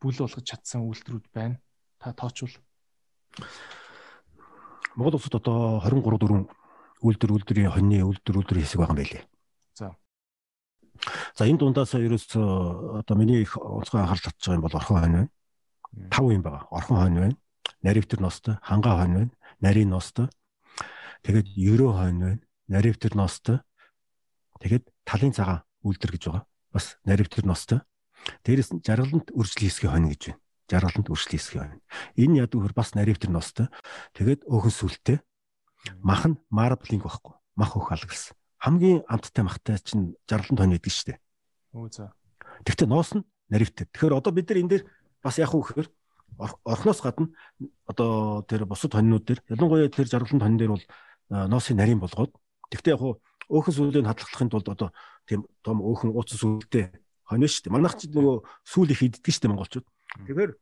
[0.00, 1.60] бүл болгож чадсан үйлдвэрүүд байна.
[2.00, 2.54] Та тоочвол
[4.96, 6.44] Монгол улсад одоо 23 дөрвөн
[7.00, 9.24] үйлдвэр үйлдвэрийн хоньны үйлдвэр үйлдвэр хэсэг байгаа юм байлээ.
[9.78, 9.94] За.
[11.38, 15.14] За энэ дундаас ерөөсөө одоо миний их онцгой анхаарал татж байгаа юм бол орхон хонь
[15.14, 15.30] байна.
[16.10, 16.66] Тав юм байгаа.
[16.74, 17.36] Орхон хонь байна.
[17.82, 19.32] Наривтер ностой, хангаа хонь байна.
[19.60, 20.28] Нарийн ностой.
[21.24, 22.42] Тэгээд ерөө хонь байна.
[22.68, 23.60] Наривтер ностой.
[24.60, 26.44] Тэгээд талын цагаан үйлдвэр гэж байгаа.
[26.72, 27.80] Бас наривтер ностой.
[28.44, 31.80] Дээрээс нь жаргалант үржил хэсгийн хонь гэж байна жаргаланд үржил хийсгий байна.
[32.14, 33.66] Энэ яд үхэр бас наривтер ностой.
[34.14, 35.18] Тэгээд өөхөн сүлтэй.
[35.98, 37.34] Мах нь марблинг байхгүй.
[37.58, 38.38] Мах өөх алгасан.
[38.62, 41.18] Хамгийн амттай махтай чинь жаргаланд хонь байдаг шүү дээ.
[41.74, 42.14] Өө за.
[42.62, 43.90] Тэгвэл ноос нь наривтер.
[43.90, 44.84] Тэгэхээр одоо бид нар энэ дээр
[45.22, 45.88] бас яах вэ гэхээр
[46.38, 47.28] орхноос гадна
[47.86, 50.84] одоо тэр бусад хоньнууд дээр ялангуяа тэр жаргаланд хонь дээр бол
[51.30, 52.32] ноосыг нарийн болгоод
[52.70, 53.02] тэгвэл яг
[53.50, 54.88] өөхөн сүлийн хадгалахын тулд одоо
[55.26, 56.94] тийм том өөхөн ууц сүлтэй
[57.26, 57.74] хонь шүү дээ.
[57.74, 59.86] Манайх ч нөгөө сүүл их иддэг шүү дээ монголчууд.
[59.86, 60.52] Тэгэхээр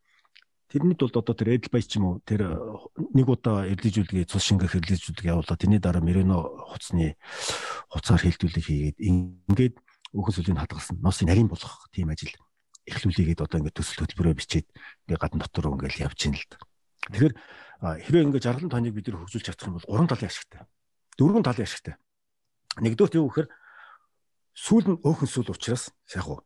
[0.69, 2.45] тэрний тулд одоо тэр Edelweiss ч юм уу тэр
[3.13, 7.17] нэг удаа эрлэжүүлгээ цус шингэх эрлэжүүлгээ явуулаад тэрний дараа Merino хуцсны
[7.89, 9.75] хуцаар хилдүүлэг хийгээд ингээд
[10.13, 12.33] өөхөн сүлийн хадгалсан носын нарийн болгох тийм ажил
[12.87, 14.67] эхлүүлээгээд одоо ингээд төсөл хөтөлбөрөө бичээд
[15.09, 16.57] ингээд гадна дотор ингээд явж байна л да.
[17.09, 17.33] Тэгэхээр
[17.79, 20.61] хэрвээ ингээд жаргалан тоныг бид нэр хөгжүүлж чадах юм бол гурван талын ашигтай.
[21.15, 21.95] Дөрвөн талын ашигтай.
[22.79, 23.49] Нэгдүгээр юу гэхээр
[24.55, 26.43] сүүл нь өөхөн сүл учраас яг уу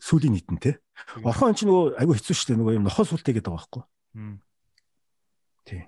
[0.00, 0.80] сүлийн нийтэн те.
[1.22, 3.84] Орхон ч нөгөө айгүй хэцүү шүү дээ нөгөө юм нохоо сүлтэй гэдэг байгаа байхгүй.
[5.64, 5.82] Тий.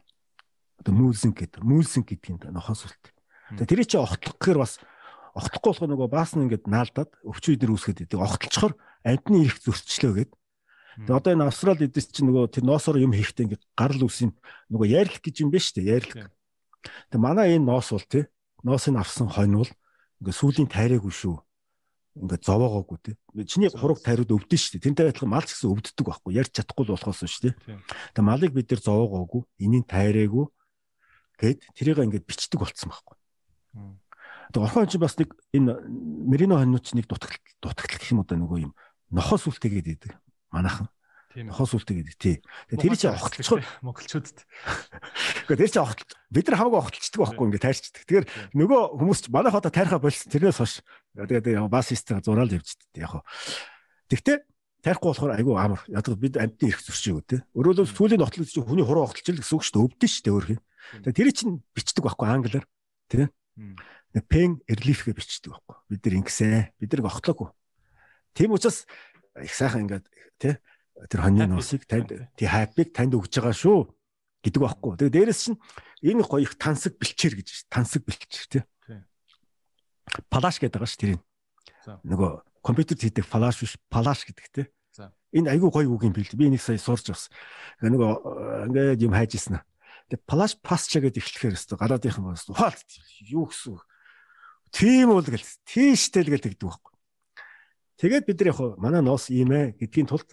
[0.79, 1.61] Одоо мүүлсэн гэдэг.
[1.65, 3.13] Мүүлсэн гэдэг да нохоо сүлтэй.
[3.59, 4.79] Тэгээ тэр чинь огтлох гэхээр бас
[5.35, 8.21] огтлохгүй болох нөгөө баас нь ингээд наалдаад өвчин үдэр үүсгээд идэг.
[8.21, 8.75] Огтлцохоор
[9.07, 10.39] амтны ирэх зөрчлөө гэдэг.
[11.07, 14.35] Тэгээ одоо энэ австрал эдэс чинь нөгөө тэр ноосоор юм хийхдээ ингээд гарал үс юм
[14.75, 15.91] нөгөө яарлах гэж юм шүү дээ.
[15.91, 16.35] Яарлах.
[17.15, 18.25] Тэгээ манай энэ ноос бол тий.
[18.67, 19.73] Ноосыг авсан хонь бол
[20.21, 21.39] ингээд сүлийн тайраагүй шүү
[22.19, 23.15] ингээд зовоогоогүй те.
[23.47, 24.83] Чиний хураг тариуд өвдөн шүү.
[24.83, 26.35] Тэнтэй адилхан мал ч гэсэн өвддөг байхгүй.
[26.35, 27.79] Ярьж чадахгүй л болохоос шүү дээ.
[28.19, 30.51] Тэгээ малыг бид нэр зовоогоогүй, энийн тайраагүй
[31.39, 33.17] гэд тэрийг ингээд бичдэг болцсон байхгүй.
[34.51, 35.79] Тэгээ орхон чинь бас нэг энэ
[36.27, 38.73] мерино хоньнууд чинь нэг дутагт дутагт гэх юм да нөгөө юм
[39.11, 40.13] нохоос үлтэйгээд идэг.
[40.51, 40.91] Манайхан.
[41.31, 42.43] Тийм нохоос үлтэйгээд тий.
[42.75, 44.43] Тэр чинь огтлцоо монголчуудад.
[45.47, 48.03] Гэхдээ тэр чинь огт бид нар хамаагүй огтлцдаг байхгүй ингээ тайрчдаг.
[48.03, 48.27] Тэгэхээр
[48.59, 50.83] нөгөө хүмүүс манайх одоо тайрхаа болсон тэрнээс хойш
[51.15, 53.23] тэгээд бас систем зураал явчихдаг яг.
[54.11, 54.37] Тэгтээ
[54.83, 55.83] тайрахгүй болохоор айгүй амар.
[55.87, 57.39] Яг бид амьтны ирэх зуршиг үү те.
[57.55, 59.85] Өөрөөр сүүлийн нотлог чинь хүний хуруу огтлж л гэсэн үг шүү дээ.
[59.87, 60.61] Өвдөн шүү дээ өөр хин.
[61.05, 62.67] Тэгээ тэр чинь бичдэг байхгүй англиар.
[63.07, 63.31] Тэ.
[64.13, 65.77] Relief гэж бичдэг байхгүй.
[65.89, 66.75] Бид нар ингэсэн.
[66.83, 67.51] Бид нар огтлоогүй.
[68.35, 68.87] Тийм учраас
[69.39, 70.07] их сайхан ингээд
[70.39, 70.59] тий
[71.09, 73.87] тэр хоньны нуусыг танд тий хайпыг танд өгж байгаа шүү
[74.43, 74.93] гэдэг байхгүй.
[74.99, 75.59] Тэгээ дээрэс чинь
[76.03, 78.63] энэ гоё их тансаг бэлчээр гэж тансаг бэлчээр тий.
[80.27, 81.23] Палаш гэдэг байгаа ш тэрийг.
[81.87, 82.31] Нөгөө
[82.67, 84.67] компьютер хийдэг флаш биш палаш гэдэг тий.
[85.31, 86.27] Энэ айгүй гоё үг юм бил.
[86.35, 87.31] Би нэг сая сурч бас.
[87.79, 89.63] Нөгөө ингээд юм хайж ирсэн.
[90.11, 92.83] Тэгээ флаш пасча гэдэг эхлэхээр өстө гадаадынхан бас ухаалт
[93.31, 93.87] юу гэсэн үг.
[94.71, 96.95] Тийм үл гэл тийштэй л гэл тэгдэг байхгүй.
[98.01, 100.29] Тэгээд бид нар яг манай ноос ийм ээ гэдгийн тулд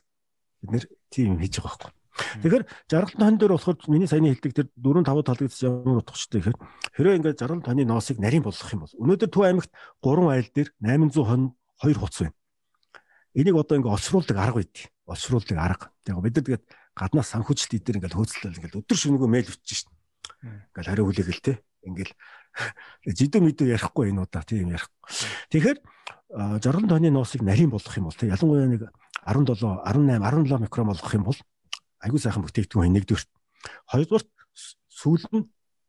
[0.62, 1.98] бид нэр тийм хийж байгаа байхгүй.
[2.18, 6.58] Тэгэхээр жаргалт хон дээр болохоор миний саяны хэлдэг тэр 4 5 талгаас ямар утгатай гэхээр
[6.98, 9.72] хэрэг ингээд жаргалт хоны ноосыг нарийн болгох юм бол өнөөдөр Төв аймагт
[10.02, 11.44] 3 айл дээр 800 хон
[11.86, 12.36] 2 хуц байна.
[13.38, 14.78] Энийг одоо ингээд олшруулдаг арга үйд.
[15.06, 15.86] Олшруулдаг арга.
[16.10, 16.66] Яг бид нар тэгээд
[16.98, 19.94] гаднаас санхүүжилт идээр ингээд хөөцлөл ингээд өдөр шөнөгөө мэйл өчж шин.
[20.74, 21.54] Ингээд хариу хүлээгээл те.
[21.86, 22.12] Ингээд
[23.06, 24.90] жидүү мэдүү ярихгүй энэ удаа тийм ярих.
[25.52, 25.80] Тэгэхээр
[26.62, 28.84] жаргал тооны ноосыг нарийн болгох юм бол тийм ялангуяа нэг
[29.28, 29.56] 17
[29.86, 31.40] 18 17 микрон болгох юм бол
[32.04, 33.30] айгүй сайхан бүтээгдэхүүн нэгдүгürt.
[33.92, 34.26] Хоёрдугаар
[34.92, 35.46] сүүлд нь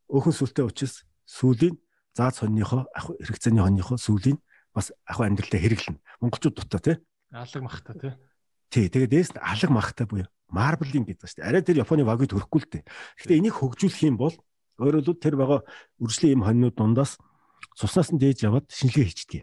[0.09, 1.77] өөхөн сүлтэй учраас сүүлийн
[2.17, 4.39] заад сонныхоо ах хэрэгцээний хоньныхоо сүүлийн
[4.73, 6.01] бас ах амьдралдаа хэрэглэнэ.
[6.21, 6.97] Монголчууд дутаа тий.
[7.33, 8.13] Алаг махта тий.
[8.73, 11.49] Тий, тэгээд дээс нь алаг махта буюу марблинг гэдэг шүү дээ.
[11.49, 12.85] Арай тэр Японы вагыг төрөхгүй л дээ.
[13.21, 14.35] Гэхдээ энийг хөгжүүлэх юм бол
[14.79, 15.61] өөрөөр хэлбэл тэр байгаа
[15.99, 17.19] үржлийн юм хоньнууд дундаас
[17.75, 19.43] цуснаас нь дээж яваад шинжилгээ хийчихдэг.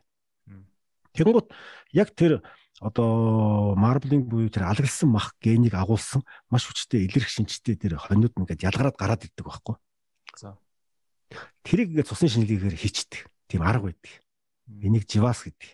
[1.16, 1.48] Тэгэнгუთ
[1.96, 2.44] яг тэр
[2.84, 8.68] одоо марблинг буюу тэр алгалсан мах генийг агуулсан маш хүчтэй илэрх шинжтэй тэр хоньнууд ингээд
[8.68, 9.76] ялгараад гараад ирдэг байхгүй.
[10.36, 10.60] За.
[11.64, 13.32] Тэрийг ингээд цусны шинжилгээгээр хийчдэг.
[13.48, 14.12] Тийм арга байдаг.
[14.68, 15.72] Энийг живас гэдэг.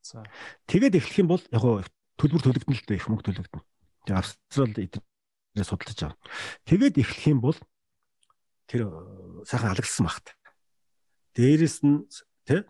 [0.00, 0.24] За.
[0.64, 1.84] Тэгээд эхлэх юм бол яг гоо
[2.16, 3.62] төлбөр төлөгдөн л дээ их мөнгө төлөгдөн.
[4.08, 6.16] Тэгээ Австрал эднээс судалж байгаа.
[6.64, 7.58] Тэгээд эхлэх юм бол
[8.66, 8.90] тэр
[9.46, 10.34] сайхан алгалсан махт.
[11.34, 12.06] Дээрээс нь
[12.46, 12.62] тий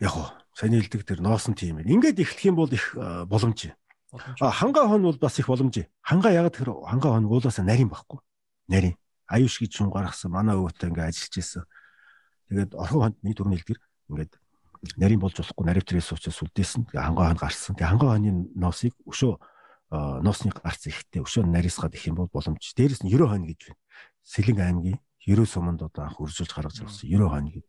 [0.00, 1.88] яг уу саяны хэлдэг тэр ноосон тийм байна.
[1.88, 2.94] Ингээд эхлэх юм бол их
[3.26, 3.72] боломж.
[4.12, 5.88] А хангаа хон бол бас их боломж.
[6.04, 8.20] Хангаа ягаад тэр хангаа хон уулаасаа нарийн байхгүй.
[8.68, 8.96] Нарийн.
[9.28, 11.64] Аюуш гэж юм гаргасан манай өвөтэй ингээд ажиллаж ирсэн.
[12.52, 13.80] Тэгээд орхон хонд нэг дөрөв хэлдгэр
[14.12, 14.32] ингээд
[15.00, 16.92] нарийн болж болохгүй наривтрээс учраас үлдээсэн.
[16.92, 17.72] Хангаа хон гарсан.
[17.78, 19.40] Тэгээ хангаа хоны ноосыг өшөө
[19.92, 22.64] ноосны гарц ихтэй өшөө нарийсгаад их юм бол боломж.
[22.64, 23.80] Дээрээс нь 90 хонь гэж байна.
[24.24, 27.68] Сэлэн аймгийн 90 суманд одоо анх үржилж гаргаж ирсэн 90 хонь гэж.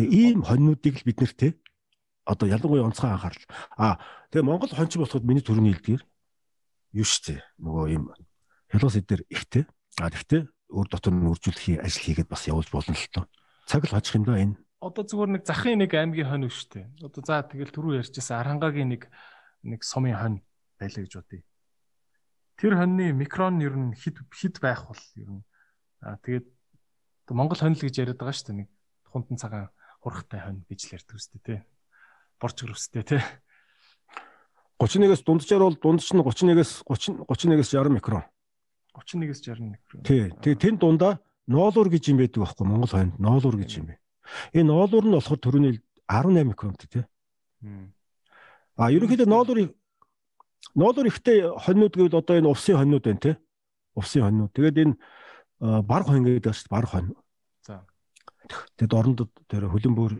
[0.00, 1.48] Тэгээ ийм хоньнуудыг л бид нэр те
[2.24, 3.44] одоо ялангуяа онцгой анхаарал.
[3.76, 4.00] А
[4.32, 6.02] тэгээ Монгол хонч болоход миний төрөний хэлдгэр
[6.96, 8.08] юу штэ нөгөө ийм
[8.72, 9.68] хялгас эдэр ихтэй.
[10.00, 13.28] А тэгтээ өөр дотор нь үржүүлэх ажил хийгээд бас явуулж болно л тоо.
[13.68, 14.56] Цаг л хожих юм да энэ.
[14.80, 16.88] Одоо зүгээр нэг захын нэг аймгийн хонь штэ.
[17.04, 19.12] Одоо за тэгэл түрүү ярьжсэн Арангагийн нэг
[19.68, 20.38] нэг сумын хонь
[20.82, 21.42] байлаа гэж бодъё.
[22.58, 25.42] Тэр хоньны микрон ер нь хид хид байх бол ер нь
[26.02, 26.46] аа тэгээд
[27.30, 28.68] Монгол хонь л гэж яриад байгаа шүү дээ нэг
[29.08, 29.70] хунтан цагаан
[30.02, 31.58] хурхтай хонь гэж л ярьдаг үстэй тий.
[32.42, 33.22] Борч гөрөстэй тий.
[34.82, 38.26] 31-ээс дунджаар бол дунд нь 31-ээс 30 31-ээс 60 микрон.
[38.98, 40.02] 31-ээс 60 микрон.
[40.02, 40.34] Тий.
[40.42, 44.02] Тэгээ тэн дундаа ноолуур гэж юм байдаг байхгүй Монгол хойнд ноолуур гэж юм бэ.
[44.58, 45.78] Энэ ноолуур нь болохоор төрөний
[46.10, 47.06] 18 микронт тий.
[48.74, 49.70] А ерөнхийдөө ноолуур
[50.74, 53.36] ноолуур ихтэй хоньнууд гэвэл одоо энэ увсын хоньнууд байна тий.
[53.94, 54.52] Увсын хоньнууд.
[54.52, 54.94] Тэгээд энэ
[55.60, 57.14] бар хонь гэдэг дээ бар хонь.
[58.76, 60.12] Тэгэд орондод тэр хөлбөмбөр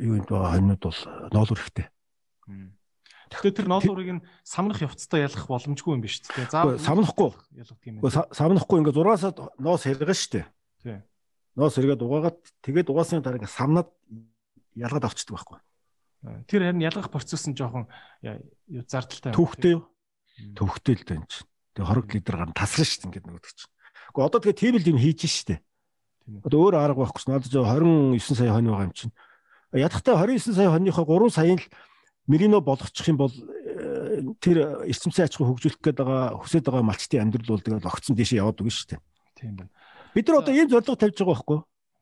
[0.00, 1.00] юу юм байгаа хоньнууд бол
[1.34, 1.90] ноолуур ихтэй.
[3.28, 6.48] Тэгэхээр тэр ноолуурыг нь самнах явцтай ялах боломжгүй юм биш үү?
[6.48, 8.32] Заавал самнахгүй ялах тийм ээ.
[8.32, 10.48] Самнахгүй ингээ 6 сар ноос хэргэн штэ.
[10.80, 11.04] Тий.
[11.52, 13.92] Ноос хэргээд угаагаад тэгээд угаасны дараа ингээ самнаад
[14.72, 15.60] ялгаад авчдаг байхгүй.
[16.22, 17.86] Тэр харин ялгах процесс нь жоохон
[18.22, 19.32] юу зардалтай.
[19.32, 19.86] Төвхтэй юу?
[20.58, 21.46] Төвхтэй л дээ чинь.
[21.78, 23.70] Тэгээ хорог литр гар тасран штэ ингээ нөгөөдөг чинь.
[24.10, 25.62] Гэхдээ одоо тэгээ тийм л юм хийж штэ.
[26.42, 29.14] Одоо өөр арга байхгүй ч надад 29 сая хонь байгаа юм чинь.
[29.70, 31.66] Ядахтай 29 сая хоньныхоо 3 саяын л
[32.26, 37.22] мерино болгочих юм бол э, тэр эрчимцэн аж ахуй хөгжүүлэх гээд байгаа хүсэж байгаа малчтын
[37.24, 39.00] амьдрал бол тэгээд огцсон дэшээ яваад үгүй шүү дээ.
[39.38, 39.72] Тийм байна.
[40.12, 41.58] Бид нар одоо ийм зорилго тавьж байгаа байхгүй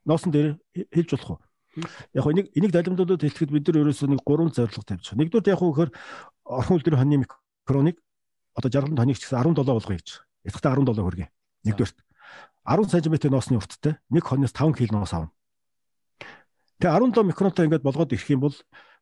[0.07, 0.49] Ноосон дээр
[0.95, 1.39] хэлж болох уу?
[1.77, 5.21] Яг хөө энийг энийг далимдуудад хэлэхэд бид нар ерөөсөө нэг гурван зорилго тавьж байгаа.
[5.21, 5.91] Нэгдүгээр яг хөөхөр
[6.45, 7.97] орхон үлдэр хоньны микроныг
[8.57, 10.09] одоо жаргаланд хоньыг ч гэсэн 17 болгоё гэж.
[10.49, 11.29] Ятгахтаа 17 хүргэе.
[11.69, 11.93] Нэгдүгээр
[12.67, 15.31] 10 см ноосны урттай нэг хоньоос 5 кг ноос авна.
[16.81, 18.57] Тэгээ 17 микронтой ингээд болгоод ирэх юм бол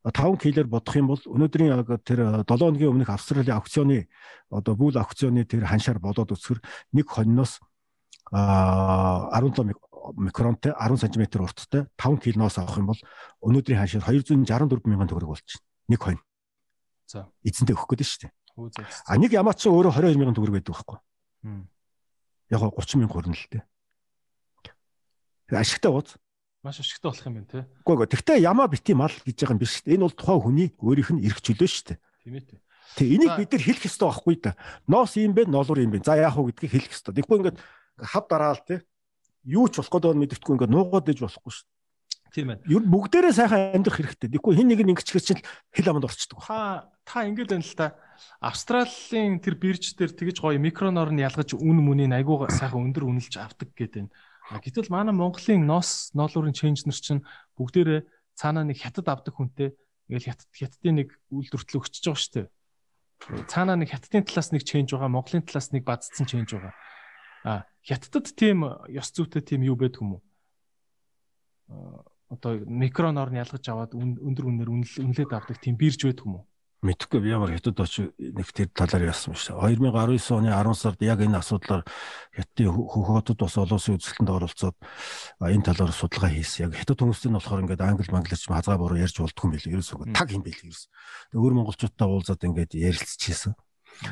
[0.05, 4.09] 5 килээр бодох юм бол өнөөдрийн тэр 7 өдрийн өмнөх Австралийн аукционы
[4.53, 6.61] одоо бүл аукционы тэр ханшаар болоод өсгөр
[6.93, 7.64] нэг хоньноос
[8.29, 9.72] а 17
[10.12, 13.00] микронтой 10 см урттай 5 килоноос авах юм бол
[13.40, 15.64] өнөөдрийн ханшаар 264 мянган төгрөг болчихно.
[15.88, 16.20] Нэг хонь.
[17.09, 17.28] За.
[17.44, 18.32] Эзэнтэй өгөх гээд шүү дээ.
[19.09, 20.98] А нэг ямаа ч өөрөө 22 мянган төгрөг байдаг байхгүй.
[22.52, 23.64] Яг 30 мянга хүрнэ л дээ.
[25.55, 26.20] Ашигтай ууз
[26.64, 27.61] маш ашигтай болох юм байна те.
[27.84, 28.12] Үгүй ээ.
[28.16, 29.94] Тэгтээ ямаа бити мал гэж байгаа юм биш шүү дээ.
[30.00, 31.98] Энэ бол тухайн хүний өөрийнх нь эрх чөлөө шүү дээ.
[32.24, 32.44] Тийм ээ.
[32.96, 34.57] Тэг энийг бид нар хэлэх ёстой байхгүй да.
[34.88, 36.00] Ноос юм бэ, ноолуур юм бэ.
[36.00, 37.12] За яах вэ гэдгийг хэлэх ёстой.
[37.20, 37.59] Тэгэхгүй ингээд
[38.00, 38.80] хав дараал те.
[39.45, 41.68] Юу ч болох гэдэг нь мэддэхгүй ингээд нуугаад иж болохгүй шүү.
[42.34, 42.66] Тийм ээ.
[42.66, 44.28] Ер нь бүгдээрээ сайхан амьдрах хэрэгтэй.
[44.34, 46.42] Тэгэхгүй хин нэг нь ингэч гэрчил хэл аманд орчдөг.
[46.42, 47.95] Та та ингэж байна л та.
[48.42, 53.38] Австралийн тэр бирж дээр тэгэж гоё микроноор нь ялгаж үн мүнийг айгуу сайхан өндөр үнэлж
[53.38, 54.11] авдаг гэдэг.
[54.51, 57.22] Гэтэл манай Монголын ноос ноолуурын ченжнер чинь
[57.55, 58.03] бүгдээрээ
[58.34, 59.78] цаанаа нэг хятад авдаг хүнтэй
[60.11, 62.47] ингээл хятад хятадын нэг үйлдвэртэл өгчөж байгаа шүү дээ.
[63.49, 66.74] Цаанаа нэг хятадын талаас нэг ченж байгаа, Монголын талаас нэг бадцсан ченж байгаа.
[67.45, 70.22] А хятадд тийм ёс зүйтэй тийм юу байдаг юм уу?
[72.34, 76.45] одоо микроноор нь ялгаж аваад өндөр үнээр үнэлээд авдаг тийм бирж байдаг юм уу?
[76.84, 79.57] мэдхгүй би ямар хятад очи нэг тэр талаар яасан юм шиг.
[79.57, 81.82] 2019 оны 10 сард яг энэ асуудлаар
[82.36, 84.76] хятадын хөхөтөд бас олон улсын үзэлтэнд оролцоод
[85.40, 86.68] энэ талаар судалгаа хийсэн.
[86.68, 89.74] Яг хятад хүмүүстэй нь болохоор ингээд англи манглич хазгаа буруу ярьж болдгүй юм билээ.
[89.80, 90.84] Ерөөсөө таг юм билээ ерөөс.
[91.32, 93.57] Өөр монголчуудтай уулзаад ингээд ярилцчихсэн.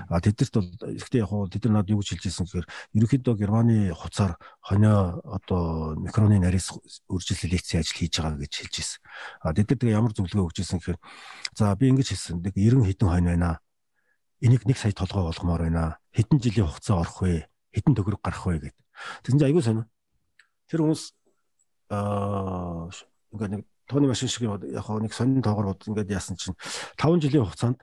[0.09, 3.91] А тэдэрт бол ихтэй яг хуу тэд нар юу гэж хэлж ирсэн гэхээр ерөнхийдөө Германы
[3.93, 6.63] хуцаар хонио одоо микроны нарийн
[7.11, 9.01] үржилэл лекцийн ажил хийж байгаа гэж хэлж ирсэн.
[9.43, 10.99] А тэд нар тэгээ ямар зөвлөгөө өгч ирсэн гэхээр
[11.59, 12.39] за би ингэж хэлсэн.
[12.41, 13.61] Нэг 90 хэдэн хонь байна.
[14.39, 15.99] Энийг нэг сая толгой болгомоор байна.
[16.15, 17.47] Хэдэн жилийн хугацаа орох вэ?
[17.75, 18.77] Хэдэн төгрөг гарах вэ гэд.
[19.27, 19.87] Тэгсэн чинь айгүй сонио.
[20.71, 21.03] Тэр хүмүүс
[21.91, 22.91] аа
[23.33, 26.57] ингээд нэг тооны машин шиг яг нэг сонин тоогоор бод ингээд яасан чинь
[26.97, 27.81] 5 жилийн хугацаанд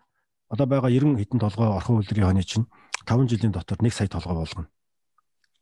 [0.50, 2.66] одоо байгаа 90 хэдэн толгой орхон үлрийн хоны чинь
[3.06, 4.68] 5 жилийн дотор 1 сая толгой болгоно.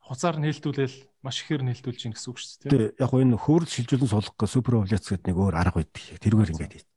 [0.07, 2.95] Хуцаар нээлтүүлэл маш ихээр нээлтүүлж ин гэсэн үг шүү дээ.
[2.95, 6.03] Тэг яг гоо энэ хөврөл шилжүүлэн суулгах гэх супер овляц гэдэг нэг өөр арга байдаг.
[6.23, 6.87] Тэргээр ингээд.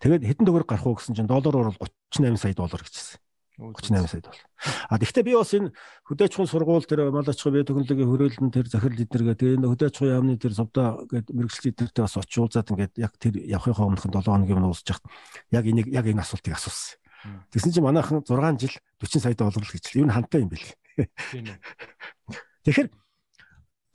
[0.00, 3.20] Тэгээд хэдэн төгрөг гарах уу гэсэн чинь доллараар бол 38 сая доллар гэжсэн.
[3.60, 4.40] 38 сая доллар.
[4.88, 5.72] А тэгвэл би бас энэ
[6.08, 10.14] хөдөөж чухал сургууль тэр малачгүй бие технологийн хөрөөлөн тэр захирал эднэргээ тэгээ энэ хөдөөж чухал
[10.16, 14.58] яамны тэр совдоо гэдэг мэрэгчлэл эднэртэй бас очиулзаад ингээд яг тэр явахынхаа өмнөх 7 хоногийн
[14.62, 15.02] өмнө уусчих.
[15.50, 17.02] Яг энийг яг энэ асуултыг асуусан.
[17.50, 19.96] Тэгсэн чинь манайхан 6 жил 40 сая доллар л гэж.
[19.98, 20.66] Юу н хантай юм бэл.
[22.64, 22.90] Тэгэхээр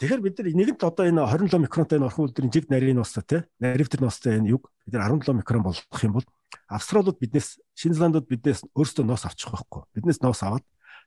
[0.03, 3.41] Тэгэхээр бид нар нэгэнт одоо энэ 27 микронтай энэ орхон үлдрийн жиг нарийн ноостой тий
[3.63, 6.27] наривтер ноостой энэ юг бид нар 17 микрон болгох юм бол
[6.67, 9.87] австралууд биднээс шинэ зеландууд биднээс өөрсдөө ноос авчих байхгүй.
[9.95, 10.65] Биднээс ноос аваад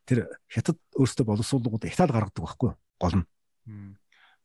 [0.09, 3.27] тэр хятад өөрсдөө боловсруулгууд ихтал гаргадаг байхгүй гол нь.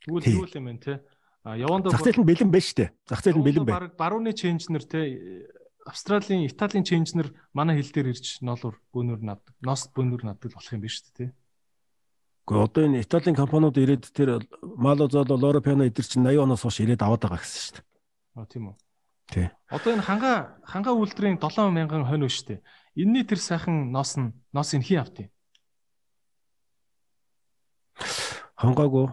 [0.03, 0.99] Тэгвэл юу юм бэ те?
[1.45, 2.89] А явандаа зах зээл нь бэлэн байна шүү дээ.
[3.07, 3.93] Зах зээл нь бэлэн байна.
[3.93, 4.99] Барууны ченжнэр те
[5.85, 9.55] Австралийн, Италийн ченжнэр манай хил дээр ирж ноолуур бөөнөр наддаг.
[9.65, 11.25] Ноос бөөнөр наддаг болох юм биш үү те?
[12.45, 16.61] Гэхдээ одоо энэ Италийн компаниуд ирээд тэр Мало Золо, Лоро Пиано эдэр чинь 80 оноос
[16.61, 17.85] хойш ирээд аваад байгаа гэсэн шүү дээ.
[18.37, 18.75] А тийм үү.
[19.31, 19.47] Тий.
[19.69, 22.61] Одоо энэ ханга ханга үйлдвэрийн 7000 хонь биш үү?
[22.93, 25.29] Энийний тэр сайхан ноос нь ноос нь хий авт юм.
[28.59, 29.09] Хангаагүй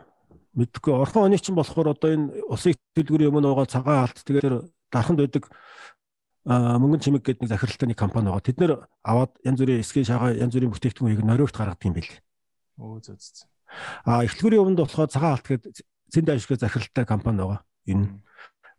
[0.58, 5.20] мэдгүй орхон оны чинь болохоор одоо энэ усын дэлгүүрийн өмнө байгаа цагаан алт тэгээд дарханд
[5.22, 5.44] байдаг
[6.48, 8.46] мөнгөн чимэг гэдэг нэг захиралтай нэг компани байгаа.
[8.48, 8.72] Тэд нэр
[9.04, 12.12] аваад янз бүрийн эсгээ шагаа янз бүрийн бүтээгдэхүүнийг нориогт гаргадаг юм бэл.
[12.80, 13.48] Өө зөө зөө.
[14.08, 15.76] А эхлэгүүрийн өмнөд болохоор цагаан алт гэдэг
[16.08, 17.60] зэнд ашиг захиралтай компани байгаа.
[17.84, 18.08] Энэ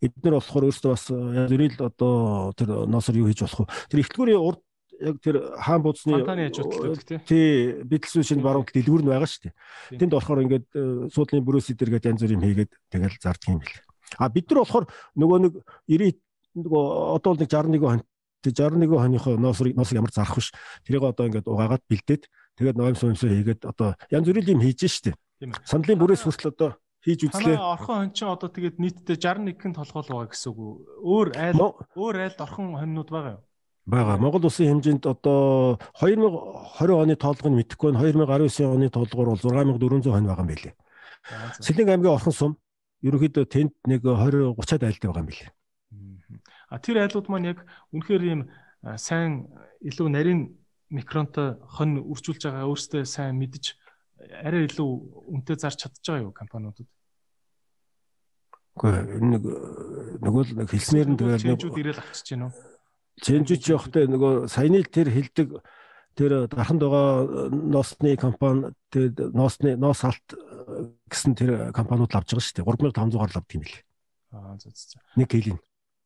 [0.02, 2.14] эдгээр болохоор өөрсдөө бас янз бүрийн л одоо
[2.58, 3.74] тэр ноосор юу хийж болох вэ?
[3.94, 4.62] Тэр эхлэгүүрийн урд
[5.00, 5.82] яг тэр хаан
[6.50, 7.20] ажилтдаг тий.
[7.28, 10.00] Тий, бидлсэн шинэ баруун дэлгүүр нь байгаа шүү дээ.
[10.00, 10.68] Тэнд болохоор ингээд
[11.14, 13.78] суудлын бүрөөс идэр гэдэг янз бүрийн хийгээд тэгэл зарддаг юм бэл.
[14.18, 15.54] А бид нар болохоор нөгөө нэг
[15.86, 16.18] 90
[16.66, 16.84] нөгөө
[17.20, 18.02] одоо бол нэг 61 хон
[18.44, 20.52] тэг 61 хоныхоо ноосыг ноосыг ямар зарах биш.
[20.88, 22.24] Тэрийг одоо ингээд угаагаад бэлдээд
[22.56, 25.16] тэгээд ноомс ноомсоо хийгээд одоо янз бүрийн юм хийж штэ.
[25.68, 26.70] Сандлын бүрээс хүртэл одоо
[27.04, 27.56] хийж үзлээ.
[27.56, 30.60] Танаа орхон хон чинь одоо тэгээд нийтдээ 61-ийн толгойл байгаа гэсэн үг.
[31.04, 31.60] Өөр айл
[31.96, 33.44] өөр айлд орхон хоньнууд байгаа юу?
[33.90, 34.20] Бага.
[34.22, 40.28] Монгол улсын хэмжээнд одоо 2020 оны тоолгыг мэдэхгүй нь 2019 оны тоолгоор бол 6400 хонь
[40.30, 40.74] байгаа юм билээ.
[41.60, 42.52] Сэлэнг аймгийн орхон сум
[43.02, 45.50] ерөнхийдөө тэнд нэг 20 30-аад айлд байгаа юм билээ.
[46.70, 48.42] А тэр айлууд маань яг үнэхээр ийм
[48.96, 49.50] сайн
[49.82, 50.42] илүү нарийн
[50.90, 53.76] микронтой хон үржүүлж байгаа өөртөө сайн мэдж
[54.46, 54.90] арай илүү
[55.34, 56.88] үнэтэй зарч чадж байгаа юу компаниудад?
[58.78, 59.44] Үгүй нэг
[60.24, 62.54] нөгөө л нэг хэлснээр нь тэгээд чэнжүүд ирээл авчиж гэнэ үү?
[63.20, 65.48] Чэнжүүд явахтай нөгөө саяны тэр хэлдэг
[66.16, 70.28] тэр дарханд байгаа ноосны компани тэгээд ноосны ноос алт
[71.12, 72.68] гэсэн тэр компаниуд л авч байгаа шүү дээ.
[72.94, 73.84] 3500 гаруй авдаг юм билээ.
[74.32, 75.00] Аа за за.
[75.16, 75.60] 1 килийн.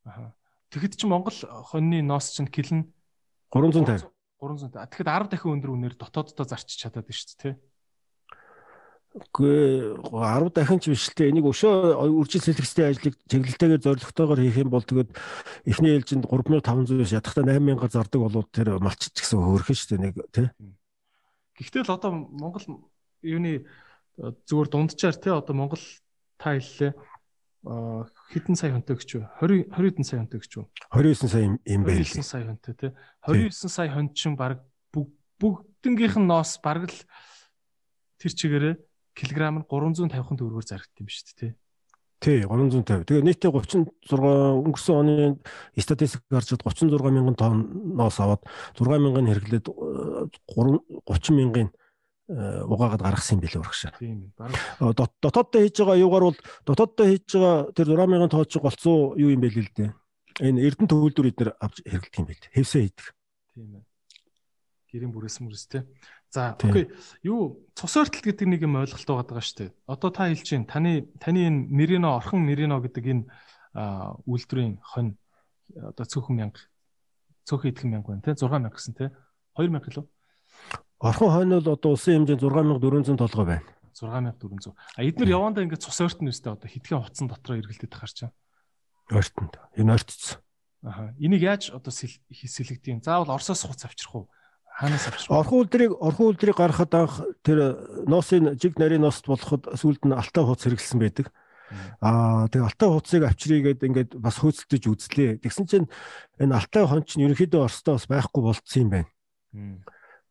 [0.06, 0.34] Аа.
[0.74, 1.38] Тэгэхэд чи Монгол
[1.70, 2.90] хоньны ноос чинь кил нь
[3.54, 4.10] 350.
[4.42, 4.74] 300.
[4.90, 7.56] Тэгэхэд 10 дахин өндөр үнээр дотооддоо зарчиж чадаад байна шүү дээ, тий.
[9.14, 14.58] Үгүй 10 дахин ч биш л те энийг өшөө үржил сэлгэстэй ажлыг чиглэлтэйгээр зорилготойгоор хийх
[14.66, 15.14] юм бол тэгээд
[15.70, 20.50] эхний ээлжинд 3500-аас ядахтаа 8000 зардаг болоод тэр малчич гэсэн хөөрхөн шүү дээ нэг тий.
[21.62, 22.66] Гэхдээ л одоо Монгол
[23.22, 23.70] юуны
[24.18, 25.86] зүгээр дунджаар тий одоо Монгол
[26.42, 26.98] та хэллээ
[27.64, 31.82] хэдэн сая хүнтэй гэж юу 20 20 хэдэн сая хүнтэй гэж юу 29 сая юм
[31.88, 32.04] байл.
[32.04, 32.92] 29 сая хүнтэй тий.
[33.24, 34.60] 29 сая хүн чинь баг
[34.92, 37.00] бүгднгийнх нь ноос баг л
[38.20, 38.76] тэр чигээрээ
[39.16, 41.52] килограмм нь 350 төгрөгөөр зарагдсан юм шүү дээ тий.
[42.24, 43.04] 350.
[43.04, 45.16] Тэгээ нийтдээ 36 өнгөрсөн оны
[45.76, 48.44] статистик гарчаад 36 мянган тонноос аваад
[48.80, 51.68] 6 мянган хэрэглээд 30 мянган
[52.30, 53.92] угаагаад гаргасан юм билээ урагшаа.
[54.00, 54.56] Тийм ээ.
[55.20, 59.44] Дотооддоо хийж байгаа юугаар бол дотооддоо хийж байгаа тэр 6 мянган тооч голцоо юу юм
[59.44, 59.92] бэ л дээ.
[60.40, 62.54] Энэ Эрдэнэ төвлөрүүд эднэр авч хэрэглэдэг юм билээ.
[62.56, 63.08] Хэвсээ хийдэг.
[63.54, 63.84] Тийм ээ.
[64.90, 65.84] Гэрийн бүрээс мөрөс те.
[66.34, 66.90] За окей.
[67.22, 69.72] Юу цус ортол гэдэг нэг юм ойлголт байгаа шүү дээ.
[69.86, 73.24] Одоо та хэлж чинь таны таны энэ Мерино орхон Мерино гэдэг энэ
[74.26, 75.14] үйлдвэрийн хонь
[75.78, 76.62] одоо цөөхөн мянга
[77.46, 79.14] цөөхөн идэх мянга байна те 6000 гэсэн те
[79.58, 80.06] 2000 кг.
[81.04, 83.68] Орхон хонь бол одоо улсын хэмжээнд 6400 толгой байна.
[83.92, 84.72] 6400.
[84.96, 88.32] А эдгээр явандаа ингээд цус ортон үстэй одоо хитгэн утсан дотроо эргэлдээд харч чам.
[89.12, 89.60] Ортонд.
[89.76, 90.40] Энэ ортцсон.
[90.84, 91.12] Аха.
[91.20, 93.04] Энийг яаж одоо сэлэгдэв?
[93.04, 94.30] Заавал Оросоос хуц авчрах уу?
[94.80, 95.28] Хаанаас авч?
[95.28, 100.44] Орхон үлдрийг орхон үлдрийг гаргахад анх тэр носын жиг нарийн ност болоход сүүлд нь алтай
[100.44, 101.28] хууц хэрэгэлсэн байдаг.
[102.02, 105.32] Аа тэгээ алтай хууцыг авчрыгээд ингээд бас хөөцөлдөж үзлээ.
[105.44, 105.88] Тэгсэн чинь
[106.40, 109.10] энэ алтай хон чинь ерөнхийдөө Оросдоо бас байхгүй болцсон юм байна.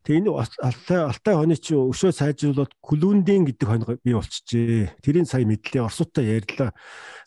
[0.02, 4.98] Тэгээ энэ алтай алтай хоны чи өшөө сайжруулаад Клүндин гэдэг хонь бий болчихжээ.
[4.98, 6.74] Тэрийн сая мэдлээ Оросуудаа ярьлаа.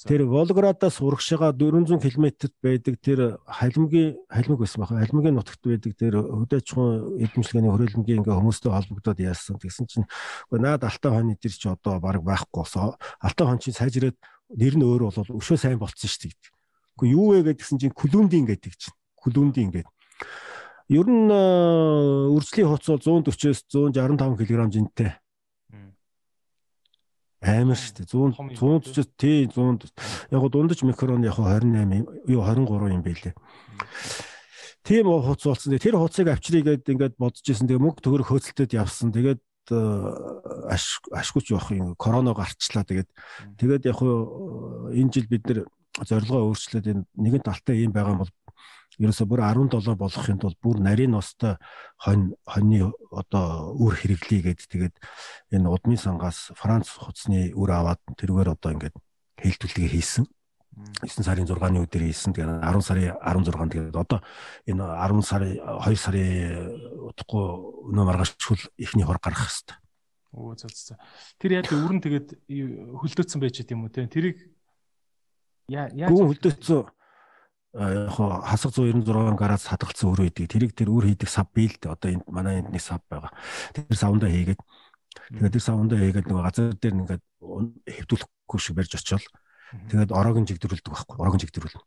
[0.03, 4.99] Тэр Волгоградаас урагшаага 400 км байдаг тэр халимгийн халимг байсан баха.
[4.99, 9.55] Халимгийн нутагт байдаг тэр хөдөөчхөн эдэмшлэгийн хөрөлмгийн ингээ хүмүүстэй холбогдоод яасан.
[9.55, 10.07] Тэгсэн чинь
[10.51, 12.99] үгүй наад алтай хонь тэр чи одоо баг байхгүй болсон.
[13.23, 14.19] Алтай хон чи сайжраад
[14.51, 16.51] нэр нь өөр бол өшөө сайн болцсон шүү дээ.
[16.99, 18.95] Үгүй юу вэ гэдгсэн чинь Клүндин гэдэг чинь.
[19.15, 19.87] Клүндин гэдэг
[20.85, 25.17] Ер нь э, үржлийн хуц бол 140-с 165 кг жинтэй.
[27.41, 28.53] Амар шүү дээ.
[28.53, 29.89] 100 140-с тий 100
[30.29, 33.33] яг го дундаж микрон яг 28 юу 23 юм байлээ.
[34.85, 35.73] Тийм хуц болсон.
[35.81, 37.65] Тэр хуцыг авчрыгээд ингээд бодож исэн.
[37.65, 39.09] Тэгээ мөнгө төгрөг хөөцөлтөд явсан.
[39.09, 39.41] Тэгээд
[39.73, 39.77] э,
[40.69, 43.09] аш ашгүйч явах юм корона гарчлаа тэгээд
[43.57, 45.65] тэгээд яг энэ жил бид нэр
[46.05, 48.33] зорилгоо өөрчлөөд энэ нэгэн талтай юм байгаа юм бол
[48.99, 51.55] ерөөсө бүр 17 болохын тулд бүр нарийн ностой
[51.99, 54.95] хонь хоньны одоо үр хэрэглэе гэд тэгээд
[55.51, 58.95] энэ удмын сангаас Франц хуцсны үр аваад тэргээр одоо ингээд
[59.39, 60.25] хэлтүүлгээ хийсэн.
[60.75, 62.35] 9 сарын 6-ны өдөр хийсэн.
[62.35, 64.19] Тэгээд 10 сарын 16-нд тэгээд одоо
[64.67, 67.45] энэ 10 сарын 2 сарын удахгүй
[67.95, 69.79] өнөө маргаашгүй ихний хор гарах хэвээр.
[70.35, 70.99] Оо зөө зөө.
[71.39, 74.03] Тэр яг өрн тэгээд хөлдөөцсөн байж тийм үү те.
[74.11, 74.51] Тэрийг
[75.71, 76.83] яа яаж хөлдөөцсөн
[77.75, 80.47] яг хасаг 196 гараас хадгалсан өр үйдэг.
[80.47, 81.91] Тэрийг тэр өр хийдэг сав бий л дээ.
[81.91, 83.35] Одоо энд манай эндний сав байгаа.
[83.75, 84.61] Тэр савндаа хийгээд
[85.35, 87.23] тэгээд тэр савндаа хийгээд нөгөө газар дээр ингээд
[87.83, 89.27] хэвдүүлэхгүй шиг барьж очивол
[89.91, 91.15] тэгээд ороог нь жигдэрүүлдэг байхгүй.
[91.19, 91.83] Ороог нь жигдэрүүл.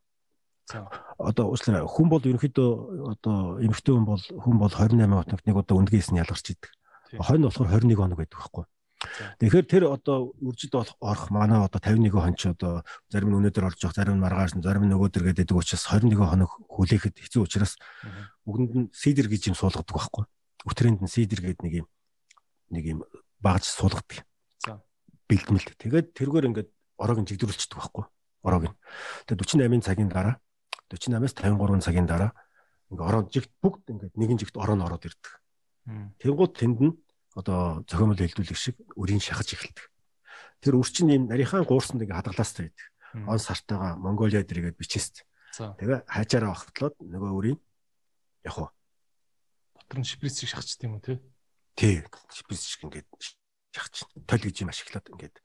[1.17, 2.71] Одоо уучлаарай хүн бол ерөнхийдөө
[3.17, 6.69] одоо эмэгтэй хүн бол хүн бол 28 хоногт нэг удаа үндгээс нь ялгарч идэг.
[7.17, 8.65] Хонь болохоор 21 хоног байдаг байхгүй.
[9.39, 13.79] Тэгэхээр тэр одоо үржид орох манай одоо 51 хон ч одоо зарим нь өнөөдөр орж
[13.85, 17.77] явах, зарим нь маргааш, зарим нь нөгөөдөр гэдэг учраас 21 хоног хүлээхэд хэцүү учраас
[18.45, 20.25] бүгдэнд нь сидер гэж юм суулгадаг байхгүй.
[20.69, 21.89] Өтрэнд нь сидер гэдэг нэг юм
[22.73, 22.99] нэг юм
[23.41, 24.25] багж суулгадаг.
[24.65, 24.83] За
[25.29, 25.77] бэлтмэлт.
[25.79, 28.05] Тэгээд тэргээр ингээд ороог нь жигдэрүүлчихдэг байхгүй.
[28.45, 28.77] Ороог нь.
[29.29, 30.37] Тэгээд 48 цагийн дараа
[30.91, 32.33] 48-аас 53 цагийн дараа
[32.91, 35.33] ингээд ороо жигт бүгд ингээд нэгэн жигт ороо нь ороод ирдэг.
[36.21, 36.93] Тэнгууд тэнд нь
[37.39, 39.87] одоо зохиомжтой хэлдүүлэх шиг өрийн шахаж эхэлдэг.
[40.59, 42.87] Тэр үр чинь юм нарийнхаа гуурсанд ингээ хадгалаастай байдаг.
[43.31, 45.23] Он сартаага Монголиа дэргээд бичээст.
[45.55, 47.59] Тэгээ хайчаараа багтлоод нөгөө өрийн
[48.43, 48.69] яг уу
[49.79, 51.15] дотор нь шприц шиг шахаж тийм үү те?
[51.79, 52.03] Тий,
[52.35, 53.07] шприц шиг ингээд
[53.71, 53.95] шахаж.
[54.27, 55.37] Толь гэж юм ашиглаад ингээд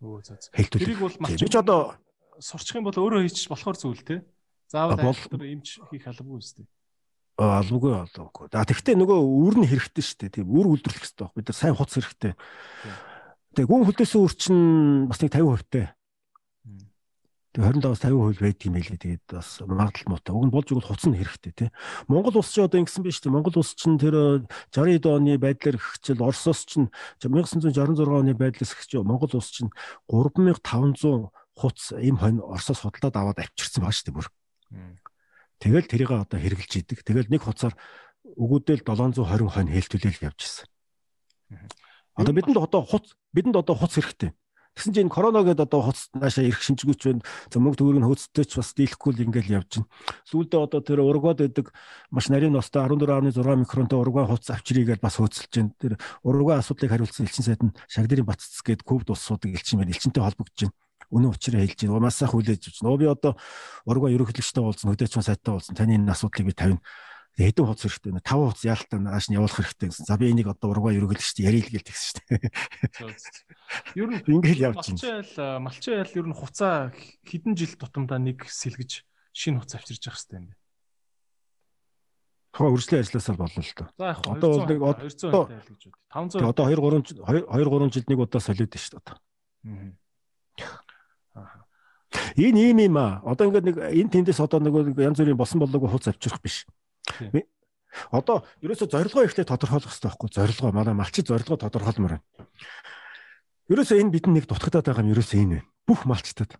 [0.00, 0.80] өө зөө зөө.
[0.80, 2.00] Тэрийг бол би ч одоо
[2.40, 4.24] сурчих юм бол өөрөө хийчих болохоор зүйл те.
[4.72, 6.66] Заавал айлтар эмч хийх албагүй үстэй
[7.38, 8.50] албагүй албагүй.
[8.50, 10.34] За тэгвэл нөгөө үр нь хэрэгтэй шүү дээ.
[10.42, 11.34] Тийм үр үйлдвэрлэх хэрэгтэй баг.
[11.38, 12.34] Бид нар сайн хуц хэрэгтэй.
[13.54, 14.62] Тэгээ гүн хөлдөөсөн үр чинь
[15.06, 15.94] бас нэг 50% таа.
[17.54, 18.98] Тэгээ 25-аас 50% байдаг юм байлээ.
[18.98, 20.34] Тэгээд бас магадлал муутай.
[20.34, 21.70] Уг нь болж игэл хуц нь хэрэгтэй тий.
[22.10, 23.30] Монгол улс ч одоо ингэсэн биш тий.
[23.30, 24.42] Монгол улс чинь тэр
[24.74, 26.90] 60-д оны байдлаар ихчил Оросоос чинь
[27.22, 29.70] 1966 оны байдлаас ихч Монгол улс чинь
[30.10, 34.28] 3500 хуц им хонь Оросоос худалдаад аваад авчирсан байгаа шүү дээ бүр.
[35.58, 37.02] Тэгэл тэрийг одоо хэрэгжилж идэг.
[37.02, 37.74] Тэгэл нэг хуцаар
[38.38, 40.66] өгөөдөл 720 хонь хэлтүүлэл явж ирсэн.
[42.14, 44.30] Одоо бидэнд одоо хуц бидэнд одоо хуц хэрэгтэй.
[44.78, 47.26] Тэгсэн чинь корона гэдэг одоо хуц наашаа ирэх шинжгүүч байна.
[47.50, 49.90] За мөнгө төгрөг нь хөөцтэй ч бас дийлэхгүй л ингээл явж байна.
[50.30, 51.74] Сүүлдээ одоо тэр ургад байдаг
[52.14, 55.74] маш нарийн ностой 14.6 микронтой урган хуц авчирыгээд бас хөөцөлж байна.
[55.82, 55.92] Тэр
[56.22, 59.90] урган асуудлыг хариулсан элчин сайд нь Шагдэрийн Батцэц гээд ковид улсуудыг элчин байна.
[59.90, 60.76] Элчинтэй холбогдож байна
[61.10, 62.04] үнэн учраа хэлж байна.
[62.04, 63.00] Маш сайхан хүлээж авч байна.
[63.00, 63.32] Би одоо
[63.88, 65.76] ургаа ерөнхийлөгчтэй уулзсан, хөдөөчмөн сайттай уулзсан.
[65.76, 66.80] Таны энэ асуудлыг би тавина
[67.38, 70.10] хэдэн хуц хэрэгтэй нэ 5 хуц яалтаа нааш нь явуулах хэрэгтэй гэсэн.
[70.10, 72.22] За би энийг одоо ургаа ерөглөж штэ ярил гээл тэгсэн штэ.
[73.94, 75.62] Ер нь ингээл явж байна.
[75.62, 76.90] Малчин айл ер нь хуцаа
[77.22, 80.54] хэдэн жил тутамдаа нэг сэлгэж шинэ хуц авчирж явах хэрэгтэй юм бэ.
[82.50, 83.88] Тухайн үржлийн ажилласаар болно л доо.
[83.94, 85.42] За яг одоо бол нэг одоо
[86.10, 89.16] 500 одоо 2 3 2 3 жилд нэг удаа солиод шүү дээ одоо.
[92.36, 93.20] Энэ ийм юм аа.
[93.24, 96.64] Одоо ингээд нэг энэ тэндээс одоо нэг янз бүрийн босон болоогүй хуц авчрах биш.
[98.12, 102.24] Одоо ерөөсө зорилгоо ихтэй тодорхойлох хэрэгтэй байхгүй зорилгоо манай малчид зорилгоо тодорхойлмоор байна.
[103.68, 105.68] Ерөөсө энэ бидний нэг дутагдаад байгаа юм ерөөсө энэ байна.
[105.88, 106.56] Бүх малчтад.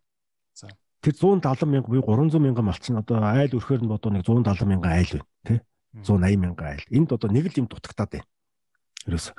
[0.56, 0.68] За.
[1.00, 4.92] Тэр 170 мянга буюу 300 мянган малчин одоо айл өрхөөр нь бодоо нэг 170 мянган
[4.92, 5.58] айл байна тий.
[6.02, 6.84] 180 мянган айл.
[6.90, 8.26] Энд одоо нэг л юм дутагдаад байна.
[9.06, 9.32] Ерөөсө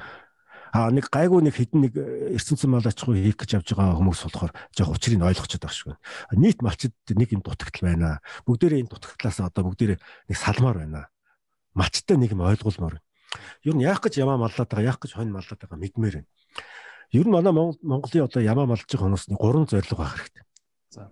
[0.72, 1.94] а нэг гайгүй нэг хідэн нэг
[2.38, 5.96] эрсэнцэн мал ачгүй хийх гэж явж байгаа хүмүүс болохоор жоох учрыг ойлгочиход байгаа шүү.
[6.38, 8.22] Нийт малчид нэг юм дутагдал байна.
[8.46, 11.10] Бүгдээрээ энэ дутагдлаас одоо бүгдээрээ нэг салмаар байна.
[11.74, 13.02] Малчтай нэг юм ойлгуулмаар.
[13.66, 16.30] Ер нь яах гэж ямаа маллаад байгаа, яах гэж хонь маллаад байгаа мэдмээр байна.
[17.12, 20.46] Ер нь манай Монголын одоо ямаа малж байгаа нэг гурван зорилго байх хэрэгтэй.
[20.94, 21.10] За.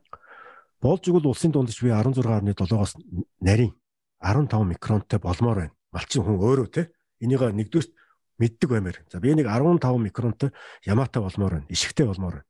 [0.81, 3.01] Болж игэл улсын дундч би 16.7-оос
[3.41, 3.73] нарийн
[4.21, 5.73] 15 микронтой болмоор байна.
[5.89, 6.93] Малчин хүн өөрөө те.
[7.17, 7.89] Энийг нэгдүгээр
[8.37, 8.97] мэддэг баймаар.
[9.11, 10.51] За би нэг 15 микронтой
[10.85, 11.67] ямаатай болмоор байна.
[11.69, 12.45] Ишигтэй болмоор байна.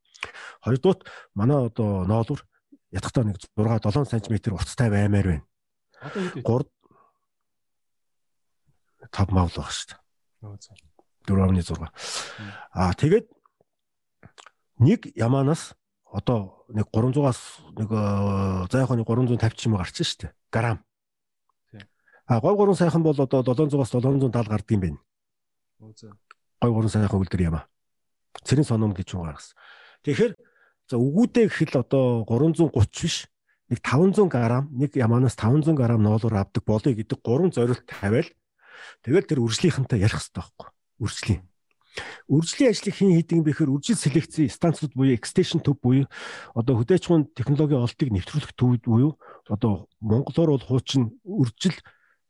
[0.63, 2.45] Хоёрдуут манай одоо ноолуур
[2.91, 5.45] ятгахтаа нэг 6 7 см урттай баймаар байна.
[6.01, 6.41] Одоо хэд вэ?
[6.43, 6.67] 3
[9.11, 9.99] 5 мав л баг шүү дээ.
[11.27, 11.91] 4.6.
[12.73, 13.27] Аа тэгээд
[14.79, 15.75] нэг ямаанаас
[16.11, 17.39] одоо нэг 300-аас
[17.75, 17.89] нэг
[18.71, 20.31] за яг нэг 350 ч юм уу гарч шүү дээ.
[20.51, 20.79] Грамм.
[22.27, 24.99] А гой гурван сайхан бол одоо 700-аас 770 гардаг юм байна.
[25.79, 27.69] Гой гурван сайхан үлдэр юм аа.
[28.41, 29.57] Цэрэн соном гэж юм гаргасан.
[30.01, 30.33] Тэгэхээр
[30.89, 32.71] за үгүүдээ гэхэл одоо 330
[33.03, 33.27] биш
[33.69, 34.37] нэг 500 г
[34.71, 38.29] нэг ямаанаас 500 г ноолоор авдаг болоё гэдэг гурван зорилт тавиал
[39.03, 40.69] тэгэл тэр үржлийнхэнтэй ярих хэрэгтэй байхгүй
[41.03, 41.41] үржлийн
[42.31, 46.07] үржлийн ажлыг хэн хийдэг бэхээр үржил селекцийн станцууд буюу extension төв буюу
[46.55, 49.19] одоо хөдөөчмөн технологийн олдыг нэвтрүүлэх төв буюу
[49.51, 51.75] одоо монголоор бол хуучин үржил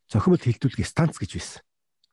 [0.09, 1.61] зохимол хилдүүлэх станц гэж байсан.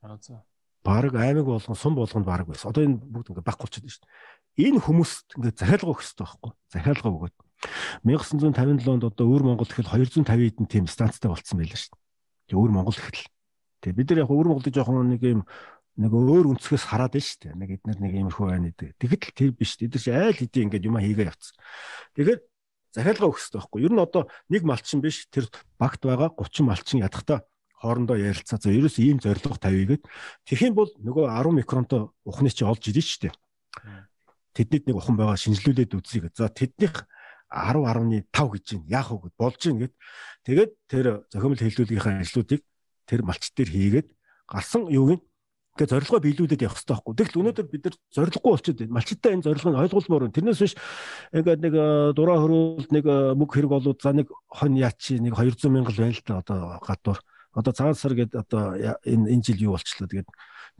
[0.02, 0.44] Аа за
[0.84, 2.70] баг аймаг болгон сум болгонд баг байсан.
[2.70, 4.68] Одоо энэ бүгд ингээ баг болчиход шүү дээ.
[4.68, 6.52] Энэ хүмүүст ингээ захиалга өгөх хэрэгтэй байхгүй.
[6.70, 7.34] Захиалга өгөөд
[8.04, 12.02] 1957 онд одоо өвөр Монгол гэхэл 250 хэдэн тийм станцтай болцсон байлаа шүү дээ.
[12.52, 13.28] Тэгээ өвөр Монгол гэхэл.
[13.80, 15.42] Тэгээ бид нар яг өвөр Монголыг жоохон нэг юм
[15.94, 17.54] нэг өөр өнцгөөс хараад байна шүү дээ.
[17.54, 18.90] Нэг эднэр нэг иймэрхүү байна гэдэг.
[18.98, 19.72] Тэгэхэд л тэр биш.
[19.78, 21.54] Эдгээр чи айл хэдий ингээд юма хийгээ явцсан.
[22.18, 22.40] Тэгэхээр
[22.94, 23.80] захиалга өгөх хэрэгтэй байхгүй.
[23.86, 25.46] Ер нь одоо нэг малчин биш тэр
[25.78, 27.46] багт байгаа 30 малчин ядахтаа
[27.84, 28.56] хоорондоо ярилцаа.
[28.56, 30.08] За ерөөс ийм зорилго тавья гэд.
[30.48, 33.34] Тэгэх юм бол нөгөө 10 микронтой ухны чи олж шүү дээ.
[34.56, 36.40] Тэднийд нэг ухан байгаа шинжилүүлээд үзье гэж.
[36.40, 37.04] За тэднийх
[37.52, 38.88] 10 10.5 гэж байна.
[38.88, 39.94] Яах вэ гэд болж гин гэд.
[40.48, 42.62] Тэгээд тэр зохиомл хэллүүлгийнхаа ажлуудыг
[43.04, 44.08] тэр малч дээр хийгээд
[44.48, 45.22] гарсан юуг нь
[45.74, 47.14] Тэгээ зорилгоо биелүүлээд явах хэрэгтэй байхгүй.
[47.18, 48.94] Тэгвэл өнөөдөр бид нар зорилгогүй болчиход байна.
[48.94, 50.36] Малчтай энэ зорилгыг ойлгуулмаар байна.
[50.38, 50.74] Тэрнээс биш
[51.34, 51.74] ингээд нэг
[52.14, 53.04] дураа хөрүүлд нэг
[53.34, 57.18] мөг хэрэг болоод за нэг хон яачи нэг 200 мянган байл та одоо гадуур
[57.54, 58.74] одоо цагаан сар гэдэг одоо
[59.06, 60.28] энэ энэ жил юу болчлоо тэгээд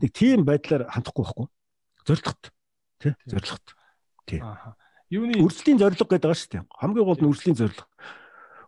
[0.03, 1.47] нэг тийм байдлаар хандахгүй байхгүй.
[2.05, 2.41] Зорилгот
[2.99, 3.67] тий зорилгот
[4.27, 4.43] тий.
[5.09, 6.63] Юуны үржлийн зорилго гэдэг байгаа шүү дээ.
[6.67, 7.87] Хамгийн гол нь үржлийн зорилго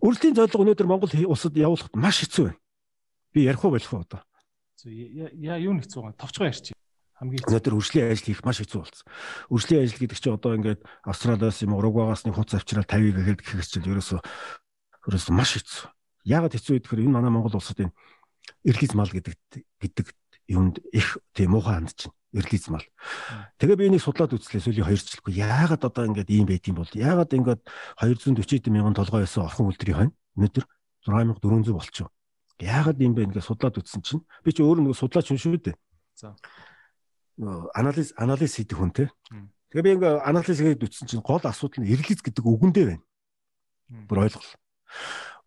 [0.01, 2.59] үржлийн зорилго өнөөдөр Монгол улсад явуулахад маш хэцүү байна.
[3.33, 4.21] Би ярих уу болох уу одоо?
[4.85, 6.21] Яа юу нэг хэцүү байгаа?
[6.21, 6.77] Товчгоо ярьчих.
[7.17, 9.05] Хамгийн өнөөдөр үржлийн ажил хийх маш хэцүү болсон.
[9.49, 13.69] Үржлийн ажил гэдэг чинь одоо ингээд Австралиас юм Уругвагаас нэг хуц авчраад 50 гэхэд гэхээс
[13.73, 14.21] чинь ерөөсөө
[15.09, 15.89] ерөөсөө маш хэцүү.
[16.27, 17.95] Яагаад хэцүү гэхээр энэ манай Монгол улсад энэ
[18.67, 19.39] эрлиз мал гэдэг
[19.79, 20.07] гэдэг
[20.51, 22.15] юмд их тийм муухай хандж байна.
[22.35, 22.83] Эрлиз мал.
[23.57, 25.39] Тэгээ би энийг судлаад үзлээ сүүлийн 2 жилгүй.
[25.39, 26.91] Яагаад одоо ингэж ийм юм бол?
[26.91, 27.59] Яагаад ингэж
[28.03, 30.65] 240 мянган толгой байсан орхон үлдрийн хонь өнөөдөр
[31.07, 32.11] 6400 болчихоо.
[32.59, 35.75] Яагаад ийм бэ гэж судлаад үзсэн чинь би чи өөрөө нэг судлаач хүн шүү дээ.
[36.19, 36.35] За.
[37.73, 39.07] Анализ анализ хийдэг хүн те.
[39.71, 43.03] Тэгээ би ингээ анализ хийгээд үзсэн чинь гол асуудал нь эрлиз гэдэг үгэндээ байна.
[44.09, 44.55] Бүр ойлголоо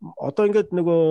[0.01, 1.03] одоо ингээд нөгөө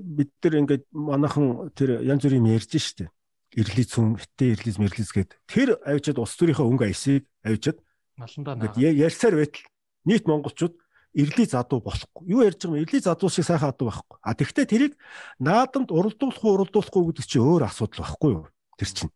[0.00, 3.08] бид нар ингээд манайхан тэр янз бүрийн ярьж штэ.
[3.56, 7.80] Ирлиз хүн, хитэ ирлиз, мэрлиз гэд тэр авчиад улс төрийнхөө өнгө аясыг авчиад
[8.20, 9.64] маландаа ингээд ярьсаар байтал
[10.04, 10.76] нийт монголчууд
[11.16, 12.28] эрлийн задуу болохгүй.
[12.28, 12.84] Юу ярьж байгаа юм?
[12.84, 14.18] Эрлийн задуу шиг сайхан адуу байхгүй.
[14.20, 14.94] А тэгвэл тэрийг
[15.40, 18.44] наадамд уралдуулах уу, уралдуулахгүй гэдэг чинь өөр асуудал байхгүй юу?
[18.76, 19.12] Тэр чинь.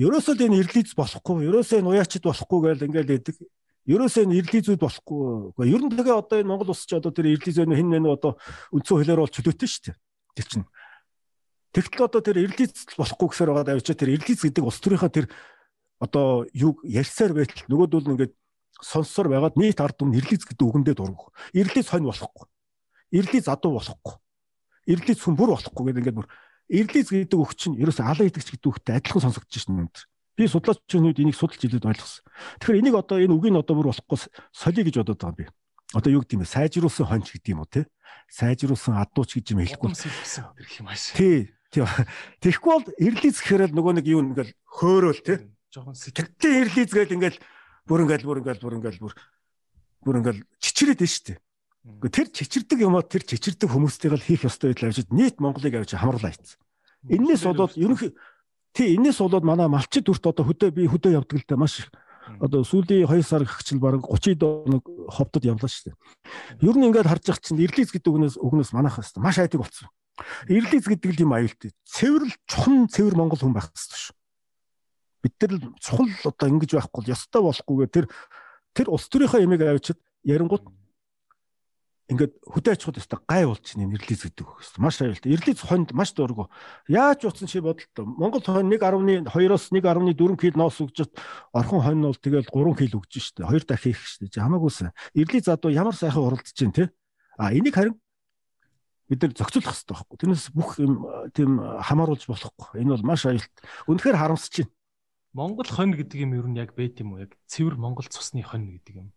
[0.00, 3.36] Ерөөсөө л энэ эрлийз болохгүй, ерөөсөө энэ уяачд болохгүй гэж ингээл идэг.
[3.90, 5.20] Ерөөсөө энэ эрлийзүүд болохгүй.
[5.58, 8.06] Гэхдээ ер нь тэгээ одоо энэ Монгол улс ч одоо тэр эрлийз өнө хин нэ
[8.06, 8.38] одоо
[8.70, 9.96] үндсэн хөлөөр бол чөлөөтэй шүү дээ.
[10.38, 10.66] Тэр чинь.
[11.74, 15.26] Тэгтэл одоо тэр эрлийз болохгүй гэсээр байгаа давчаа тэр эрлийз гэдэг улс төрийнхөө тэр
[15.98, 18.34] одоо юу ярьсаар байтал нөгөөдөл нь ингээд
[18.78, 21.34] сонссоор байгаад нийт ард түмэн эрлийз гэдэг үгэндээ дургах.
[21.50, 22.46] Эрлийз хонь болохгүй.
[23.10, 24.14] Эрлийз адуу болохгүй.
[24.86, 26.28] Эрлийз хүн бүр болохгүй гэдэг ингээд бүр
[26.70, 30.04] Эрлиз гэдэг үг чинь ерөөсөө алан идэгч гэдэг үгтэй адилхан сонсогдож байна өндөр.
[30.40, 32.24] Би судлаачийн үед энийг судалж илээд ойлгосон.
[32.64, 34.24] Тэгэхээр энийг одоо энэ үгийг одоо бүр болохгүй
[34.56, 35.46] солиё гэж бодоод байгаа юм би.
[35.92, 36.54] Одоо юу гэдэг юм бэ?
[36.56, 37.84] Сайжруулсан хонч гэдэг юм уу те?
[38.32, 39.92] Сайжруулсан адууч гэж юм хэлэхгүй.
[39.92, 41.12] гэх юм ааш.
[41.12, 41.52] Тий.
[41.70, 45.44] Тэгэхгүй бол эрлиз гэхээр л нөгөө нэг юу ингээл хөөрөөл те.
[45.68, 47.38] Жохон сэтгэлтэй эрлиз гээд ингээл
[47.84, 49.14] бүр ингээл бүр ингээл бүр ингээл бүр
[50.08, 51.38] бүр ингээл чичрээд байна шүү дээ.
[52.00, 56.00] Гэхдээ тэр чичирдэг юмаа тэр чичирдэг хүмүүстэйг л хийх ёстой гэдэл авчид нийт Монголыг авчи
[56.00, 56.58] хамруулаа ийцсэн.
[57.06, 58.12] Эннээс болоод ерөнхий
[58.72, 61.88] тий энэс болоод манай малчид дүрт одоо хөдөө би хөдөө явдаг л да маш
[62.38, 65.96] одоо сүүлийн 2 сар гихчил баг 30 доног ховдод явлаа шүү дээ.
[66.62, 69.88] Ер нь ингээд харж явах чинь ирлиз гэдэг үгнээс үгнээс манайх хэвээр маш айдаг болсон.
[70.46, 71.72] Ирлиз гэдэг л юм аюултай.
[71.88, 74.14] Цэвэрл чухам цэвэр монгол хүн байх хэвээр шүү.
[75.24, 78.06] Бид нар л чухал одоо ингэж байхгүй ёстой болохгүйгээр тэр
[78.76, 80.64] тэр улс төрийнхөө ямиг авчид ярингууд
[82.10, 84.82] ингээд хөдөө аж ахуйд өстой гай чинь нэрлиз гэдэг үг гэсэн.
[84.82, 85.30] Маш аюултай.
[85.30, 86.50] Нэрлиз хонд маш дургу.
[86.90, 88.04] Яаж утсан чи бодолтой.
[88.04, 91.14] Монгол хон 1.2-оос 1.4 кг ноос өгчөд
[91.54, 93.46] орхон хон нь бол тэгэл 3 кг өгч штэ.
[93.46, 94.26] Хоёр дахин их штэ.
[94.26, 94.90] Хамаагүйсэн.
[95.14, 96.90] Нэрлиз адуу ямар сайхан уралдаж чинь те.
[97.38, 97.94] А энийг харин
[99.10, 100.16] бид нар зохицуулах хэрэгтэй байхгүй.
[100.18, 102.82] Тэрнээс бүх юм тийм хамааруулж болохгүй.
[102.82, 103.66] Энэ бол маш аюултай.
[103.90, 104.74] Үнэхээр харамсаж байна.
[105.30, 107.22] Монгол хонь гэдэг юм ер нь яг байт юм уу?
[107.22, 109.08] Яг цэвэр Монгол цусны хонь гэдэг юм.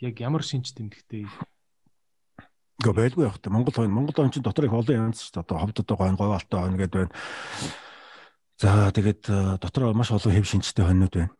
[0.00, 1.28] Яг ямар шинж тэмдэгтэй
[2.80, 5.44] Гэхдээ байлгүй явах та Монгол хойно Монгол хойно чинь дотор их олон янз шүү дээ.
[5.44, 7.12] Одоо ховдод гойн говаалтай хойно гэдэг байна.
[8.56, 11.32] За тэгээд э, дотор маш олон хэв шинжтэй хойнууд байна.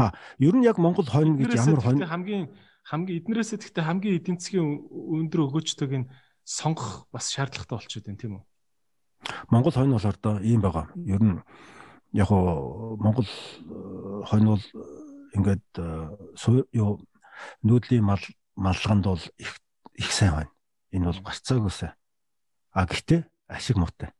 [0.00, 2.48] Аа ер нь яг Монгол хойно гэж ямар хойно хамгийн
[2.88, 6.08] хамгийн эднэрээс гэхдээ хамгийн эдийн засгийн өндөр өгөөжтэйг нь
[6.48, 8.44] сонгох бас шаардлагатай болчиход байна тийм үү?
[9.52, 10.88] Монгол хойно бол одоо ийм байгаа.
[11.04, 11.36] Ер нь
[12.16, 15.68] яг уу Монгол э, хойно бол э, ингээд
[16.72, 17.04] юу
[17.60, 18.24] нүүдлийн мал
[18.56, 19.52] малганд бол их
[19.98, 20.52] их сайн байна.
[20.94, 21.92] Энэ бол гарцаагүйсэ.
[22.72, 24.14] А гэхдээ ашиг муутай.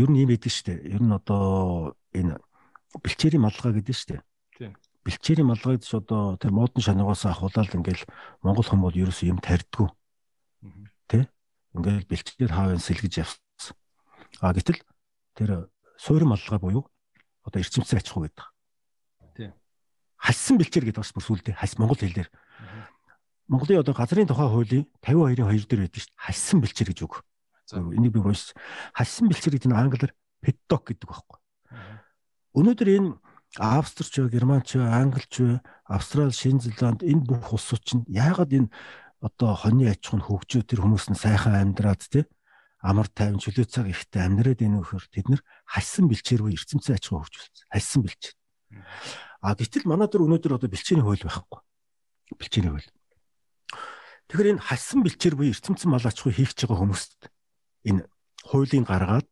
[0.00, 0.96] Ер нь юм байдаг шүү дээ.
[0.96, 2.40] Ер нь одоо энэ
[2.96, 4.22] бэлчээрийн малгай гэдэг шүү дээ.
[4.56, 4.72] Тийм.
[5.04, 8.08] Бэлчээрийн малгай гэж одоо тэр модон шанагаас ахуулаад ингээл
[8.40, 9.88] монгол хүмүүс ерөөс юм тарьдгүй.
[11.12, 11.28] Тэ?
[11.76, 13.76] Ингээл бэлчээр хаавын сэлгэж явсан.
[14.40, 14.80] А гэтэл
[15.36, 15.68] тэр
[16.00, 16.88] суурин малгай буюу
[17.44, 18.46] одоо эрчимцэн аж ахуй гэдэг.
[19.36, 19.52] Тийм.
[20.16, 22.30] Хассан бэлчээр гэдэг бас бүр сүлдээ хас монгол хэлээр
[23.52, 26.24] Монголын одоо газрын тухай хуулийн 52-ийн 2 дээр байдаг шүү дээ.
[26.24, 27.20] Хассан бэлчээр гэж үг.
[27.76, 28.56] Энийг би уншсан.
[28.96, 31.38] Хассан бэлчээр гэдэг нь англиар petdoc гэдэг байхгүй.
[32.56, 33.10] Өнөөдөр энэ
[33.60, 38.72] Австрч, Германч, Англич, Австрал, Шинэ Зеланд энэ бүх улсууд чинь яагаад энэ
[39.20, 42.24] одоо хоньны аж ахуйн хөгжөө тэр хүмүүс нь сайхан амьдраад тий
[42.80, 47.04] амар тайван чөлөө цаг ихтэй амьдраад энэ вөхөр тэд нар хассан бэлчээр буюу эрдэмцэн аж
[47.06, 47.68] ахуй хөгжүүлсэн.
[47.70, 48.36] Хассан бэлчээр.
[49.44, 51.60] А гэтэл манай дөр өнөөдөр одоо бэлчээрийн хууль байхгүй.
[52.40, 52.90] Бэлчээрийн хууль.
[54.32, 57.12] Тэгэхээр энэ хассан бэлчээр буюу эрдэмтэн мал аж ахуй хийх гэж байгаа хүмүүст
[57.84, 58.08] энэ
[58.48, 59.28] хуулийн гаргаад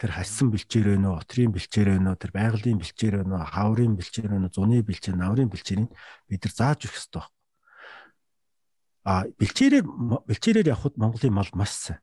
[0.00, 3.92] тэр хассан бэлчээр байна уу, отрийн бэлчээр байна уу, тэр байгалийн бэлчээр байна уу, хаврын
[3.92, 5.92] бэлчээр байна уу, зуны бэлчээр, наврын бэлчээрийг
[6.32, 7.36] бид нар зааж өгөх ёстой байна.
[9.04, 9.84] А бэлчээрээр
[10.24, 12.00] бэлчээрээр явхад Монголын мал маш сайн.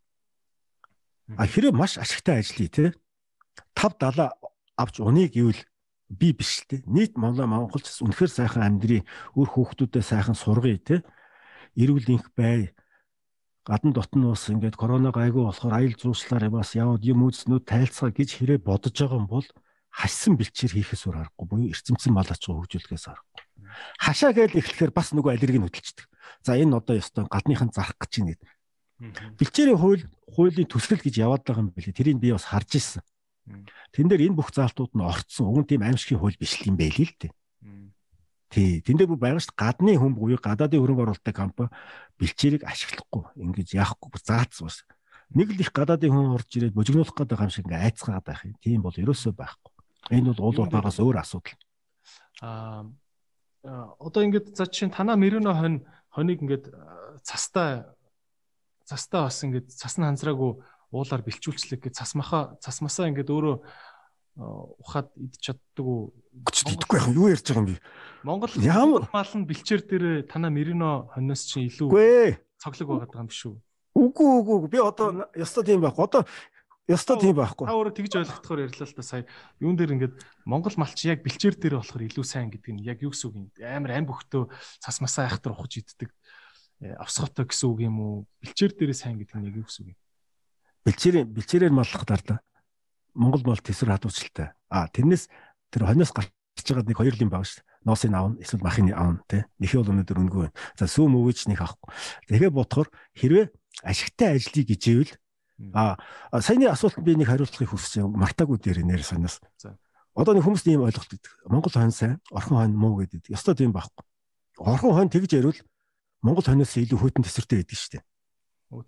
[1.33, 2.85] А хэрэв маш ашигтай ажиллая те
[3.73, 4.29] 5 70
[4.77, 5.65] авч уныг гэвэл
[6.13, 9.01] би биш л те нийт монголчс үнэхээр сайхан амьдрий
[9.33, 11.01] өөр хүүхдүүдэд сайхан сургая те
[11.75, 12.71] эрүүл инх бай
[13.65, 18.29] гадна дотн ус ингээд корона гайгүй болохоор аял зуушлаар бас яваад юм үүснүүд тайлцгаа гэж
[18.37, 19.47] хэрэг бодож байгаа юм бол
[19.89, 23.41] хассан бэлчээр хийхээс өөр аргагүй буюу эрчимцэн мал аж ахуй хөгжүүлэхээс аргагүй.
[23.97, 26.07] Хашаа гээл эхлэхээр бас нөгөө аллергийг хөдөлчихдөг.
[26.45, 28.51] За энэ одоо ёстой гадныхан зарах гэж байна гэдэг.
[29.39, 30.03] Бэлчээрийн хууль
[30.35, 31.95] хуулийн төсөл гэж яваад байгаа юм билий.
[31.95, 33.03] Тэрийг би бас харж ирсэн.
[33.91, 35.47] Тэн дээр энэ бүх заалтууд нь орцсон.
[35.47, 37.31] Уг нь тийм аимшигын хууль биш л юм байл л дээ.
[38.55, 39.59] Тий, тэндээ бүр байгаа шүү дээ.
[39.59, 41.75] Гадны хүн буюу гадаадын хөрөнгө оруулалттай компани
[42.15, 44.87] бэлчээрийг ашиглахгүй ингэж яахгүй заацсан бас.
[45.35, 48.55] Нэг л их гадаадын хүн орж ирээд божигнуулах гэдэг юм шиг ингээ айцгаад байх юм.
[48.63, 49.71] Тийм бол ерөөсөө байхгүй.
[50.15, 51.59] Энэ бол уул ууртаагаас өөр асуудал.
[52.39, 52.87] Аа
[53.99, 55.83] одоо ингээд за чинь танаа мөрөнө хонь
[56.13, 56.71] хоныг ингээд
[57.25, 57.83] цастай
[58.85, 60.61] цастай бас ингээд цас нь ханзраагүй
[60.93, 63.55] уулаар бэлчүүлчлэг гэж цас маха цас масаа ингээд өөрөө
[64.35, 66.11] ухаад идэж чаддаг уу?
[66.35, 67.79] Гэж идэхгүй яах юу ярьж байгаа юм бэ?
[68.27, 71.87] Монгол Ямар- мал нь бэлчээр дээр танаа Мерино хониос чинь илүү
[72.59, 73.55] цоглог байгаа юм биш үү?
[73.95, 76.03] Үгүй үгүй би одоо ёстой тийм байхгүй.
[76.03, 76.21] Одоо
[76.91, 77.63] ёстой тийм байхгүй.
[77.63, 79.23] Та өөрөө тэгж ойлгохдохоор ярьлаа л та сая
[79.63, 83.15] юун дээр ингээд Монгол малч яг бэлчээр дээр болохоор илүү сайн гэдэг нь яг юу
[83.15, 83.47] гэсэн үг юм?
[83.63, 84.51] Амар ам бөхтөө
[84.83, 86.11] цас масаа айхтар ухаж иддэг
[86.83, 88.15] э, авсготой гэсэн үг юм уу?
[88.43, 89.99] Бэлчээр дээрээ сайн гэдэг нь яг юу гэсэн үг юм?
[90.85, 92.39] Бэлчээрээ бэлчээрээр маллах дарлаа.
[93.15, 94.53] Монгол мал төсөр хадуучилтай.
[94.69, 95.31] А тэрнээс
[95.71, 96.29] тэр хониос гарч
[96.67, 97.63] байгаа нэг хоёр лим байгаа шүү.
[97.85, 99.45] Носын аавн эсвэл махын аавн тий.
[99.59, 100.57] Нэхий бол өнөдөр өнгөө байна.
[100.75, 101.89] За сүүм өвөж нэг авахгүй.
[102.27, 103.45] Тэгээ бодохоор хэрвээ
[103.85, 105.13] ашигтай ажлыг гижээвэл
[105.73, 105.95] а
[106.31, 108.03] а, саяны асуултанд би нэг хариултыг хүсэж.
[108.09, 109.39] Мартаагүй дээр нэр санаас.
[109.61, 109.77] За.
[110.15, 111.31] Одоо нэг хүмүүс ийм ойлголт өгдөг.
[111.47, 113.31] Монгол хойно сайн, орхон хойно муу гэдэг.
[113.31, 114.03] Ёстой тийм байхгүй.
[114.59, 115.59] Орхон хойно тэгж ярил
[116.23, 118.03] Монгол хойноос илүү хөтөн төсөртэй байдаг шүү дээ.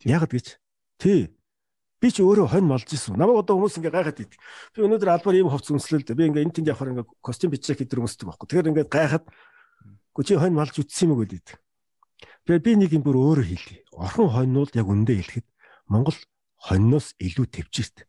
[0.10, 0.58] Яг гэж.
[0.98, 1.36] Тий.
[1.98, 3.18] Би ч өөрөө хонь молж исэн.
[3.18, 4.34] Намайг одоо хүмүүс ингээ гайхаад ид.
[4.76, 8.06] Би өнөөдөр албаар ийм хувц үнслэлд би ингээ энэ тэнд явахаар ингээ костюм бичиж хэдэр
[8.06, 8.46] өмсдөг байхгүй.
[8.46, 9.26] Тэгэхээр ингээ гайхаад
[10.14, 11.58] гү чи хонь молж үтсэн юм уу гэдэг.
[12.46, 13.82] Тэгээ би нэг юм бүр өөрөө хэлье.
[13.98, 15.48] Орхон хоньнууд яг үндэ хэлэхэд
[15.90, 16.18] Монгол
[16.62, 18.06] хоньноос илүү төвчээрт.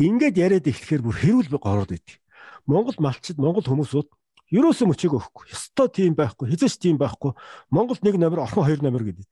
[0.00, 2.16] Ингээд яриад эхлэхээр бүр хэрүүл гороод идэв.
[2.64, 4.08] Монгол малчид, Монгол хүмүүсүүд
[4.52, 5.52] ерөөсөө мөчөг өгөхгүй.
[5.52, 7.36] Ёстой тийм байхгүй, хизээч тийм байхгүй.
[7.68, 9.28] Монголд нэг номер, орхон хоёр номер гэдэг.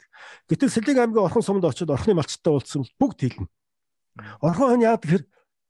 [0.49, 3.49] Гэтэл Сэлэг аймгийн орхон сумд очиод орхны малчтай уулзсан бүгд хэлнэ.
[4.41, 5.25] Орхон хонь яа тэгэхээр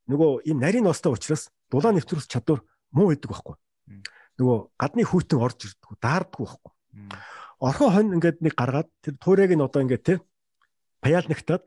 [0.07, 3.55] нөгөө ийм нарийн ностой учраас дулаан нэвтрүүлэх чадвар муу байдаг байхгүй.
[4.39, 6.71] Нөгөө гадны хүйтэн орж ирдэг, даарддаг байхгүй.
[7.59, 10.13] Орхон хонь ингээд нэг гаргаад тэр туурайг нь одоо ингээд те
[11.01, 11.65] паялнагтаад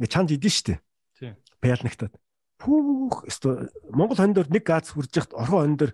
[0.00, 0.80] ингээд чанд идэн штэ.
[1.20, 1.36] Тийм.
[1.60, 2.16] Паялнагтаад.
[2.58, 5.92] Пүүх өстой Монгол хонь дээр нэг газ хүрж яхад орхон хонь дээр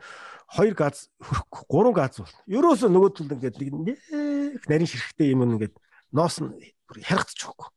[0.49, 2.37] хоёр газ хөрөхгүй гурван газ бол.
[2.47, 5.75] Ерөөсөө нөгөө тул ингээд нэг нэг нарийн ширхтээ юм ингээд
[6.15, 6.55] ноос нь
[6.89, 7.69] харагдчихгүй.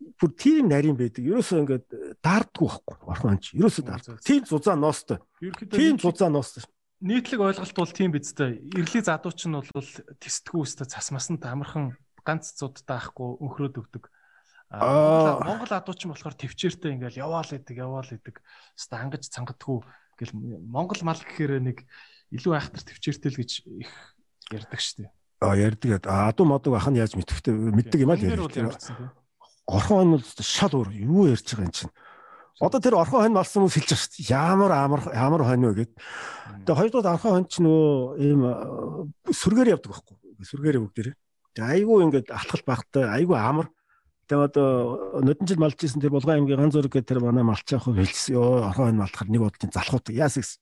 [0.00, 1.24] Бүр тийм нарийн байдаг.
[1.24, 1.86] Ерөөсөө ингээд
[2.24, 2.96] даардгүй байхгүй.
[3.04, 4.20] Орхон хонь ч ерөөсөө даардгүй.
[4.24, 5.18] Тийм зузаан ноостой.
[5.68, 6.64] Тийм зузаан ноостой.
[7.00, 8.60] нийтлэг ойлголт бол тийм биз дээ.
[8.76, 9.90] Ирлийн задууч нь бол
[10.20, 14.04] тэсдгүү өстө цас масанд амархан ганц цудтай ахгүй өнхрөөд өгдөг.
[14.68, 15.40] Аа.
[15.40, 18.44] Аа Монгол адууч нь болохоор төвчээртэй ингээл яваал идэг, яваал идэг.
[18.76, 19.80] Өстө ангаж цангадгүй
[20.20, 21.88] гэл Монгол мал гэхээр нэг
[22.36, 23.92] илүү айхтар төвчээртэй л гэж их
[24.52, 25.10] ярьдаг штеп.
[25.40, 26.04] А ярьдаг.
[26.04, 28.76] А адуу модог ах нь яаж мэдвэхтэй мэддэг юм аа л ярьдаг.
[29.70, 30.90] Орхон хонь бол шал өөр.
[30.98, 31.94] Юу ярьж байгаа юм чинь.
[32.60, 34.32] Одоо тэр орхон хонь малсан хүмүүс хэлж байгаа шүү дээ.
[34.34, 35.92] Ямар амар ямар хонь вэ гэд.
[36.66, 37.80] Тэгээ хоёрдугаар орхон хонь ч нөө
[38.18, 38.52] ийм э,
[39.32, 40.16] сүргээр явдаг байхгүй.
[40.44, 41.16] Сүргээрээ бүгдээрээ.
[41.54, 43.72] Тэгээ айгүй ингээд алтгал багтай, айгүй амар.
[44.30, 44.68] Тэгээ одоо
[45.24, 48.36] нодон жил малж исэн тэр булган аймгийн ганц зураг гэдэг тэр манай малчаах хөө хэлсэн.
[48.38, 50.14] Йоо орхон хонь малхаар нэг бодлын залхуудаг.
[50.14, 50.60] Яас гэсэн.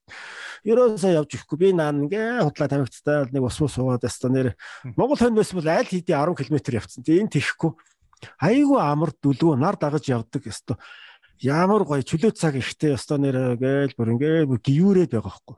[0.64, 1.56] Ерөөсөө явж ихгүй.
[1.60, 4.56] Би наа ингээ худлаа тамигцтай нэг ус мус суугаад яста нэр.
[4.96, 7.04] Монгол хонь байсан бол аль хэдийн 10 км явцсан.
[7.04, 7.72] Тэгээ энэ тэхгүй.
[8.40, 10.76] Айгүй амар дүлгөө нар дагаж явдаг ёстой.
[11.38, 15.56] Ямар гоё чөлөө цаг ихтэй ёстой нэр гээл бүр ингээ бүр гіврээд байгаа байхгүй.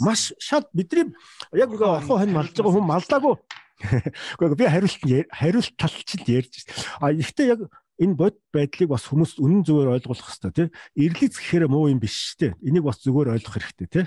[0.00, 1.12] Маш шат бидний
[1.52, 3.34] яг ингээ орхон хонь малж байгаа хүн малдаагүй.
[4.40, 6.80] Гэхдээ би хариулт нь- хариулт тал чинь ярьж байна.
[7.00, 7.60] А ихтэй яг
[8.00, 10.68] энэ бод байдлыг бас хүмүүс үнэн зөвөөр ойлгох хэрэгтэй тий.
[10.96, 12.54] Ирлиц гэхээр муу юм биш тий.
[12.64, 14.04] Энийг бас зөвөөр ойлгох хэрэгтэй тий.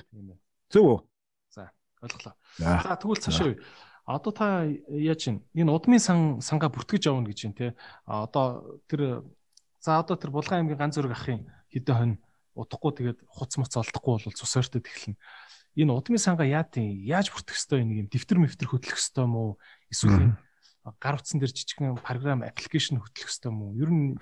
[0.74, 1.00] Зөв үү?
[2.06, 2.34] Ойлголоо.
[2.58, 2.82] За.
[2.86, 3.56] За тэгвэл цаашаа?
[4.06, 7.68] Одоо та яаж чинь энэ удмын сан сангаа бүртгэж явна гэж байна те.
[8.06, 9.26] Одоо тэр
[9.82, 12.16] за одоо тэр булган аймгийн ганц зураг ахын хідэн хонь
[12.53, 15.18] удахгүй тэгээд хуц муц олдохгүй бол цус ойртод эхэлнэ.
[15.76, 19.58] Энэ удмын сангаа яа тийм яаж бүртгэх ёстой нэг юм дэвтэр мэвтэр хөтлөх ёстой мó
[19.89, 20.38] эсвэл
[21.01, 23.74] гар утсан дээр жижигхэн програм аппликейшн хөтлөх ёстой мó?
[23.74, 24.22] Ер нь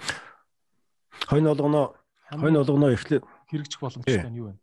[1.27, 1.93] Хонь олгоно
[2.31, 4.57] хонь олгоно эхлээд хэрэгжих боломжтой нь юу вэ?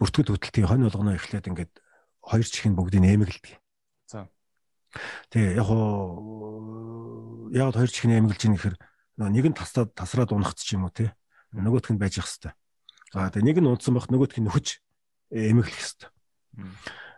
[0.00, 1.72] бүртгэд хөдөлтийн хонь олгоно эхлээд ингээд
[2.24, 3.60] хоёр чихийн бүгдийг нэмэглэдэг.
[5.30, 10.74] Тэгээ яг хоо яг хоёр чихний нэмэглэж ийн нөгөө нэг нь тасраад тасраад унахт ч
[10.74, 11.12] юм уу те.
[11.52, 12.54] Нөгөөх нь байж ах хэвээр.
[13.12, 14.80] За тэгээ нэг нь унтсан байх нөгөөх нь нөхөж
[15.34, 16.10] эмэглэх хэвээр.
[16.56, 16.74] Мм.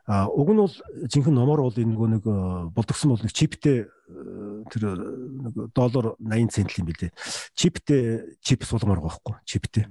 [0.09, 0.75] А уг нь бол
[1.07, 2.37] жинхэнэ номоор бол энэ нөгөө нэг э,
[2.75, 7.15] болдгсон бол нэг чиптэй э, тэр э, нэг доллар 80 цент юм билээ.
[7.55, 9.39] Чиптэй чип суулгамаар байхгүй.
[9.47, 9.87] Чиптэй.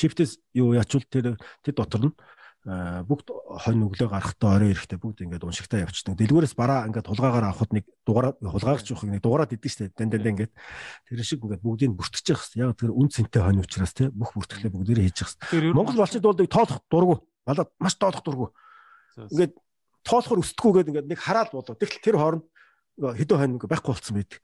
[0.00, 3.26] Чиптээс юу ячвал тэр тэр дотор нь э, бүгд
[3.58, 6.14] хонь өглөө гарахтаа орой ирэхдээ бүгд ингээд уншигтаа явчихдаг.
[6.14, 9.90] Дэлгүүрээс бараа ингээд тулгаагаар авахд нэг дугаараа хулгаагч явах нэг дугаараад идэв штэ.
[9.98, 10.54] Дан дан дан ингээд
[11.10, 12.62] тэр шиг ингээд бүгдийг бүртгэж явах хэрэгтэй.
[12.62, 15.74] Яг тэр үн цэнтэй хонь учраас те бүх бүртгэлээ бүгдээрээ хийж явах хэрэгтэй.
[15.74, 17.16] Монгол балчид бол тоолох дургу.
[17.42, 18.54] Балаад маш тоолох
[19.18, 19.26] за.
[19.26, 19.58] Ингээд
[20.06, 21.74] тоолохор өсдгүүгээд ингээд нэг хараад болоо.
[21.74, 22.46] Тэгтэл тэр хооронд
[22.94, 24.38] хэдэн хонь ингээд байхгүй болцсон байдаг.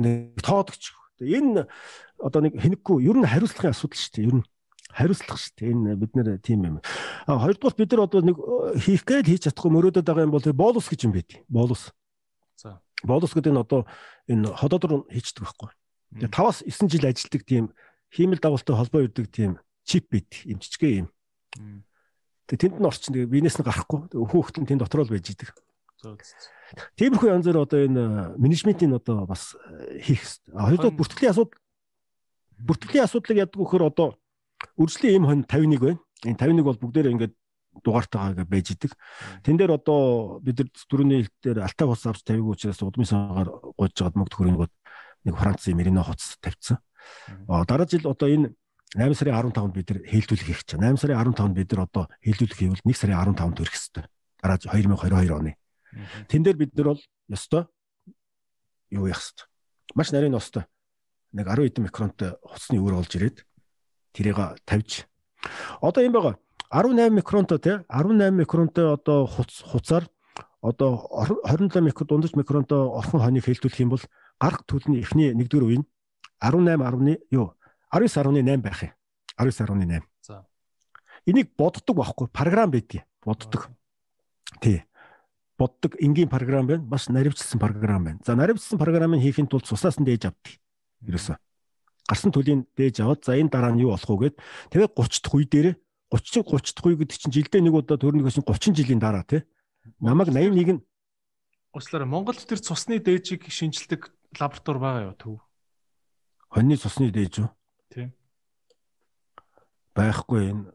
[0.00, 0.96] Нэг тоодогч.
[1.20, 1.68] Энэ
[2.16, 4.28] одоо нэг хэнэггүй ер нь хариуцлагын асуудал дээ.
[4.28, 4.44] Ер нь
[4.94, 5.70] хариуцлах шүү дээ.
[5.70, 6.76] Энэ бид нэр тийм юм.
[7.26, 10.42] А хоёрдугаар бид нар одоо нэг э, хийх гээл хийж чадахгүй мөрөөдөд байгаа юм бол
[10.42, 11.42] тэр болус гэж юм байдаг.
[11.46, 11.94] Болус.
[12.58, 12.82] За.
[13.02, 13.86] Болус гэдэг нь одоо
[14.26, 15.70] энэ ходоод руу хийчдэг байхгүй.
[16.18, 16.34] Тэгээ Мм.
[16.34, 17.64] 5-аас 9 жил ажилладаг тийм
[18.10, 19.50] хиймэл дагуултай холбоо ирдэг тийм
[19.86, 21.08] чип бит юм жижигхэн юм.
[22.50, 25.54] Тэгээ тэнд нь орчин тэгээ биенээс нь гарахгүй хүүхэд нь тэнд дотор л байж идэг.
[26.98, 29.54] Тиймэрхүү янзаар одоо энэ менежментийн одоо бас
[30.02, 30.54] хийх хэрэгтэй.
[30.54, 31.58] Хоёрдоо бүртгэлийн асуудал
[32.58, 34.19] бүртгэлийн асуудлыг яддаг вөхөр одоо
[34.76, 36.00] үржлийн эм хон 51 байна.
[36.24, 37.34] Энэ 51 бол бүгдээрээ ингээд
[37.84, 38.92] дугаартайгаа байж идэг.
[39.44, 43.94] Тэн дээр одоо бид нар дөрөвний хэлтээр алтаа бус авч тавиг учраас удмын сагаар гойж
[43.94, 44.70] жаад мөнгө төгрөг
[45.24, 46.82] нэг Францын Мерино хоц тавьсан.
[47.46, 48.52] Дараа жил одоо энэ
[48.96, 50.82] 8 сарын 15-нд бид нар хэлтүүлэх хийх чинь.
[50.82, 54.06] 8 сарын 15-нд бид нар одоо хэлтүүлэх хийвэл 1 сарын 15-нд төрөх хэвээр.
[54.42, 55.52] Дараа 2022 оны.
[56.26, 57.70] Тэн дээр бид нар бол ёстой
[58.90, 59.46] юу яах хэвээр.
[59.94, 60.66] Маш нарийн ностой.
[61.30, 63.46] Нэг 10 хэдэн микронтой хуцсны үүр олж ирээд
[64.12, 65.06] тэрийг тавьж
[65.80, 66.36] одоо юм байгаа
[66.70, 70.08] 18 микронтой тий 18 микронтой одоо хуц хуцаар
[70.62, 71.08] одоо
[71.44, 74.02] 27 микро дундаж микронтой орхон хоног хэлтүүлэх юм бол
[74.40, 75.86] гарах төлний эхний 1-р үе нь
[76.40, 77.54] 18 10-ны юу
[77.92, 78.92] 19.8 байх юм.
[79.38, 80.02] 19.8.
[80.22, 80.46] За.
[81.26, 83.68] Энийг боддог байхгүй програм байдгийг боддог.
[84.60, 84.84] Тий.
[85.58, 86.82] Боддог энгийн програм байна.
[86.82, 88.18] Бас наривчсан програм байна.
[88.24, 90.60] За наривчсан програмыг хийхин тулд цуснаас нь дээж авдаг.
[91.02, 91.36] Ерөөсөө.
[92.08, 94.36] Гарсан төлийг дээж аваад за энэ дараа нь юу болох вэ гэд
[94.72, 95.68] тэгээд 30 дахь үе дээр
[96.10, 99.42] 30 30 дахь үе гэдэг чинь жилдээ нэг удаа төрнөгөөс 30 жилийн дараа тий.
[100.00, 100.82] Намаг 81 нь
[101.70, 104.10] Уучлаарай Монголд тэр цусны дээжийг шинжилдэг
[104.42, 105.38] лаборатори байгаа юу төв?
[106.50, 107.48] Хоньны цусны дээж үү?
[107.94, 108.10] Тийм.
[109.94, 110.74] Байхгүй энэ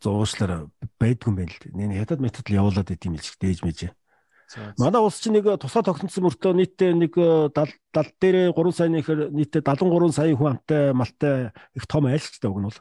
[0.00, 1.76] зуушлаар байдгүй юм байна л дээ.
[1.76, 3.92] Нэг хятад метод явуулаад идэм билж дээж мэжээ.
[4.78, 9.62] Манай улс чинь нэг тусгай тогтнолцсон мөртөө нийтдээ нэг 70 дээрээ 3 сая нэхэр нийтдээ
[9.62, 12.80] 73 сая хүн амтай малтай их том айлчтай уг нь бол.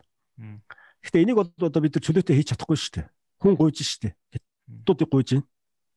[1.06, 3.08] Гэхдээ энийг бол одоо бид нар чөлөөтэй хийж чадахгүй шүү дээ.
[3.40, 4.14] Хүн гуйж шүү дээ.
[4.34, 5.48] Гиттуудыг гуйж байна.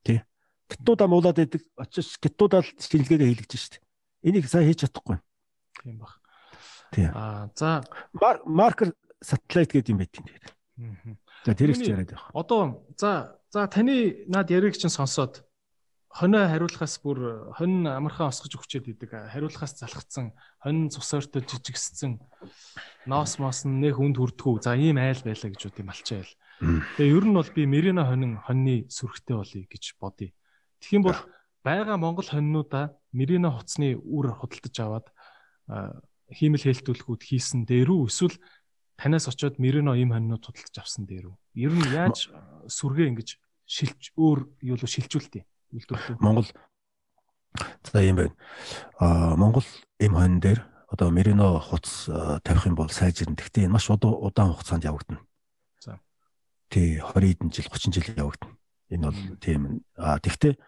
[0.05, 0.21] Тий.
[0.69, 1.63] Гиттуудаа муулаад байдаг.
[1.81, 3.83] Очиж гиттуудаа шинжилгээгээ хийлгэж шүү дээ.
[4.29, 5.19] Энийг сайн хийж чадахгүй.
[5.83, 6.21] Тийм баг.
[6.93, 7.09] Тий.
[7.09, 7.83] Аа за
[8.45, 8.93] маркер
[9.25, 10.45] сателлит гэдэг юм байт тэгээд.
[11.47, 12.31] За тэр их ч яриад байх.
[12.31, 15.43] Одоо за за таны над яриг чинь сонсоод
[16.13, 22.21] хонио хариулахаас бүр хонь амархан осгож өгчээд идэг хариулахаас залхацсан хонь цус ойртой жижигссэн
[23.09, 26.29] ноос моос нь нэг хүнд хүрдгүү за ийм айл байлаа гэж үгүй малчаал.
[27.01, 30.37] Тэгээ ер нь бол би Мерина хонин хоньны сүрхтэй болъё гэж бодъё.
[30.85, 31.21] Тэгэх юм бол
[31.65, 35.09] байгаа Монгол хоньнуудаа Мерина хуцсны үр худалдаж аваад
[36.29, 38.37] хиймэл хэлтүүлгүүд хийсэн дээрүү эсвэл
[39.01, 41.33] танаас очиод Мерина ийм хоньнууд худалдаж авсан дээрүү.
[41.57, 42.29] Ер нь яаж
[42.69, 46.21] сүргээ ингэж шилж өөр юу л шилжүүлтий үйлдвэрлэв.
[46.21, 46.47] Монгол
[47.85, 48.35] за юм байна.
[48.99, 49.65] Аа Монгол
[49.99, 52.07] эм хонь дээр одоо Мерино хуц
[52.45, 53.37] тавих юм бол сайжирна.
[53.37, 55.21] Гэхдээ энэ маш удаан хугацаанд явагдана.
[55.81, 56.01] За.
[56.69, 58.57] Тий 20 хэдэн жил 30 жил явагдана.
[58.89, 59.85] Энэ бол тийм.
[59.97, 60.61] Аа тэгвэл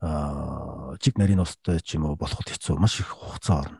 [0.00, 2.80] аа жиг нарийн устай ч юм уу болоход хэцүү.
[2.80, 3.78] Маш их хугацаа орно.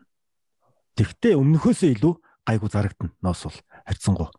[0.95, 2.13] Тэгвэл өмнөхөөсөө илүү
[2.45, 3.13] гайгүй зарагдана.
[3.21, 4.29] Ноос бол харьцангуй.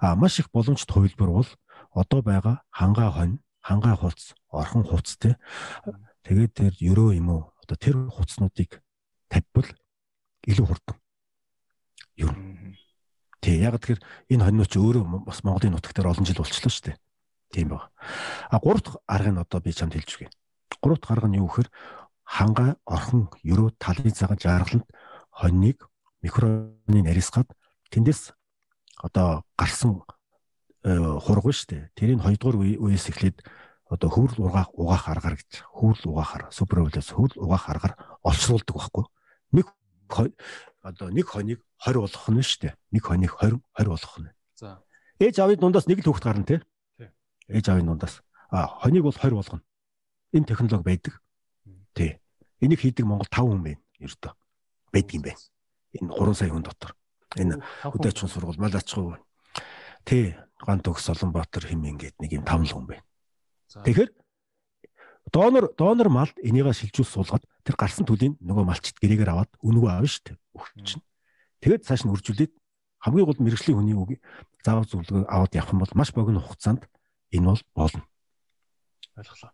[0.00, 1.48] Аа маш их боломжит хувилбар бол
[1.90, 5.36] одоо байгаа хангаа хонь хангаа хуц, орхон хуц те.
[6.24, 7.42] Тэгээд тэр ерөө юм уу?
[7.64, 8.80] Одоо тэр хуцнуудыг
[9.28, 9.68] тавьбал
[10.44, 10.96] илүү хурдан.
[12.16, 12.32] Юу.
[13.40, 14.00] Тий, яг тэгэхээр
[14.36, 16.96] энэ хоньнууд ч өөрөө бас Монголын нутаг дээр олон жил болчихлоо шүү дээ.
[17.52, 17.88] Тийм баг.
[18.50, 20.30] А гурав дахь арга нь одоо би чамд хэлж өгье.
[20.82, 21.68] Гурав дахь арга нь юу гэхээр
[22.24, 24.86] хангаа, орхон, ерөө талын цагаан жаргаланд
[25.32, 25.88] хоньныг
[26.22, 27.48] микроны нарийсгаад
[27.90, 28.36] тэндээс
[29.00, 30.04] одоо гарсан
[30.84, 31.82] хург шүү дээ.
[31.92, 33.44] Тэрийг 2 дугаар үеэс эхлээд
[33.90, 37.94] одоо хөврөл угаах угаах аргаар гэж хөврөл угаахаар суперволоос хөврөл угаах аргаар
[38.24, 39.04] олшруулдаг байхгүй.
[39.52, 39.66] Нэг
[40.80, 42.74] одоо нэг хоныг 20 болгох нь шүү дээ.
[42.96, 44.32] Нэг хоныг 20 20 болгох нь.
[44.56, 44.80] За.
[45.20, 46.60] Ээж аавын дундаас нэг л хүүхэд гарна тий.
[47.50, 48.22] Ээж аавын дундаас.
[48.48, 49.62] А хоныг бол 20 болгоно.
[50.32, 51.14] Энэ технологи байдаг.
[51.92, 52.22] Тий.
[52.62, 53.82] Энийг хийдэг Монгол 5 хүн байна.
[54.00, 54.32] Ердөө.
[54.94, 55.42] Байдаг юм байна.
[55.92, 56.94] Энэ 3 сая хүн дотор.
[57.36, 59.18] Энэ хөдөөчн сургууль малачгүй.
[60.06, 63.04] Тий Гант төгс Солонбаатар хэмээн гээд нэг юм тавлан хүн байна.
[63.70, 64.10] Тэгэхээр
[65.32, 70.06] донор донор малд энийгээ шилжүүл суулгаад тэр гарсан төлийг нөгөө малчит гэрээгээр аваад өнгөө аав
[70.10, 70.36] шүү дээ.
[70.58, 71.04] Өгч чинь.
[71.64, 72.52] Тэгээд цааш нь үржүүлээд
[73.00, 74.20] хамгийн гол мэрэгжлийн хүний үг
[74.64, 76.84] заавар зөвлөгөө аваад явах юм бол маш богино хугацаанд
[77.32, 78.04] энэ бол болно.
[79.16, 79.52] Ойлголоо.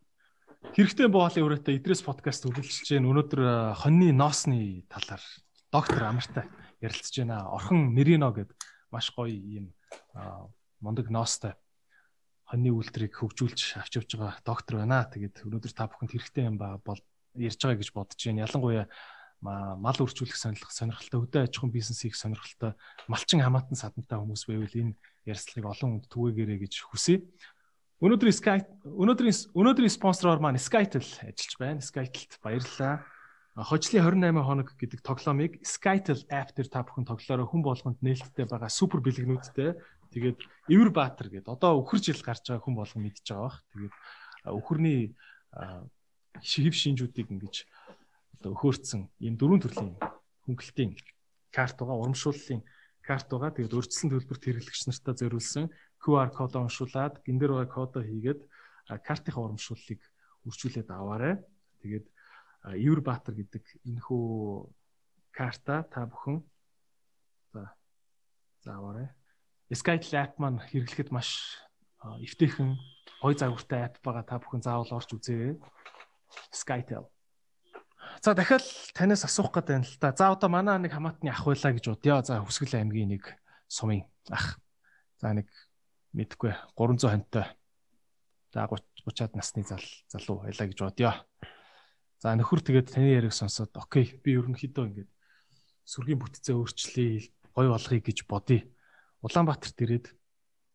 [0.75, 3.11] Хэрэгтэй боолын үрэтэ Идрээс подкаст үргэлжилж байна.
[3.15, 3.41] Өнөөдөр
[3.79, 5.23] хоньны ноосны талаар
[5.71, 6.51] доктор Амартай
[6.83, 7.47] ярилцж байна.
[7.55, 8.59] Орхон Мерино гэдэг
[8.91, 9.71] маш гоё юм
[10.87, 11.59] мундаг ноостой
[12.47, 15.03] хоньны үйлдвэрийг хөгжүүлж авч явж байгаа доктор байна.
[15.11, 17.03] Тэгээд өнөөдөр та бүхэнд хэрэгтэй юм ба бол
[17.35, 18.47] ярьж байгаа гэж бодож байна.
[18.47, 18.87] Ялангуяа
[19.43, 22.73] мал үржүүлэх сонирхол сонирхолтой өдөө аж ахуйн бизнес хийх сонирхолтой
[23.11, 24.97] малчин хамаатан садантай хүмүүс байвал энэ
[25.29, 27.27] ярилцлагыг олон хүнд түгээгээрэй гэж хүсье.
[28.01, 31.85] Өнөөдрийн Sky өнөөдрийн өнөөдрийн спонсороор маань Skytel ажиллаж байна.
[31.85, 33.05] Skytel-т баярлалаа.
[33.57, 38.69] хожлын 28 хоног гэдэг тоглоомыг Skytel app дээр та бүхэн тоглоорой хүн болгонд нээлттэй байгаа
[38.69, 39.81] супер бэлгнүүдтэй
[40.17, 40.41] тэгээд
[40.73, 43.61] Эвэр Баатар гэдэг одоо өхөр жил гарч байгаа хүн болгон мэдж байгаа бах.
[43.77, 43.95] Тэгээд
[44.49, 45.13] өхөрний
[46.41, 47.69] шигв шинжүүдийг ингэж
[48.41, 49.93] одоо өхөөрцөн ийм дөрвөн төрлийн
[50.49, 50.97] хөнгөлтийн
[51.53, 52.65] карт байгаа, урамшууллын
[53.05, 53.53] карт байгаа.
[53.53, 55.69] Тэгээд өрчлөн төлбөрт хэрэглэгч нартаа зориулсан
[56.01, 58.41] QR код уншуулад гин дээр байгаа кодоо хийгээд
[59.05, 60.01] картын урамшууллыг
[60.47, 61.35] үржүүлээд аваарай.
[61.83, 62.07] Тэгээд
[62.67, 64.25] Евробаатар гэдэг энэхүү
[65.31, 66.43] карта та бүхэн
[67.53, 67.75] за
[68.65, 69.16] зааваарай.
[69.75, 71.59] Skytel app маань хэрэглэхэд маш
[72.23, 72.79] эвтэйхэн
[73.19, 75.59] гой загвартай app байгаа та бүхэн заавал орж үзээрэй.
[76.55, 77.11] Skytel.
[78.23, 78.63] За дахиад
[78.95, 80.15] танаас асуух гэдэг юм л та.
[80.15, 82.23] За одоо манай нэг хамаатны ах байлаа гэж бодъё.
[82.23, 83.35] За Хүсгэл аймгийн нэг
[83.67, 84.63] сумын ах.
[85.19, 85.51] За нэг
[86.15, 87.47] мэдхгүй 300 хонтой.
[88.55, 91.11] За 30 30-аад насны зал залуу байлаа гэж бодъё.
[92.23, 95.11] За нөхөр тэгээд таны яриг сонсоод окей би ерөнхийдөө ингээд
[95.87, 98.63] сүргийн бүтцээ өөрчлөе, гой болгоё гэж бодъё.
[99.23, 100.07] Улаанбаатарт ирээд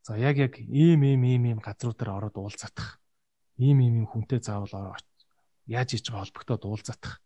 [0.05, 3.01] за яг яг ийм ийм ийм ийм газруудаар ороод уулзах.
[3.57, 4.97] Ийм ийм ийм хүнтэй заавал
[5.67, 7.21] яаж хийж байгаа холбогдоод уулзах.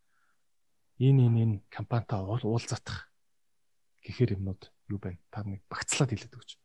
[0.99, 3.11] Энэ энэ энэ компанитай уулзах
[4.05, 5.19] гэхэр юмнууд юу байна?
[5.31, 6.59] Та нэг багцлаад хэлээд өгч.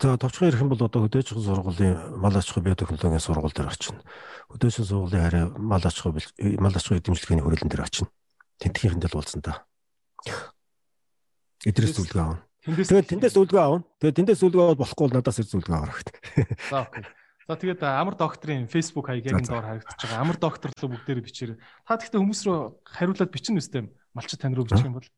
[0.00, 3.68] За товчхон ирэх юм бол одоо хөдөөж ах сургуулийн мал аж ахуй биотехнологийн сургууль дээр
[3.68, 4.00] очино.
[4.48, 6.22] Хөдөөж сургуулийн хараа мал аж ахуй
[6.56, 8.08] мал аж ахуй эзэмшлэгийн хүрээлэн дээр очино.
[8.62, 9.66] Тэнтгийнхэн дээр уулзсан та.
[11.66, 12.47] Эдрээс зөвлөгөө аавна.
[12.68, 13.84] Тэгээд тэндээс зөвлөгөө аавна.
[13.96, 16.46] Тэгээд тэндээс аваад болохгүй бол надаас ир зөвлөгөө авах хэрэгтэй.
[16.68, 17.04] За окей.
[17.48, 20.20] За тэгээд амар докторийн Facebook хаягийн доор харагдаж байгаа.
[20.20, 21.56] Амар доктор л бүгдээр бичээрэй.
[21.88, 25.08] Та тэгтээ хүмүүс рүү хариулаад бичнэ үстэй малчид тань руу бичих юм бол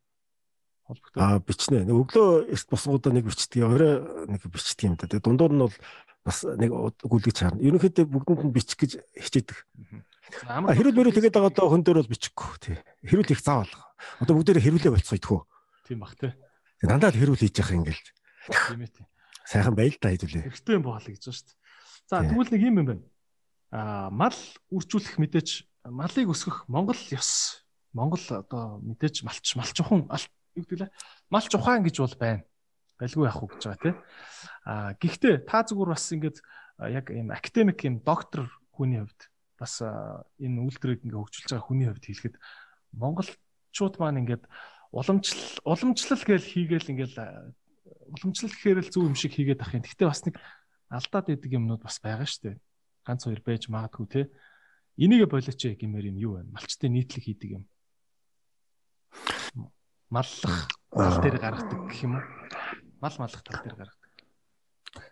[0.86, 1.18] холбогдоо.
[1.18, 1.90] Аа бичнэ.
[1.90, 3.98] Өглөө эрт босгоодоо нэг бичдэг, орой
[4.30, 5.10] нэг бичдэг юм да.
[5.10, 5.76] Тэгээ дундуур нь бол
[6.22, 6.70] бас нэг
[7.02, 7.58] гүлгэж чарна.
[7.66, 9.58] Ерөнхийдөө бүгдэнд нь бичих гэж хичээдэг.
[10.46, 12.78] Аа хэрүүл мөрөө тэгээд байгаа хүн дээр бол бичихгүй тий.
[13.10, 13.74] Хэрүүл их заавал.
[14.22, 15.42] Одоо бүгдээрээ хэрүүлээ болцоо идэх үү?
[15.90, 16.30] Тийм бах тий.
[16.80, 18.04] Дандаа л хэрүүл хийж явах ингээл.
[18.48, 18.92] Тийм ээ.
[19.44, 20.48] Сайхан байл та хэдүүлээ.
[20.48, 21.58] Хэрэгтэй юм боолоо гэж байна шүү дээ.
[22.08, 23.04] За тэгвэл нэг юм юм байна.
[23.70, 24.38] Аа мал
[24.72, 25.48] үржүүлэх мэдээж
[25.92, 27.62] малыг өсгөх Монгол ёс.
[27.92, 30.90] Монгол одоо мэдээж малч малчхан юу гэдэг лээ
[31.30, 32.42] малч ухаан гэж бол байна.
[32.98, 33.94] Байлгүй яах вэ гэж байгаа тий.
[34.66, 36.38] А гэхдээ та зүгээр бас ингээд
[36.90, 39.20] яг ийм академик ийм доктор хүний хувьд
[39.58, 42.36] бас энэ үйлдвэрийг ингээ хөгжүүлж байгаа хүний хувьд хэлэхэд
[42.96, 44.44] монголчууд маань ингээд
[44.90, 47.16] уламжлал уламжлал гэж хийгээл ингээл
[48.10, 49.82] уламжлал гэхээр л зөв юм шиг хийгээд ах юм.
[49.86, 50.36] Гэхдээ бас нэг
[50.90, 52.56] алдаад идэг юмнууд бас байгаа шүү дээ.
[53.06, 54.22] Ганц хоёр байж магадгүй те.
[54.98, 56.50] Энийг болооч гэмээр юм юу вэ?
[56.50, 57.64] Малчтын нийтлэг хийдэг юм
[60.10, 62.24] маллах тал дээр гаргадаг гэх юм уу?
[63.00, 64.10] Мал маллах тал дээр гаргадаг.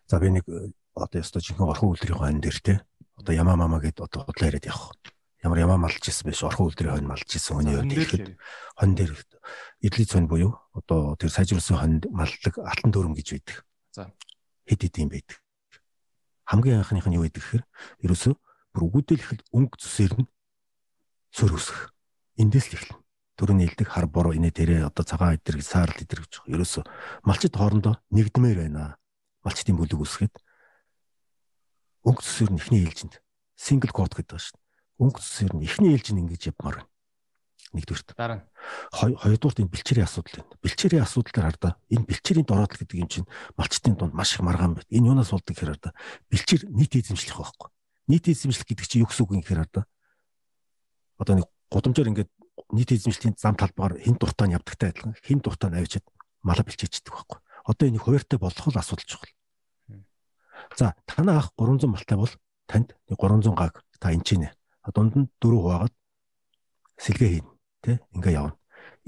[0.07, 2.75] За би нэг э, одоо ёстой жинхэнэ орхон үлдрийн хойно дээр те.
[3.17, 4.93] Одоо ямаа мама гэд одоо худлаа яриад явах.
[5.39, 8.35] Ямар ямаа малж исэн биш орхон үлдрийн хойно малж исэн хүний үед ихэд
[8.75, 9.15] хон дээр
[9.87, 13.63] эдлийн цон буюу одоо тэр сайжруулсан хонд маллаг алтан дөрөм гэж байдаг.
[13.95, 14.11] За
[14.67, 15.39] хэд хэд юм байдаг.
[16.43, 17.65] Хамгийн анхных нь юу байдаг гэхээр
[18.03, 18.35] ерөөсөө
[18.75, 19.23] бүр үгүйдэл
[19.55, 20.27] өнгө зүсээр нь
[21.31, 21.95] сөр үсэх.
[22.35, 22.99] Эндээс л эхэлнэ
[23.39, 26.55] төрөний илдэг хар буруу инээ дээрээ одоо цагаан идэр саарл идэр гэж байгаа.
[26.59, 26.81] Ерөөсө
[27.23, 28.99] малчид хоорондоо нэгдмээр байна.
[29.47, 30.35] Малчдын бүлэг үсгээд
[32.03, 33.23] өнгө цэсэр нь ихний ээлжинд
[33.55, 34.68] сингл код гэдэг байгаа шүү
[34.99, 35.03] дээ.
[35.07, 36.91] Өнгө цэсэр нь ихний ээлжинд ингэж явмаар байна.
[37.73, 38.09] Нэгдүгürt.
[38.19, 38.47] Дараа нь
[39.15, 40.59] хоёрдуурт энэ бэлчээрийн асуудал байна.
[40.59, 44.75] Бэлчээрийн асуудал дээр хардаа энэ бэлчээрийн дороотл гэдэг юм чинь малчтын дунд маш их маргаан
[44.75, 44.89] байна.
[44.91, 45.93] Энэ юунаас болдог гэхээр хардаа
[46.33, 47.69] бэлчээр нийт эзэмшлэх байхгүй.
[48.09, 49.85] Нийт эзэмшлэх гэдэг чинь юу гэсэн үг юм гэхээр хардаа
[51.19, 52.31] одоо нэг гудамжаар ингээд
[52.73, 56.07] нийт эзэмшлийн зам талбаар хин дуртай нь явдагтай адилхан хин дуртай нь авчиад
[56.43, 57.39] мала бэлчээчдэг байхгүй.
[57.69, 59.33] Одоо энэ хуваартай болох л асуудал чухал.
[60.79, 62.33] За танаа ах 300 малтай бол
[62.67, 64.49] танд 300 гаг та энэ чинь
[64.95, 65.95] дунд нь дөрөв хуваагаад
[66.99, 67.49] сэлгээ хийн
[67.83, 68.57] тэ ингээ явна.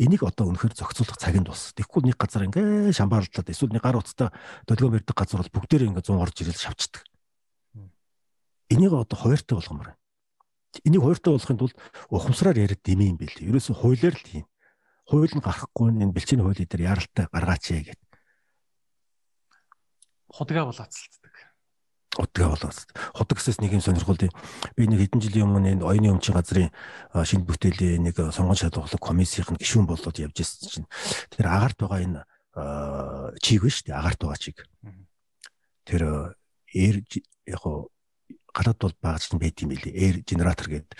[0.01, 1.77] Энийг одоо үнэхээр зохицуулах цаг нь тус.
[1.77, 4.32] Тэгэхгүй нэг газар ингээ шамбаарлаад эсвэл нэг гар утастай
[4.65, 7.05] төлгөө мэрдэг газар бол бүгдээрээ ингээ 100 орж ирэл шавчдаг.
[8.73, 10.01] Энийг одоо хуваартай болгомоор
[10.86, 11.77] Энийг хууртай болохын тулд
[12.15, 13.35] ухамсараар яриад дэмий юм бэл.
[13.43, 14.47] Ерөөсө хуулиар л тийм.
[15.11, 18.01] Хууль нь гарахгүй энэ бэлчийн хуулийн дээр яралтай гаргаач яа гэд.
[20.31, 21.20] Худгаа болоцолддог.
[22.21, 22.91] Худгаа болоцолд.
[23.17, 24.33] Худаг гэсээс нэг юм сонирхол тийм.
[24.77, 26.69] Би нэг хэдэн жилийн өмнө энэ оюуны өмчийн газрын
[27.17, 30.89] шинэ бүтээлийн нэг сонгон шалгуулах комиссийн гишүүн болоод явж ирсэн чинь
[31.33, 32.21] тэр агаарт байгаа энэ
[33.41, 33.97] чиг ба шүү дээ.
[33.97, 34.69] Агаарт байгаа чиг.
[35.89, 36.03] Тэр
[36.77, 36.97] эр
[37.49, 37.65] яг
[38.52, 39.94] гадаад бол багаж нь байд юм билий.
[39.94, 40.98] Air generator гэдэг.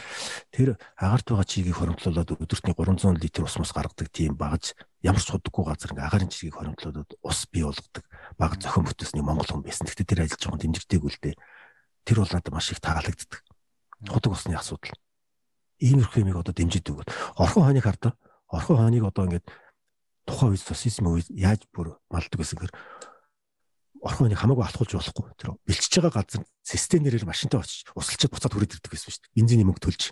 [0.55, 5.31] Тэр агаарт байгаа чигийг хоримтлуулад өдөртний 300 литр ус мус гаргадаг тийм багаж ямар ч
[5.31, 8.05] судаггүй газар ингээ агаарын чигийг хоримтлуулад ус бий болгодог
[8.39, 9.87] баг зохион бүтээсний Монгол хүн байсан.
[9.91, 11.37] Гэхдээ тэр ажиллаж байгаа дэмжигдээгүй л дээ.
[12.07, 13.43] Тэр бол надад маш их таалагддаг.
[14.09, 14.95] Худаг усны асуудал.
[15.81, 17.09] иймэрхүү юмыг одоо дэмжиж өгöd.
[17.41, 18.13] Орхон хааныг хардаа.
[18.53, 19.49] Орхон хааныг одоо ингээд
[20.29, 22.73] тухайн үед социализм үед яаж бүр малдаг гэсэн гэр
[24.01, 25.27] орхон хааныг хамаагүй алхуулж болохгүй.
[25.37, 29.37] Тэр бэлчиж байгаа газар системээр машинтай очиж усалчаад буцаад хүрээд ирдэг гэсэн шүү дээ.
[29.37, 30.03] Бензиний мөнгө төлж.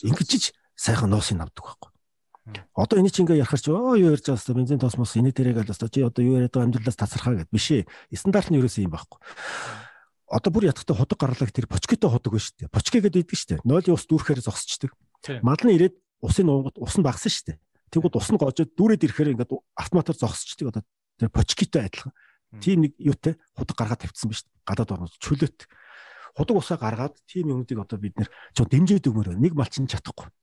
[0.00, 1.90] Ингэж сайхан ноосыг авдаг байхгүй.
[2.74, 5.60] Одоо энийг чи ингээ ярахаар чи оо юу ярьж байгаа хэвээр бензин тосмос энийг тэрэг
[5.60, 7.84] л хэвээр чи одоо юу яриад байгаа амьдралаас тасархаа гэд биш ээ.
[8.16, 9.18] Стандарт нь ерөөсөө юм байхгүй.
[10.30, 12.72] Одоо бүр ятгахтай худаг гарлаг тэр почкитой худаг байна шүү дээ.
[12.72, 13.66] Почки гэдэг идэг шүү дээ.
[13.68, 14.90] Нойлын ус дүүрхээр зогсчдаг.
[15.44, 15.94] Мал нь ирээд
[16.24, 17.58] усын уугад ус нь багсан шүү дээ.
[17.92, 20.82] Тэгвэл ус нь гожоод дүүрээд ирэхээр ингээд автоматар зогсчдаг одоо
[21.18, 22.14] тэр почкитой адилхан.
[22.58, 24.42] Тийм нэг юутай худаг гаргаад тавьчихсан биз.
[24.66, 25.70] Гадаад орнод чөлөөт.
[26.34, 30.34] Худаг усаа гаргаад тийм юмнуудыг одоо бид нэр дэмжиж өгмөр нэг малчин чадахгүй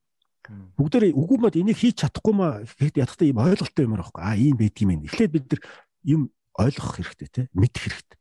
[0.48, 4.24] Бүгдээр үгүй мод энийг хийж чадахгүй маа гэхэд ядахтаа ийм ойлголттой юм аахгүй.
[4.24, 5.04] Аа ийм байдаг юм.
[5.04, 5.62] Эхлээд бид нар
[6.08, 6.22] юм
[6.56, 8.20] ойлгох хэрэгтэй те мэдэх хэрэгтэй.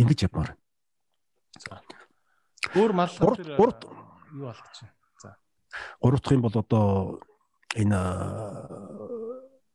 [0.00, 0.56] Ингэж явмаар.
[1.60, 1.84] За.
[2.72, 4.96] Өөр мал тэр юу болгож байна.
[5.20, 5.36] За.
[6.00, 7.20] Дахь юм бол одоо
[7.76, 8.00] энэ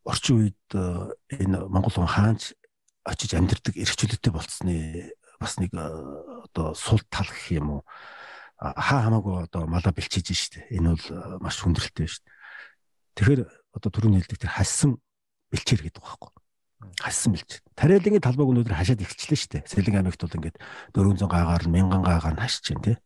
[0.02, 2.57] орчин үед энэ Монгол хүн хаанч
[3.10, 4.76] очиж амьдэрдэг эрхчлөлттэй болцсны
[5.41, 7.81] бас нэг одоо сул тал гэх юм уу
[8.60, 10.68] хаа хамаагүй одоо малаа бэлчиж штэ.
[10.76, 12.27] Энэ бол маш хүндрэлтэй штэ.
[13.15, 13.41] Тэгэхээр
[13.72, 14.99] одоо түрүүний хэлдэг тэр хассан
[15.48, 16.31] бэлчээр гэдэг байхгүй.
[16.99, 17.64] Хассан бэлч.
[17.80, 19.64] Тариалангийн талбайг өнөөдөр хашаад ихчлээ штэ.
[19.64, 20.60] Сэлэн аймагт бол ингээд
[20.91, 22.98] 400 гагаар 1000 гагаар нь хашиж чинь тий.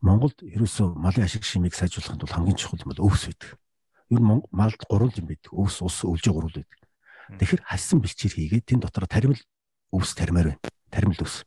[0.00, 3.60] Монголд ерөөсөө малын ашиг шимийг сайжруулахын тулд хамгийн чухал юм бол өвс байдаг.
[4.08, 5.52] Ер нь малд гурван юм байдаг.
[5.52, 6.79] Өвс, ус, өлжөө гурван байдаг.
[7.38, 9.38] Тэгэхээр хассан бэлчээр хийгээд тэн дотор таримл
[9.94, 10.62] өвс таримаар байна.
[10.90, 11.46] Таримл өвс.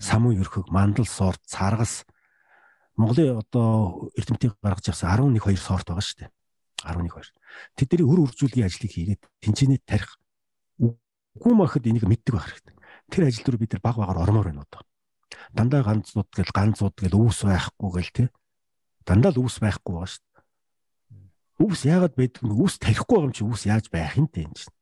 [0.00, 2.02] Самуу ерхөг, мандал, сорт, царгас,
[2.96, 6.30] Монголын одоо эрдэмтдийг гаргаж явсан 11 2 сорт байгаа шүү дээ.
[6.84, 7.32] 11 2.
[7.76, 10.20] Тэдний өр үржүүлгийн ажлыг хийгээд тэнцэнэ тарих.
[10.76, 12.76] Үгүй махад энийг мэддэг байх хэрэгтэй.
[13.08, 14.84] Тэр ажил дээр бид нар баг багаар ормоор байна одоо.
[15.56, 18.28] Дандаа ганцууд гэл ганцууд гэл өвс байхгүй гэл тий.
[19.08, 20.24] Дандаа л өвс байхгүй байгаа шүү.
[21.64, 22.52] Өвс яагаад байдг вэ?
[22.52, 24.74] Өвс тарихгүй юм чи өвс яаж байх юм те энэ чинь.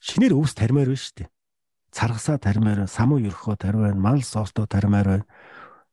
[0.00, 1.30] Шинээр өвс тармаар байна шүү дээ.
[1.90, 5.26] Царгасаа тармаар, самуу ерхөө тармаар, мал сорто тармаар байна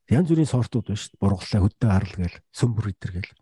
[0.07, 1.21] янз бүрийн сортууд байна шүү дээ.
[1.21, 3.33] Бургалаа хөдөө харал гээл сөмбөр идэр гээл.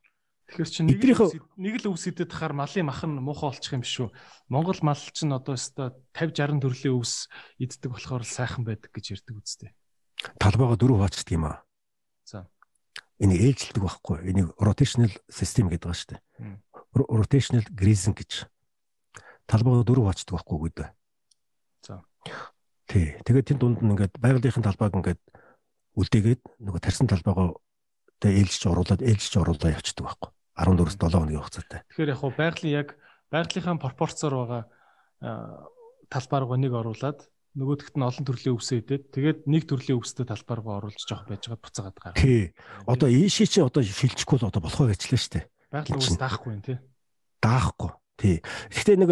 [0.45, 3.81] Тэгэхээр чи нэг л нэг л өвс идэт хахаар малын мах нь муухай болчих юм
[3.85, 4.09] биш үү?
[4.49, 7.29] Монгол мал чинь одоо өстой 50 60 төрлийн өвс
[7.61, 9.73] иддэг болохоор сайхан байдаг гэж ярьдаг үстэй.
[10.41, 11.65] Талбайгаа дөрөв хаачдаг юм аа.
[12.25, 12.49] За.
[13.17, 14.17] Энийг ээлжилдэг байхгүй.
[14.25, 16.21] Энийг rotational system гэдэг шүү дээ.
[16.93, 18.45] Rotational grazing гэж.
[19.45, 20.87] Талбайгаа дөрөв хаачдаг байхгүй гэдэг.
[21.85, 22.01] За.
[22.89, 23.15] Тий.
[23.25, 25.21] Тэгээд тэнд дунд нь ингээд байгалийнхын талбайг ингээд
[25.95, 27.55] үлдээгээд нөгөө тарсан талбайгаа
[28.19, 31.79] тэ ээлжиж оруулаад ээлжиж оруулаад явчихдаг байхгүй 14-с 7 хоногийн хугацаатай.
[31.91, 32.89] Тэгэхээр яг хуу байгалийн яг
[33.31, 34.63] байгалийнхаа пропорцоор байгаа
[36.09, 37.19] талбай руу нэг оруулаад
[37.55, 41.47] нөгөөдөгт нь олон төрлийн өвсөө идээд тэгээд нэг төрлийн өвстэй талбай руу оруулж жоох байж
[41.47, 42.19] байгаа буцаагаад гараа.
[42.19, 42.51] Тий.
[42.83, 45.47] Одоо ийшээ чи одоо шилжихгүй л одоо болохоо гэчлээ штэ.
[45.71, 46.77] Байгалийн өвс даахгүй юм тий.
[47.39, 47.91] Даахгүй.
[48.15, 48.39] Тий.
[48.71, 49.11] Гэхдээ нэг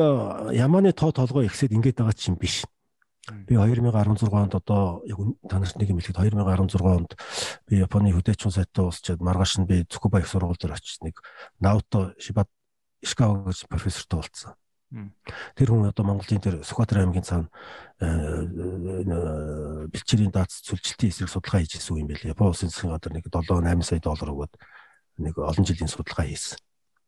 [0.56, 2.64] ямааны тоо толгой ихсэд ингэж байгаа чинь биш.
[3.48, 7.16] Би 2016 онд одоо яг та нарт нэг юм хэлэхэд 2016 онд
[7.68, 11.24] би Японы хөдөөчүүн сайтаа уусчаад маргааш нь би Цукуба их сургууль дээр очиж нэг
[11.64, 12.52] Наото Шибат
[13.00, 14.56] Ишкава гэж профессортой уулзсан.
[15.56, 17.48] Тэр хүн одоо Монголын тэр Сүхбаатар аймгийн цаана
[19.88, 22.28] бэлчээрийн дац сүлжилтийн эсрэг судалгаа хийжсэн юм байл.
[22.28, 24.54] Япон улсын засгийн газар нэг 7 8 сая доллар өгөөд
[25.24, 26.60] нэг олон жилийн судалгаа хийсэн.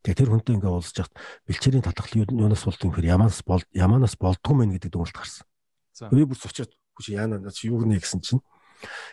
[0.05, 1.13] Тэгээ тэр хүнтэй ингээ уулзж хат
[1.49, 5.49] бэлчээрийн татгал юунаас болдго юм хэр ямаас бол ямаанаас болдгоо мэн гэдэг дүгнэлт гарсан.
[6.13, 8.45] Өвөө бүс очиод хүч яана наач юу гэнэ гэсэн чинь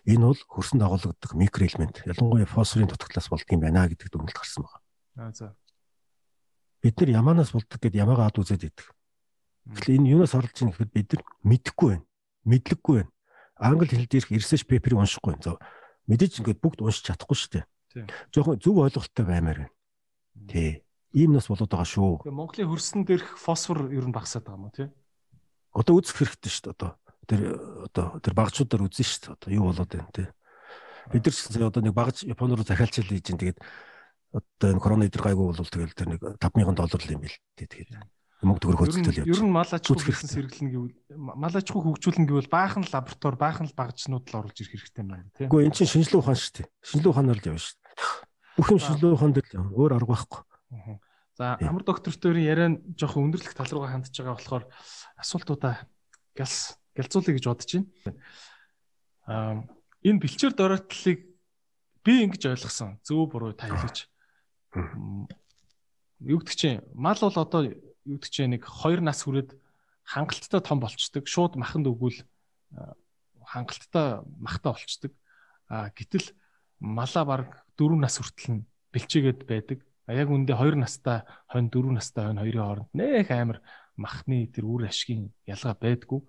[0.05, 2.05] энэ бол хөрсөн дагуулгаддаг микроэлемент.
[2.05, 4.85] Ялангуяа фосфорын дутагдлаас болдго юм байна гэдэг дүгнэлт гарсан байна.
[5.17, 5.57] Аа за.
[6.85, 8.93] Бид нар ямаанаас болдог гэд ямаагаа ад үзээд идэг.
[9.73, 12.05] Тэгэхээр энэ юунаас орлож ийн гэхэд бид нар мэдэхгүй байна.
[12.45, 13.13] Мэдлэггүй байна.
[13.57, 15.41] Англи хэл дээрх research paper-ыг уншихгүй.
[15.41, 15.57] За
[16.11, 17.65] мэдээж ингээд бүгд уншиж чадахгүй шүү дээ.
[17.95, 18.07] Тийм.
[18.35, 19.73] Жохон зөв ойлголттой баймаар байна.
[20.49, 20.83] Тий.
[21.13, 22.25] Ийм нас болоод байгаа шүү.
[22.29, 24.89] Монголын хөрсөн дээрх фосфор ер нь багасаад байгаа юм уу тий?
[25.73, 26.91] одоо үзэх хэрэгтэй шүү дээ одоо
[27.25, 27.41] тэр
[27.89, 30.29] одоо тэр багчуудаар үзэн шүү дээ одоо юу болоод байна те
[31.09, 33.59] бид нар ч гэсэн одоо нэг багж Японд руу захиалчил хийж ин тэгээд
[34.37, 37.91] одоо энэ корона идэр гайгүй бол тэгэл тэр нэг 5000 доллар л юм бил тэгээд
[38.43, 39.31] мөнгө төгрөг хөдөлтөл явж.
[39.31, 43.39] Ер нь мал аж ахуй бизнес хэрэглэн гэвэл мал аж ахуй хөгжүүлэн гэвэл баахан лаборатори,
[43.39, 45.47] баахан багжнууд л оруулж ирэх хэрэгтэй юм байна тийм.
[45.47, 46.67] Үгүй эн чинь шинжилгээ ухаан шүү дээ.
[46.83, 47.87] Шинжилгээ ухаанаар л явна шүү дээ.
[48.57, 49.73] Бүх юм шинжилгээ ухаан дээр л явна.
[49.73, 50.43] Өөр арга байхгүй.
[51.39, 54.65] За амар доктортойрын яриа нь жоохон өндөрлөх тал руугаа хандж байгаа болохоор
[55.17, 55.89] асуултуудаа
[56.37, 57.89] гэлс гэлзуулъя гэж бодож байна.
[59.25, 59.65] Аа
[60.05, 61.21] энэ бэлчээр дороотлыг
[62.05, 63.01] би ингэж ойлгосон.
[63.01, 64.13] Зөв буруу та хэлээч.
[66.21, 69.57] Юу гэдэг чинь мал бол одоо юу гэдэг чинь нэг 2 нас хүрээд
[70.05, 71.25] хангалттай том болчдөг.
[71.25, 72.21] Шууд маханд өгвөл
[73.47, 75.13] хангалттай махтай болчдөг.
[75.71, 76.35] А гэтэл
[76.83, 77.49] малаа баг
[77.79, 79.79] 4 нас хүртэл нь бэлчээгээд байдаг.
[80.11, 83.63] А яг үндэ 2 настай хонь 4 настай хонь хоёрын хооронд нэх амар
[83.95, 86.21] махны тэр үр ашгийн ялгаа байдгүй.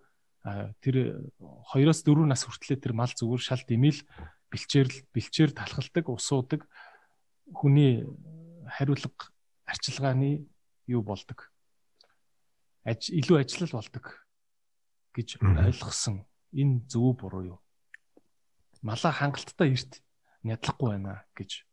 [0.46, 3.98] А тэр 2-оос 4 нас хүртлээр тэр мал зүгээр шал димэл
[4.54, 6.62] бэлчээр бэлчээр талхалдаг, усуудаг
[7.50, 8.06] хүний
[8.70, 9.10] хариулга
[9.66, 10.46] арчилгааны
[10.86, 11.50] юу болдог.
[12.86, 14.06] Аж илүү ажиллал болдог
[15.18, 16.28] гэж ойлгосон.
[16.54, 17.60] Энэ зөв буруу юу?
[18.84, 20.03] Малаа хангалттай эрт
[20.44, 21.64] нядлахгүй байна гэж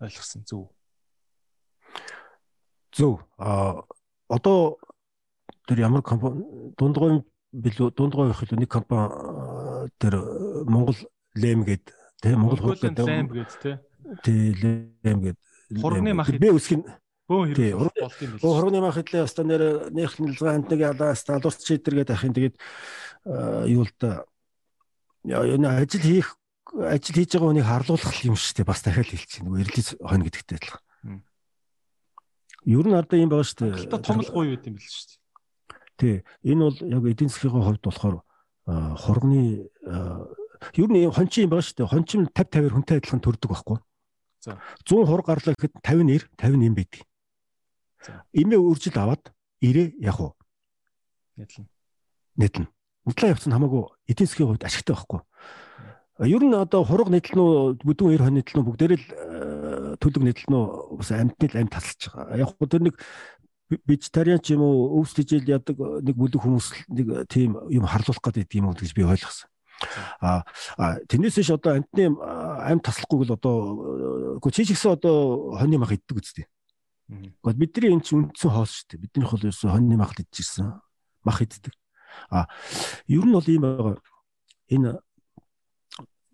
[0.00, 0.68] ойлгосон зөв.
[2.92, 3.22] Зөв.
[3.38, 3.82] А
[4.28, 4.78] одоо
[5.66, 6.44] тэр ямар компани
[6.78, 7.22] дундгой
[7.52, 10.18] билүү дундгой байх илүү нэг компани тэр
[10.66, 10.98] Монгол
[11.34, 11.84] лэм гээд
[12.22, 13.76] тий Монгол гэдэг лэм гээд тий.
[14.22, 14.54] Тий
[15.04, 15.38] лэм гээд
[15.82, 16.82] хурганы мах би үсгэн
[17.26, 18.42] бөө хэрэг болт юм биш.
[18.42, 22.56] Хурганы мах хэлээ өстө нэр нэг нэлзгаанд нэг ядаас талуурч чидэр гээд ахын тэгээд
[23.70, 24.26] юу л да
[25.26, 26.38] ажил хийх
[26.74, 28.66] ажил хийж байгаа хүнийг харлуулах юм шүү дээ.
[28.66, 29.44] Бас дахиад хэлчихэ.
[29.46, 30.82] Нөгөө эрэлт хонь гэдэгтэй адилхан.
[32.66, 33.74] Ер нь одоо юм байгаа шүү дээ.
[33.86, 35.18] Хальта том л гоё байт юм бэл шүү дээ.
[35.96, 36.16] Тий.
[36.42, 38.16] Энэ бол яг эдийн засгийн хувьд болохоор
[38.66, 39.70] хурганы
[40.74, 41.92] ер нь хончин юм байгаа шүү дээ.
[41.94, 43.78] Хончин 50 50-аар хүнтэй адилхан төрдөг байхгүй.
[44.42, 44.58] За.
[44.82, 47.02] 100 хург гарлаа гэхэд 50 нэр 50 юм байдаг.
[48.02, 48.26] За.
[48.34, 49.30] Имээ үржил аваад
[49.62, 50.34] ирээ яг уу.
[51.38, 51.70] Нэтлэн.
[52.34, 52.66] Нэтлэн.
[53.06, 55.20] Удлаа явцсан хамаагүй эдийн засгийн хувьд ашигтай байхгүй.
[56.16, 60.22] Ер нь одоо хураг нийтлэн үү бүдүүн эр хон нийтлэн үү бүгдээрээ л э, төлөв
[60.24, 62.40] нийтлэн үү бас амьтны л амьд тасалж байгаа.
[62.40, 62.94] Яг хөө тэр нэг
[63.68, 68.48] вегетариан ч юм уу өвс тижэл ядаг нэг бүлэг хүмүүс нэг тийм юм харлуулах гэдэг
[68.56, 69.52] юм уу гэж би ойлгосон.
[70.24, 70.40] А
[71.04, 75.92] тэрнээс ш одоо амьтны амьд таслахгүйг л одоо үгүй чи ч гэсэн одоо хоньны мах
[75.92, 76.48] иддэг үстэй.
[77.12, 79.02] Гэхдээ бидний энэ чинь үндсэн хоос шүү дээ.
[79.04, 80.80] Бидний хол ерөөсөн хоньны мах идчихсэн.
[81.28, 81.76] Мах иддэг.
[82.32, 82.48] А
[83.04, 84.00] ер нь бол ийм байгаа.
[84.72, 84.96] Энэ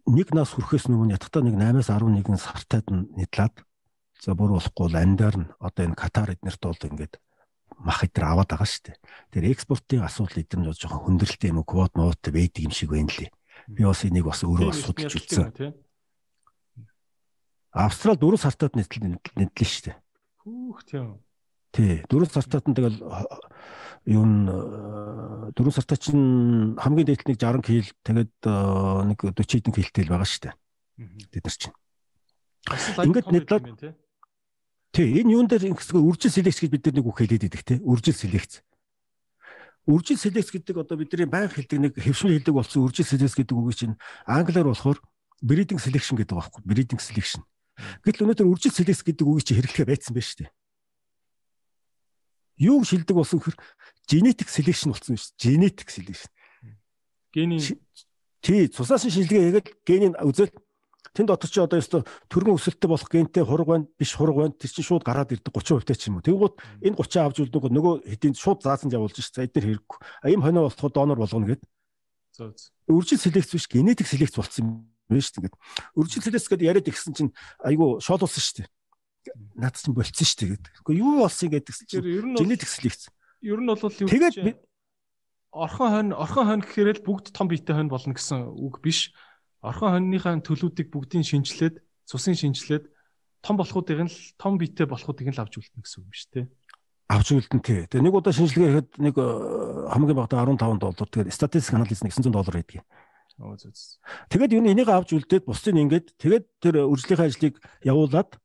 [0.07, 3.63] нэг нас хүрэхээс өмнө ятгатаа нэг 8-аас 11 сартад нь нэдлээд
[4.23, 7.15] за бүр болохгүй л амдаар нь одоо энэ Катар эднэрт бол ингээд
[7.83, 8.97] мах эдэр аваад байгаа шүү дээ.
[9.35, 13.11] Тэр экспортын асуудал эдэр нь жоохон хүндрэлтэй юм уу квот нуут байдаг юм шиг байна
[13.11, 13.31] лээ.
[13.67, 15.75] Би бас энийг бас өөрөө судалж үзсэн.
[17.73, 19.97] Австрал 4 сартад нэтлэн нэтлэн шүү дээ.
[20.45, 21.19] Хүүх тийм.
[21.73, 23.01] Тий, 4 сартад нь тэгэл
[24.07, 28.33] юу н 4 сартаа чинь хамгийн дээдлэл нэг 60 кг тэгээд
[29.13, 30.55] нэг 40 хэдэн кгтэй л байгаа шүү дээ.
[31.31, 31.77] Бид нар чинь.
[33.03, 33.95] Ингээд нэтлээд
[34.93, 37.81] Тий, энэ юун дээр ингэсгээ үржил селекц гэж бид нар нэг үг хэлээд идэх тий.
[37.81, 38.61] Үржил селекц.
[39.89, 43.73] Үржил селекц гэдэг одоо бидний баян хэлдэг нэг хэвшмэл хэлдэг болсон үржил селекц гэдэг үгийг
[43.73, 43.97] чинь
[44.29, 45.01] англиар болохоор
[45.41, 46.61] breeding selection гэдэг байхгүй.
[46.69, 47.41] Breeding selection.
[48.05, 50.51] Гэтэл өнөөдөр үржил селекц гэдэг үгийг чинь хэрэглэхэ байцсан байна шүү дээ.
[52.59, 53.57] Юу шилдэг болсон хэр
[54.09, 55.37] genetic selection болсон шүү.
[55.39, 56.31] Genetic selection.
[57.33, 57.61] Гений
[58.43, 60.53] тий цусаас шилгээ хийгээд генийг үзэл?
[61.13, 62.03] Тэнд дотор чи одоо ёстой
[62.33, 64.57] төргөн өсөлттэй болох гентэй хург байна биш хург байна.
[64.57, 66.25] Тэр чинь шууд гараад ирдэг 30% та ч юм уу.
[66.25, 69.99] Тэгвэл энэ 30 авч үлдэх нөгөө хэдийн шууд заасан явуулж ш за эдгээр хэрэггүй.
[70.25, 71.61] А им хонио болохоо донор болгоно гэд.
[72.89, 74.69] Үржил селекц биш генетик селекц болсон юм
[75.13, 75.53] байна шүү дээ
[75.97, 78.69] үржил селекц гэдэг яриад ихсэн чинь айгу шоолуулсан шүү дээ
[79.57, 80.73] наад чинь болцсон шүү дээ гэдэг.
[80.83, 83.09] Гэхдээ юу болсон гэдэгс чинь генетик селекц.
[83.43, 84.59] Ер нь бол юу Тэгээд
[85.53, 89.13] орхон хонь орхон хонь гэхээр л бүгд том биетэй хонь болно гэсэн үг биш.
[89.61, 91.79] Орхон хоньныхаа төлүүдийг бүгдийг шинжилээд,
[92.09, 92.91] цусын шинжилээд
[93.45, 96.47] том болохуудыг нь л том биетэй болохуудыг нь л авч үлдэнэ гэсэн үг биш үү?
[97.13, 97.85] авч үлдэн тий.
[97.87, 99.27] Тэгээ нэг удаа шинжилгээ хийхэд нэг э,
[99.93, 102.81] хамгийн багадаа 15 доллар тэгээд статистик анализ 900 доллар байдаг.
[104.33, 108.39] Тэгээд юу энийг авч үлдээд бусдыг ингээд тэгээд тэр үржлийнхаа ажлыг явуулаад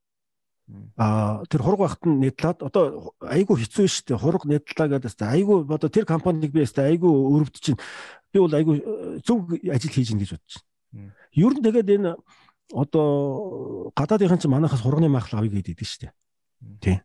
[0.98, 4.20] А тэр хург багт нь нэтлээд одоо айгүй хэцүү шүү дээ.
[4.20, 7.80] Хург нэтлээ гэдэг айгүй одоо тэр компаниг би ястай айгүй өрөвд чинь
[8.36, 10.54] би бол айгүй э, зөв ажил хийж ин гэж бодож
[10.92, 11.16] байна.
[11.32, 12.12] Ер нь тэгээд энэ
[12.76, 16.14] одоо гадаадынхан чинь манайхаас хурганы махал авъя гэдэг шүү дээ.
[16.84, 16.98] Тий.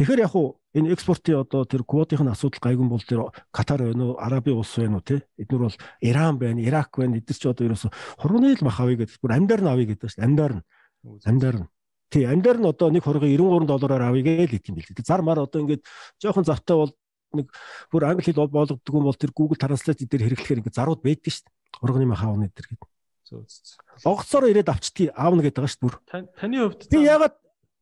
[0.00, 4.16] Тэгэхээр яг уу энэ экспортын одоо тэр квотын асуудал гайгүй бол тэр Катар байна уу,
[4.16, 5.20] Араби улс байна уу тий.
[5.36, 7.20] Эднэр бол Иран байна, Ирак байна.
[7.20, 9.20] Эдгээр чи одоо ерөөсө хурганы л мах авъя гэдэг.
[9.20, 10.28] Бүр амьдаар нь авъя гэдэг шүү дээ.
[10.30, 10.64] Амьдаар нь.
[11.26, 11.68] Амьдаар нь.
[12.08, 15.04] Тий, амдаар нь одоо нэг хургийг 93 доллараар авъя гэж хэлдэг юм бэл.
[15.04, 15.84] Зар мар одоо ингээд
[16.16, 16.92] жоохон завтай бол
[17.36, 17.52] нэг
[17.92, 21.44] бүр англи хэл болгодог юм бол тэр Google Translate дээр хэрэглэхээр ингээд зарууд байдаг шүү
[21.44, 21.54] дээ.
[21.84, 22.88] Хурганы мах аавны дээр гэдэг.
[23.28, 24.08] Зөө зөө.
[24.08, 26.32] Огцоор ирээд авчдгийг аавна гэдэг байгаа шүү дээ.
[26.40, 27.34] Таны хувьд би ягаад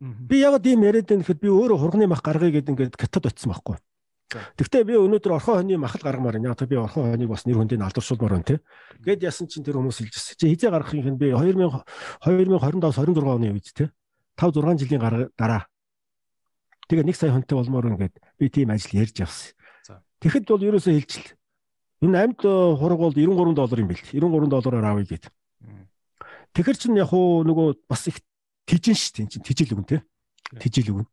[0.02, 3.54] би ягаад ийм яриад байна гэхэд би өөрөө хурганы мах гаргая гэдэг ингээд катад очсон
[3.54, 3.78] байхгүй.
[4.26, 6.50] Тэгвэл би өнөөдөр орхон хойны махал гаргамаар байна.
[6.50, 8.58] Яг би орхон хойныг бас нэр хүндийг алдаршуулмаар байна тий.
[9.06, 10.34] Гэт ясан чинь тэр хүмүүс хэлжсэн.
[10.34, 11.86] Чи хизээ гаргахын би 2000
[12.26, 13.86] 2025 26 оны үед тий.
[14.36, 15.02] 5 6 жилийн
[15.36, 15.66] дараа
[16.88, 19.56] тэгээ нэг сая хонтой болмоор ингээд би тийм ажил ярьж явсан.
[20.20, 21.28] Тэгэхэд бол ерөөсөө хэлжил.
[22.04, 24.04] Энэ амьд хураг бол 93 доллар юм бэл.
[24.12, 25.24] 93 доллараар авъя гэд.
[26.52, 28.20] Тэгэхэр чин яг уу нөгөө бас их
[28.64, 29.44] тижин шүү дээ.
[29.44, 29.96] Тижил үгэн те.
[30.60, 31.08] Тижил үгэн.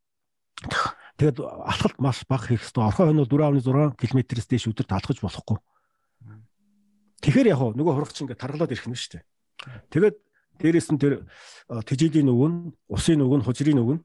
[1.19, 2.83] Тэгээд алхалт маш бага хийх хэрэгтэй.
[2.83, 5.57] Орхон хойно 4.6 км-с дээш өдөрт алхаж болохгүй.
[7.21, 9.23] Тэгэхээр яг нөгөө хурагч ингээд таргалаад ирэх нь шүү дээ.
[9.91, 10.15] Тэгээд
[10.59, 11.25] дээрэс нь тэр
[11.87, 12.57] тижилийн үг нь,
[12.89, 14.01] усын үг нь, хужирын үг нь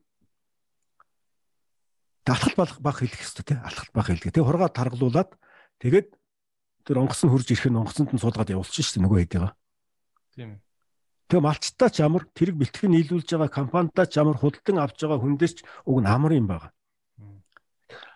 [2.29, 3.59] алхалт баг хэлэх хэрэгтэй тий.
[3.59, 4.33] Алхалт баг хэлгээ.
[4.33, 5.31] Тэгээ хургаа таргалуулад
[5.81, 6.09] тэгээд
[6.85, 9.53] тэр онгоц нь хурж ирэх нь онгоцонд нь суулгаад явуулчих шүү дээ нөгөө хэдийгаа.
[10.37, 10.61] Тийм ээ.
[11.29, 15.55] Тэгээ малчтаа ч ямар тэрэг бэлтгэн нийлүүлж байгаа компанидаа ч ямар худалдан авч байгаа хүндээс
[15.57, 16.73] ч уг нь амар юм байна.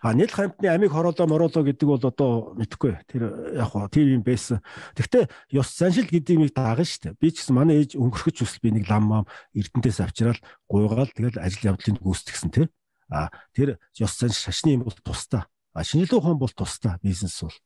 [0.01, 2.99] А нийл хамтны амиг хороолоо мороолоо гэдэг бол одоо мэдхгүй.
[3.09, 4.61] Тэр яг хоо тийм юм байсан.
[4.95, 7.19] Гэхдээ ёс заншил гэдэг юмыг дагна шүү дээ.
[7.19, 9.25] Би ч гэсэн манай ээж өнгөрөхөж хүсэл би нэг лам мам
[9.57, 10.39] эрдэнтээс авчираад
[10.69, 12.67] гуйгаал тэгэл ажил явдлыг гүйцэтгсэн тий.
[13.09, 15.45] А тэр ёс заншил шашны юм бол тустай.
[15.73, 17.57] А шинжилгээ ухаан бол тустай бизнес бол.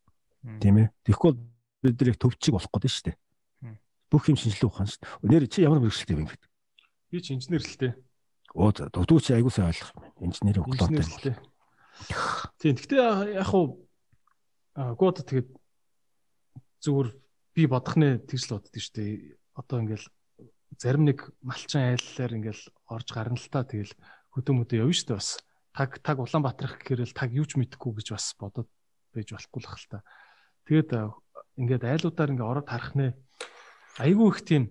[0.63, 0.91] Тийм ээ.
[1.03, 1.31] Тэгэхгүй
[1.83, 3.17] бид нар их төвчиг болох гэдэг шүү дээ
[4.11, 5.27] бүх юм шинжилгээ ухаан шүү дээ.
[5.27, 6.39] Нэр чи ямар мэрэгчлээ юм бэ?
[7.11, 7.93] Би ч инженер л дээ.
[8.55, 9.91] Оо дутуу чи айгуу сайн ойлгох.
[10.23, 11.35] Инженерийн углаатай.
[12.61, 12.75] Тийм.
[12.77, 13.87] Гэхдээ яг хуу
[14.73, 15.49] гоод тэгээд
[16.85, 17.09] зүгээр
[17.57, 19.11] би бодох нэ тэгж л боддөө шүү дээ.
[19.57, 20.07] Одоо ингээл
[20.77, 22.63] зарим нэг малчин айллаар ингээл
[22.93, 23.93] орж гарна л та тэгэл
[24.37, 25.31] хөдөө мөдөө явна шүү дээ бас.
[25.73, 28.69] Таг таг Улаанбаатарх гэхээр л таг юу ч мэдэхгүй гэж бас бодоод
[29.13, 29.99] байж болохгүй л хэл та.
[30.69, 30.89] Тэгээд
[31.57, 33.17] ингээд айлуудаар ингээ ороод харах нэ
[33.97, 34.63] айгүй их тийм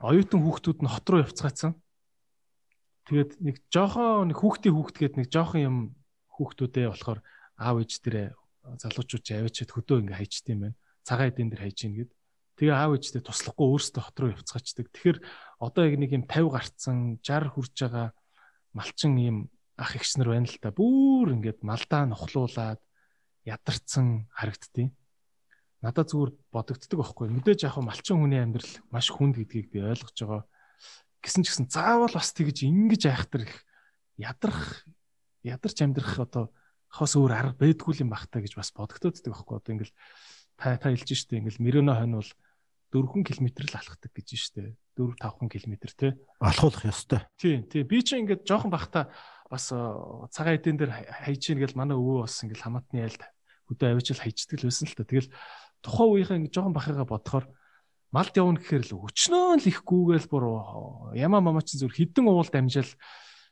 [0.00, 1.76] оюутан хүүхдүүд нь хот руу явцгаацсан.
[3.08, 5.76] Тэгээд нэг жоохон нэг хүүхдийн хүүхдгээд нэг жоохон юм
[6.34, 7.20] хүүхдүүдээ болохоор
[7.58, 8.28] аав ээж дээрээ
[8.82, 10.78] залуучууд аваачаад хөдөө ингээ хайчт юм байна.
[11.02, 12.10] Цагаан эдэн дээр хайж ийн гэд.
[12.56, 14.86] Тэгээ аав ээжтэй туслахгүй өөрсдөө хот руу явцгаачдаг.
[14.92, 15.18] Тэгэхээр
[15.58, 18.08] одоо яг нэг юм 50 гарцсан 60 хүрж байгаа
[18.72, 19.38] малчин юм
[19.76, 20.70] ах нар байна л та.
[20.70, 22.80] Бүүр ингээд малдаа нухлуулаад
[23.42, 24.94] ядарсан харагдтiin
[25.82, 27.26] надад зүгээр бодогддог байхгүй.
[27.34, 30.46] Мэдээж яг малчин хүний амьдрал маш хүнд гэдгийг би ойлгож байгаа.
[31.18, 33.66] Гэсэн ч гэсэн заавал бас тэгж ингэж айхтар их
[34.14, 34.86] ядрах
[35.42, 36.50] ядарч амьдрах одоо
[36.92, 39.56] хос өөр арга байдгүй юм бахтаа гэж бас бодогддог байхгүй.
[39.58, 39.94] Одоо ингээл
[40.60, 42.32] та та хэлж штэ ингээл мөрөнө хойно бол
[42.92, 44.76] 4 км л алхдаг гэж штэ.
[45.00, 46.08] 4 5 км те.
[46.36, 47.24] Алхуулах ёстой.
[47.40, 47.88] Тийм тийм.
[47.88, 49.08] Би ч ингээд жоохон бахта
[49.48, 53.22] бас цагаан эдэн дээр хайж ийн гэл манай өвөө бас ингээл хамаатны айлд
[53.72, 55.08] хөдөө авчил хайждаг л байсан л та.
[55.08, 55.32] Тэгэл
[55.80, 57.46] тухайн үеийнхээ ингэ жоохон бахыгаа бодохоор
[58.12, 60.44] малд явна гэхээр л өчнөө л ихгүйгээл бүр
[61.16, 62.92] ямаа мамаа чинь зүр хідэн уул дамжаал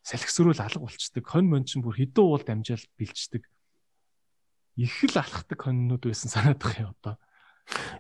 [0.03, 1.25] салхисрүүл алга болчдөг.
[1.27, 3.45] Хонь мон чинь бүр хідэн уул дамжаал бэлчдэг.
[4.77, 7.17] Их л алхахдаг хоньнууд байсан санаадах юм одоо.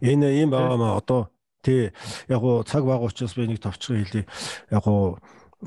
[0.00, 1.30] Энэ юм байгаамаа одоо
[1.62, 1.92] тий
[2.28, 4.26] яг гоо цаг баг учраас би нэг товчхон хэлье.
[4.70, 5.20] Яг гоо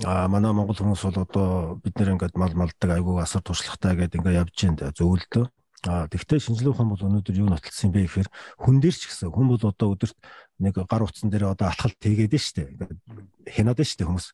[0.03, 1.47] а манай монгол хүмүүс бол одоо
[1.83, 5.45] бид нэр ингээд мал малдаг айгүй асар туршлагатай гэдэг ингээд явж байна зөвлөлтөө
[5.83, 9.51] А тэгвэл шинжилгээ ухаан бол өнөөдөр юу нотолсон бэ гэхээр хүн дээр ч гэсэн хүн
[9.51, 10.15] бол одоо өдөрт
[10.63, 12.71] нэг гар утсан дээр одоо алхалт хийгээд нь штэ.
[12.71, 13.03] Ингээд
[13.51, 14.31] хянаад нь штэ хүмүүс.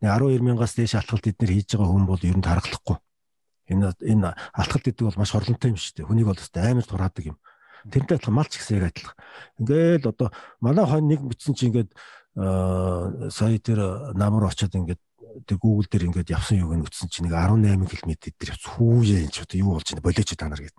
[0.00, 2.96] Нэг 12 мянгаас дээш алхалт эднэр хийж байгаа хүн бол ер нь тархлахгүй.
[3.68, 6.08] Энэ энэ алхалт гэдэг бол маш хорлонтой юм штэ.
[6.08, 7.38] Хүнийг бол өстой амар тураадаг юм.
[7.84, 9.16] Тэрнтэй адилхан малч гэсэн яг адилхан.
[9.60, 10.28] Ингээл одоо
[10.60, 11.92] манай хойно нэг бичсэн чи ингээд
[12.34, 15.00] сая тэр намар очоод ингээд
[15.46, 19.28] тэр Google дээр ингээд явсан юуг нь үтсэн чинь нэг 18 км дээр явц хүүе
[19.28, 20.76] энэ ч одоо юу болж байна болооч та нар гэд.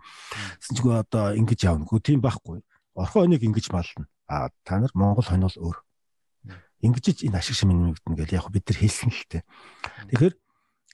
[0.59, 1.85] Тэсэн чинь одоо ингэж явна.
[1.87, 2.61] Гү тийм байхгүй.
[2.95, 4.05] Орхон хоног ингэж мална.
[4.27, 5.77] А та нар Монгол хонол өөр.
[6.81, 9.43] Ингэж энэ ашиг шимэн нэгдэн гэл яг бид нар хэлсэн л тээ.
[10.09, 10.35] Тэгэхээр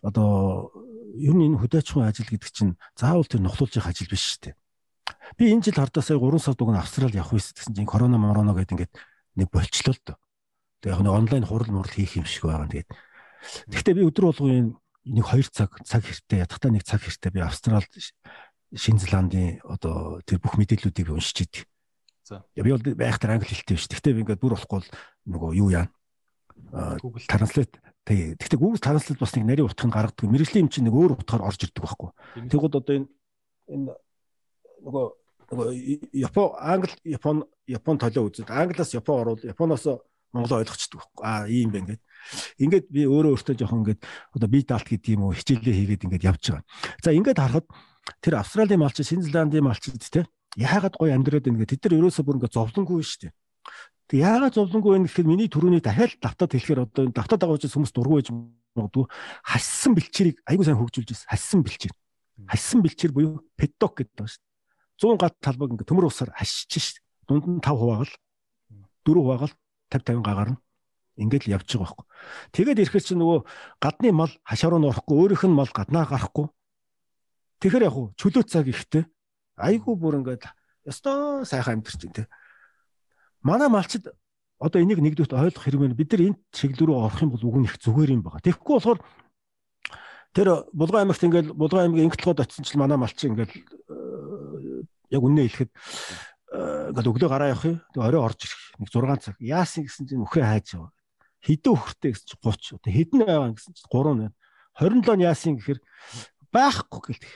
[0.03, 0.71] одоо
[1.15, 4.55] ер нь энэ хөдөөчхөн ажил гэдэг чинь заавал тэр нухлуулж явах ажил биш шүү дээ.
[5.39, 8.19] Би энэ жил хардаа сая 3 сард уг нь Австрал явах байсан гэсэн чинь корона
[8.19, 8.93] мороно гэдэг ингээд
[9.39, 10.17] нэг болчлоо л доо.
[10.83, 12.67] Тэгээ яг нэг онлайн хурал мурал хийх юм шиг байгаа.
[12.67, 12.91] Тэгээд
[13.71, 14.77] Гэхдээ би өдөр болгон
[15.07, 17.93] нэг 2 цаг цаг хэрэгтэй ядахтаа нэг цаг хэрэгтэй би Австралид
[18.75, 21.63] Шинэ Зеландын одоо тэр бүх мэдээллүүдийг уншиж идэв.
[22.27, 22.43] За.
[22.59, 23.87] Би бол байхтар англи хэлтэй биш.
[23.87, 24.83] Гэхдээ би ингээд бүр болохгүй
[25.31, 25.87] нөгөө юу яа.
[26.99, 28.35] Google Translate тий.
[28.35, 30.27] Гэхдээ Google Translate бас нэг нарийн утгыг гаргадаг.
[30.27, 32.11] Мэргэжлийн юм чинь нэг өөр утгаар орж ирдэг байхгүй.
[32.51, 33.07] Тэгвэл одоо энэ
[33.71, 33.95] энэ
[34.83, 35.05] нөгөө
[35.55, 35.67] нөгөө
[36.19, 39.87] Япон англи Япон Япон толио үзээд англиас Япон орвол Японоос
[40.35, 41.23] Монгол ойлгочдөг байхгүй.
[41.23, 42.03] Аа ийм байна гэдэг.
[42.59, 44.01] Ингээд би өөрөө өөртөө жоохон ингээд
[44.35, 46.67] одоо би даалт гэдэг юм уу хичээлээ хийгээд ингээд явж байгаа.
[46.99, 47.67] За ингээд харахад
[48.19, 52.23] тэр Австралийн малч, Шинэ Зеландийн малчид те яагаад гоё амьдраад байна гэдэг тэд нар ерөөсөө
[52.25, 53.33] бүр ингээд зовлонгүй шүү дээ.
[54.09, 57.75] Тэг яагаад зовлонгүй байна гэхээр миний төрөний дахиад давтаад хэлэхээр одоо энэ давтаад байгаа учраас
[57.77, 59.05] хүмүүс дургүй байж магадгүй
[59.45, 61.29] хассан бэлчээрийг айгуу сайн хөгжүүлж ирсэн.
[61.29, 61.93] Хассан бэлчээр.
[62.49, 64.47] Хассан бэлчээр буюу педок гэдэг байна шүү дээ.
[64.97, 67.05] 100 гад талбаг ингээд төмөр усаар хасчих шүү дээ.
[67.27, 68.13] Дунд нь 5 хуваагаал
[69.05, 69.53] 4 хуваагаал
[69.93, 70.57] 50 50 гагарна
[71.17, 72.05] ингээд л явж байгаа байхгүй.
[72.53, 73.39] Тэгээд ирэхэд чи нөгөө
[73.81, 76.47] гадны мал хашаа руу норохгүй өөрийнх нь мал гаднаа гарахгүй.
[77.61, 79.03] Тэгэхээр яг хуу чөлөө цаг ихтэй
[79.57, 80.45] айгүй бүр ингээд
[80.85, 82.27] ёстой сайхан амьдэрч байна те.
[83.41, 84.07] Манай малчид
[84.59, 85.97] одоо энийг нэгдүгт ойлгох хэрэг байна.
[85.97, 88.41] Бид нар энэ чиглэл рүү орох юм бол нь их зүгээр юм байна.
[88.41, 88.99] Тэгэхгүй болохоор
[90.33, 95.45] тэр Булган аймагт ингээл Булган аймгийн ингэлтгод очсон чил манай малчин ингээл э, яг үнэ
[95.45, 97.77] хэлэхэд э, ингээл өглөө гараа явах юм.
[97.93, 98.61] Тэг орой орж ирэх.
[98.81, 99.35] Нэг 6 цаг.
[99.41, 100.91] Яасан гэсэн чинь мөхөө хайж яваа.
[101.45, 102.81] Хэдэн өхөртэй гэсэн чинь 30.
[102.81, 104.33] Тэг хэдэн аваа гэсэн чинь 3 байна.
[104.77, 105.79] 27 нь яасан гэхээр
[106.49, 107.33] байхгүй гэлдэг.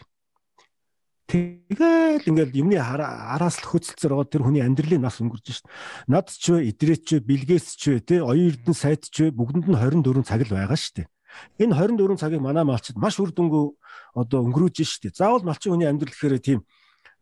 [1.32, 5.68] Тэгэл ингээл юмны араас л хөцөлцөр байгаа тэр хүний амьдралын нас өнгөрж шít.
[6.12, 9.40] Над ч вэ, идрээч ч вэ, бэлгээс ч вэ, тэ оюун эрдэнэ сайд ч вэ
[9.40, 11.08] бүгдэнд нь 24 цаг л байгаа шít.
[11.56, 13.64] Энэ 24 цагийг манай малчид маш үр дүнгүй
[14.12, 15.16] одоо өнгөрөөж шít.
[15.16, 16.60] Заавал малчин хүний амьдрал гэхээр тийм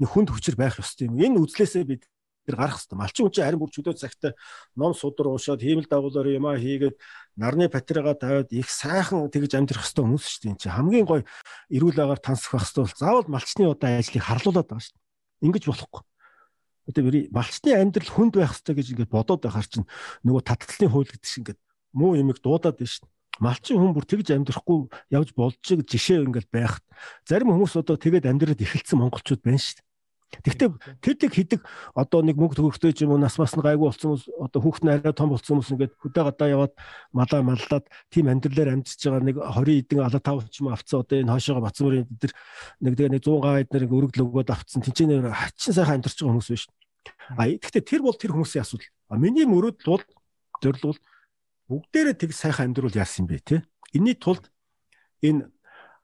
[0.02, 1.22] нэг хүнд хүчээр байх ёстой юм.
[1.22, 2.10] Энэ үзлээсээ бид
[2.50, 2.98] тэр гарах хэвээр.
[2.98, 4.34] Малчин хүн чинь харин бүр чөлөө цагт
[4.74, 6.98] ном судар уушаад хиймэл дагуулаар юмаа хийгээд
[7.38, 10.52] нарны патрага тавиад их сайхан тэгж амьдрах хэвээр хүмүүс шүү дээ.
[10.58, 11.24] Энд чинь хамгийн гоё
[11.70, 15.46] эрүүл агаар тансах байх хэвээр заавал малчны одоо ажлыг харлуулад байгаа шүү дээ.
[15.46, 16.02] Ингиж болохгүй.
[16.90, 19.86] Одоо малчны амьдрал хүнд байх хэвээр гэж ингээд бодоод байхаар чинь
[20.26, 21.62] нөгөө татгалзны хууль гэдэг шиг ингээд
[21.94, 26.28] муу юмэг дуудаад байна шүү дээ малчин хүн бүр тэгж амьдрахгүй явж болж байгаа жишээ
[26.28, 26.84] ингээл байхад
[27.24, 29.89] зарим хүмүүс одоо тэгээд амьдраад эхэлсэн монголчууд байна шүү дээ.
[30.30, 30.70] Гэхдээ
[31.02, 31.62] тэр тэг хидэг
[31.98, 34.84] одоо нэг мөнгө төгрөгтэй ч юм уу нас бас нь гайгүй болсон хүмүүс одоо хүүхэд
[34.86, 36.74] нь арай том болсон хүмүүс ингээд хөдөө гадаа яваад
[37.10, 41.18] малаа маллаад тийм амьдралаар амьдж байгаа нэг 20 эдэн алаа тав ч юм авцсан одоо
[41.18, 42.32] энэ хойшоогоо бацмөрийн эдэр
[42.86, 46.34] нэг тэгээ нэг 100 га эднэр ингээд өргөдөл өгөөд авцсан тэнцэнээр хачин сайхан амьдарч байгаа
[46.38, 46.66] хүмүүс биш.
[47.34, 48.90] А гэхдээ тэр бол тэр хүмүүсийн асуудал.
[49.10, 50.06] А миний мөрөөдөл бол
[50.62, 51.00] зорил бол
[51.74, 53.58] бүгдээрээ тэг сайхан амьдруул яасан юм бэ те.
[53.94, 54.46] Энийний тулд
[55.26, 55.50] энэ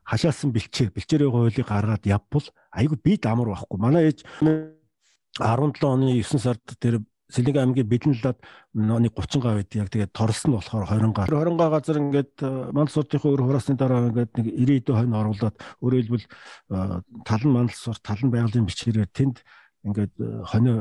[0.05, 3.77] хашаалсан бэлчээр бэлчээрийн хуулийг гаргаад явбал айгүй бид амар байхгүй.
[3.81, 8.37] Манай ээж 17 оны 9 сард тэр Сэлэг аймгийн Бэлэнлаад
[8.77, 11.25] оны 30 га үед яг тэгээд торсон нь болохоор 20 га.
[11.25, 15.17] 20 га газар ингээд э, мандал суртынхаа өр хураасны дараа ингээд нэг 90 дэх хойно
[15.25, 19.41] оруулаад өөрөөр хэлбэл э, талан мандал сур талан байгалийн бичгээрээр тэнд
[19.89, 20.75] ингээд э, хонио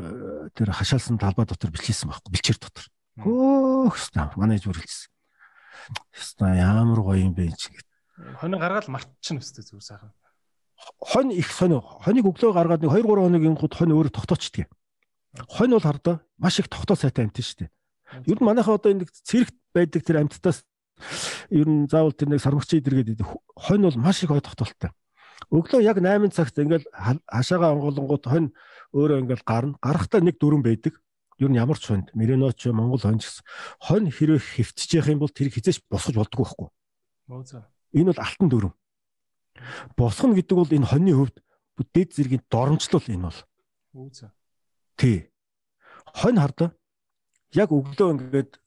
[0.52, 2.86] тэр хашаалсан талбай дотор бичлээсэн байхгүй бэлчээр дотор.
[3.24, 5.08] Хөөхс манай ээж үргэлжсэн.
[6.12, 10.12] Хэвээ ямар гоё юм бэ чи гэдэг Хонин гаргаад мартчихна өстэй зүгээр сайхан.
[11.00, 11.80] Хонь их сонио.
[11.82, 14.70] Хоныг өглөө гаргаад нэг 2 3 хоногийн гут хонь өөрөө тогтоочдөг.
[15.50, 17.70] Хонь бол хардаа маш их тогтоо сайтай амт шүү дээ.
[18.30, 20.62] Ер нь манайхаа одоо энэ цэрэгт байдаг тэр амттаас
[21.50, 23.26] ер нь заавал тэр нэг сармагчийн идэргээд
[23.58, 24.94] хонь бол маш их ой тогтоолтой.
[25.50, 26.86] Өглөө яг 8 цагт ингээл
[27.26, 28.54] хашаага онгоолонгууд хонь
[28.94, 29.78] өөрөө ингээл гарна.
[29.82, 31.02] Гарахтаа нэг дөрөн байдаг.
[31.42, 33.42] Ер нь ямар ч хонд, Мериноч, Монгол хонь гэсэн.
[33.82, 36.68] Хонь хэрвээ хөвтөж явах юм бол тэр хизээч босгож болдгоо байхгүй.
[37.26, 37.62] Мөө зөө.
[37.94, 38.72] Энэ бол алтан дүрм.
[39.96, 41.36] Босгоно гэдэг бол энэ хоньны хөвд
[41.94, 43.40] дэд зэргийн доромжлол энэ бол.
[43.94, 44.30] Үүсэ.
[44.98, 45.30] Тий.
[46.14, 46.74] Хонь хардаа
[47.54, 48.58] яг өглөө ингээд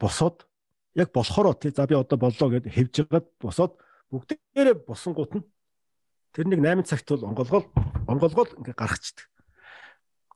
[0.00, 0.48] босоод
[0.96, 3.72] яг болохоро тий за би одоо боллоо гэд хэвж байгаад босоод
[4.10, 5.44] бүгдээрээ босонгууд нь
[6.32, 7.66] тэр нэг 8 цагт бол онголгол
[8.08, 9.28] онголгол ингээд гарахчдаг.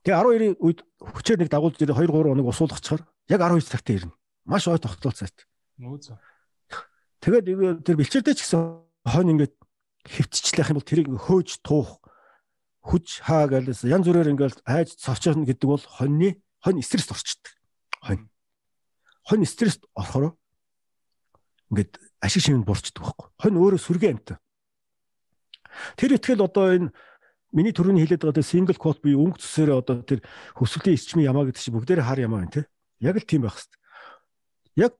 [0.05, 4.13] Тэгээ 12-ийн үед хүчээр нэг дагуулж ирээ 2 3 хоног усуулгачаар яг 12 цагт ирнэ.
[4.45, 5.45] Маш ой тогтолцоотой.
[5.81, 6.17] Нүүзэ.
[7.27, 9.51] Тэгээд тэр бэлчээртэй ч гэсэн хонь ингээд
[10.07, 11.99] хөвтчлэх юм бол тэрийг хөөж туух
[12.87, 17.51] хүч хаа гэлээс янз бүрээр ингээд айж цавчаана гэдэг бол хоньны хонь стресст орчдөг.
[17.99, 18.31] Хонь.
[19.27, 20.39] Хонь стресст орохоор
[21.75, 23.27] ингээд ашиг шимэнд бурчдөг байхгүй.
[23.43, 24.39] Хонь өөрөө сүргээ амт.
[25.99, 26.95] Тэр ихтгэл одоо энэ
[27.51, 30.23] миний төрөний хэлээд байгаа single quote буюу өнгө цэсээр одоо тэр
[30.55, 32.71] хөсвөлийн эсчмийн ямаа гэдэг чинь бүгдээр хар ямаа байна те.
[33.03, 34.87] Яг л тийм байх хэвээр.
[34.87, 34.95] Яг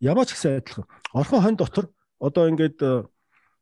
[0.00, 0.86] ямаа ч гэсэн адилхан.
[1.14, 1.86] Орхон хонь дотор
[2.20, 3.06] одоо ингээд э,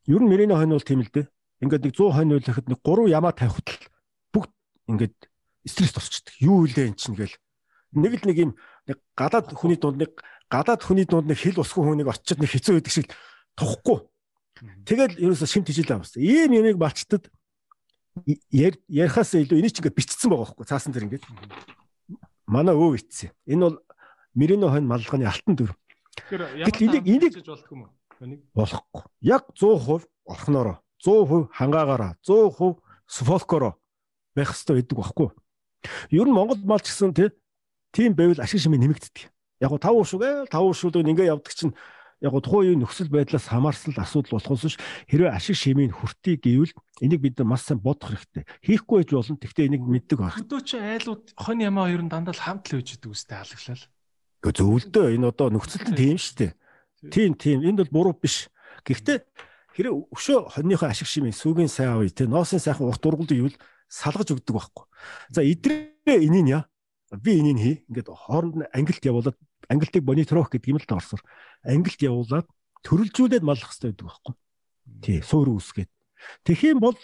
[0.09, 1.27] ер нь мөрийн хонь бол тийм л дээ.
[1.65, 3.89] Ингээд нэг 100 хонь үлэхэд нэг 3 ямаа тавих хөтл
[4.33, 4.53] бүгд
[4.93, 5.17] ингээд
[5.65, 6.35] стресс орчдөг.
[6.41, 7.37] Юу үлээ эн чинь гээл.
[7.97, 8.51] Нэг л нэг юм
[8.87, 10.13] нэг гадаад хүний дунд нэг
[10.53, 13.09] гадаад хүний дунд нэг хил усгүй хүнийг очиод нэг хэцүү байдаг шиг
[13.57, 14.05] тухгүй.
[14.85, 16.17] Тэгэл ерөөсө шимт хижил амс.
[16.17, 17.29] Ийм юмыг балчтад
[18.25, 21.25] ярихаас илүү энийг ч ингээд бичсэн байгаа байхгүй цаасан дээр ингээд.
[22.47, 23.33] Манай өө ицсэн.
[23.45, 23.77] Энэ бол
[24.37, 25.73] Мерино хонь малганы алтан дүр.
[26.17, 27.93] Тэгэхээр энийг энийг болдго юм уу?
[28.55, 29.03] Болохгүй.
[29.21, 33.77] Яг 100% орхноороо 100% хангаагаараа 100% сфолкоро
[34.35, 35.29] байх хэрэгтэй гэдэг багхгүй.
[36.11, 37.13] Ер нь Монгол мал ч гэсэн
[37.93, 39.31] тийм байвал ашиг шимээ нэмэгддэг.
[39.61, 41.77] Яг 5 шүг ээ 5 шүг ингээ явдаг чинь
[42.21, 44.77] яг гоо тухайн үеийн нөхцөл байдлаас хамаарсан л асуудал болохоос ш
[45.09, 46.73] хэрвээ ашиг шимийн хүртий гэвэл
[47.05, 48.45] энийг бид нар маш сайн бодох хэрэгтэй.
[48.65, 49.37] Хийхгүй байж болно.
[49.37, 50.37] Гэхдээ энийг мэддэг байх.
[50.41, 53.85] Хөдөө чи айлууд хон ямаа ер нь дандаа л хамт л үжидэг үстэй халаглал.
[54.53, 56.53] Зөвлөдөө энэ одоо нөхцөлд нь тийм шүү дээ.
[57.11, 58.49] Тийм тийм энд бол буруу биш.
[58.87, 59.19] Гэхдээ
[59.75, 63.57] хэрэв өшөө хоньныхоо ашиг шимийн сүгийн сайн авъя те ноосын сайхан урт ургалд ивэл
[63.91, 64.85] салгаж өгдөг байхгүй.
[65.35, 66.63] За идрээ энийг яа.
[67.13, 67.77] Би энийг хий.
[67.91, 69.37] Ингээд хооронд нь ангилт явуулаад
[69.69, 71.23] ангилтыг мониторох гэдэг юм л та орсоор.
[71.67, 72.47] Ангилт явуулаад
[72.87, 74.35] төрөлжүүлээд маллах хэрэгтэй гэдэг байхгүй.
[75.03, 75.91] Тий, суур үүсгээд.
[76.63, 76.99] Юм бол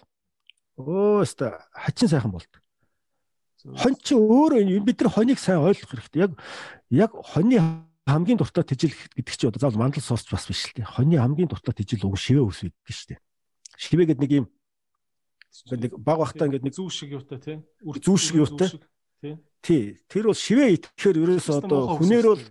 [0.79, 2.62] өө өстө хачин сайхан болдог.
[3.63, 6.27] Хон чи өөрөө бид нар хоныг сайн ойлгох хэрэгтэй.
[6.27, 6.33] Яг
[6.91, 7.59] яг хоны
[8.07, 10.87] хамгийн дуртай тижил гэдэг чи одоо заавал мандал соосч бас биш л дээ.
[10.87, 13.21] Хоны хамгийн дуртай тижил уг шивээ ус байдаг шүү дээ.
[13.79, 14.47] Шивээ гэдэг нэг юм
[15.71, 17.57] нэг баг бахтаа ингээд нэг зүү шиг юутай тий.
[17.85, 18.69] Зүү шиг юутай.
[19.23, 19.39] Тий.
[19.63, 19.83] Тий.
[20.11, 22.43] Тэр бол шивээ итгэхээр ерөөсөө одоо хүнээр бол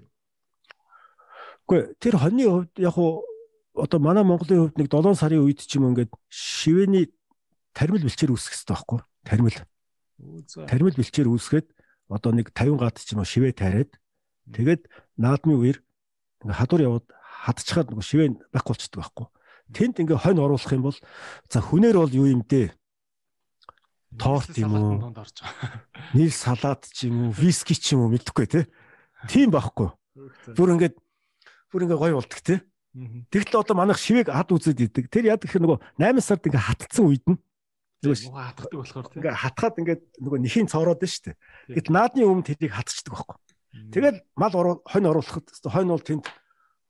[1.71, 3.23] Үгүй тэр хоньны хувьд яг уу
[3.79, 7.15] одоо манай Монголын хувьд нэг 7 сарын үед ч юм ингээд шивэний
[7.71, 9.55] тармил бэлчээр үүсгэх хэрэгтэй байхгүй тармил.
[10.69, 11.67] Тармил бэлчээр үүсгээд
[12.11, 13.91] одоо нэг 50 гад ч юм уу шивээ тайраад
[14.51, 14.85] тэгээд
[15.17, 15.77] наадмын үеэр
[16.45, 17.07] ингээ хадуур яваад
[17.45, 19.27] хадчихад нөгөө шивээ байхгүй болчихдог байхгүй.
[19.71, 20.97] Тэнд ингээ хонь оруулах юм бол
[21.49, 22.75] за хүнээр бол юу юм дээ?
[24.19, 25.15] Торт юм уу?
[26.17, 28.61] нийл салаад ч юм уу виски ч юм уу мэдхгүй те.
[29.31, 29.89] Тийм байхгүй.
[30.53, 30.95] Бүр ингээд
[31.71, 32.61] бүр ингээ гоё болдог те.
[33.31, 35.05] Тэгтэл одоо манайх шивэг хад үзээд идэг.
[35.07, 37.39] Тэр яд гэхээр нөгөө 8 сард ингээ хатцсан үед нь
[38.01, 39.19] нөгөө хатдаг болохоор тийм.
[39.21, 41.37] Ингээ хатгаад ингээ нөгөө нэхийн цоороод нь штэ.
[41.69, 43.37] Гэтэл наадны өмнө тэрийг хатчихдаг байхгүй.
[43.93, 44.53] Тэгэл мал
[44.83, 46.25] хонь оруулахад хонь бол тэнд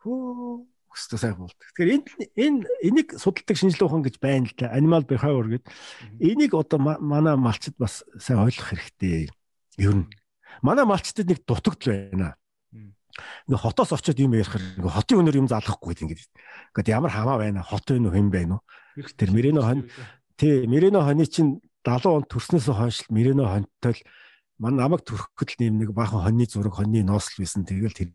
[0.01, 1.67] хөө өстө сайн болдог.
[1.75, 4.71] Тэгэхээр энэ энэ энийг судалдаг шинжилгээ ухаан гэж байна л да.
[4.75, 5.71] Animal behavior гэдэг.
[6.19, 9.31] Энийг одоо манай малчид бас сайн ойлгох хэрэгтэй.
[9.79, 10.07] Ер нь
[10.63, 12.35] манай малчдад нэг дутагдл байна
[13.47, 16.31] ингээ хотоос очиод юм ярих ингээ хотын өнөр юм залгахгүй гэдэг ингээд.
[16.71, 17.65] Ингээд ямар хамаа байна?
[17.65, 18.63] Хот вэ нүү хэм байна уу?
[19.19, 19.79] Тэр Мэрено хон
[20.37, 24.01] тий Мэрено хоны чинь 70 он төрснөөс хойш Мэрено хонтой л
[24.61, 27.65] мань намайг төрөхөд л нэм нэг баахан хоньны зураг хоньны ноосл байсан.
[27.65, 28.09] Тэгэл тэр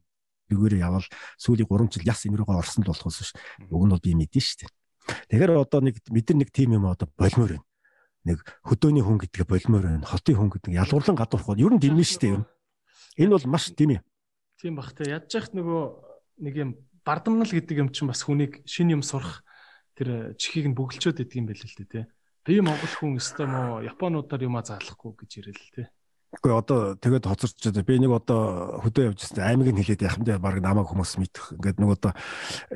[0.46, 1.06] тэргээр явал
[1.42, 3.34] сүүлийн 3 жил яс энэргөө орсон л болохоос ш.
[3.66, 4.70] Уг нь бол би мэдэн штэ.
[5.30, 7.66] Тэгэхээр одоо нэг нар нэг тим юм одоо болмоор байна.
[8.22, 10.06] Нэг хөдөөний хүн гэдгээ болмоор байна.
[10.06, 11.50] Хотын хүн гэдэг ялгуурлан гадуурх.
[11.58, 12.42] Ер нь димнэ штэ юм.
[13.18, 14.02] Энэ бол маш юм.
[14.62, 15.82] Тийм бах те ядж яхад нөгөө
[16.46, 16.70] нэг юм
[17.06, 19.45] бардамнал гэдэг юм чинь бас хүнийг шин юм сурах
[19.96, 22.00] тэр чихийг нь бөглчөөд идэг юм байл л дээ те.
[22.44, 25.84] Би Монгол хүн өстой мо Японуудаар юма заалахгүй гэж ирэл л те.
[26.36, 30.26] Үгүй одоо тэгээд хоцорч одоо би нэг одоо хөдөө явж байсан аймаг нь хилээд яхам
[30.26, 31.56] дээр баг намайг хүмүүс мэдэх.
[31.56, 32.12] Ингээд нэг одоо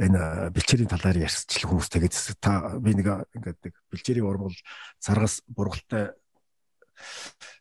[0.01, 4.57] энэ бэлчээрийн талаар ярьсчил хүмүүс тэгээд та би нэг ингээд нэг бэлчээрийн урмал
[4.97, 6.17] саргас бургалтай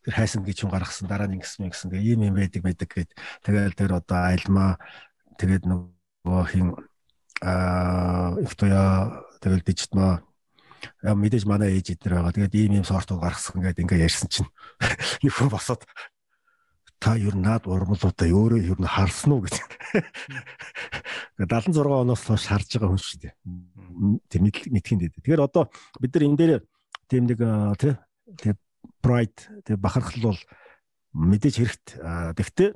[0.06, 3.12] тэр хайсан гэж юм гаргасан дараа нь ингэсэн юм гэсэн ийм юм байдаг байдаг гэд
[3.44, 4.80] тэгэл тэр одоо айлмаа
[5.36, 6.68] тэгээд нөгөө хин
[7.44, 10.24] аа ихтоя тэгэл дижитмаа
[11.04, 12.36] мэдээж манай ээж идэр байгаа.
[12.36, 14.50] Тэгээд ийм ийм сортууд гаргасан гэдэг ингээ ярьсан чинь
[15.24, 15.84] нэг хүн босоод
[17.00, 19.56] та ер нь наад урмлуудаа өөрөө ер нь харсан уу гэж.
[21.40, 23.34] 76 оноос хойш харж байгаа хүн шүү дээ.
[24.28, 25.16] Тэг мэдхийн дээ.
[25.16, 26.54] Тэгэхээр одоо бид нар энэ дээр
[27.08, 27.40] тийм нэг
[27.80, 27.96] тий
[28.36, 28.60] тэгээд
[29.00, 30.42] pride тэг бахархал бол
[31.16, 31.88] мэдээж хэрэгт.
[32.36, 32.70] Тэгтээ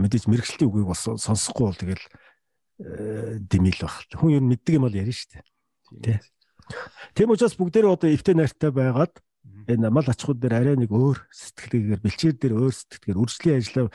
[0.00, 2.04] мэдээж мэрэгчлээ үгийг бас сонсохгүй бол тэгэл
[2.82, 4.06] димил баг.
[4.10, 5.44] Хүн ер нь мэддэг юм бол ярина шүү дээ.
[6.02, 6.18] Тий.
[7.14, 9.14] Тийм учраас бүгдээрээ одоо эвтэй найртай байгаад
[9.68, 13.86] энэ мал ачхууд дээр арай нэг өөр сэтгэлгээгээр бэлчээр дээр өөр сэтгэлгээр үржлийн ажлаа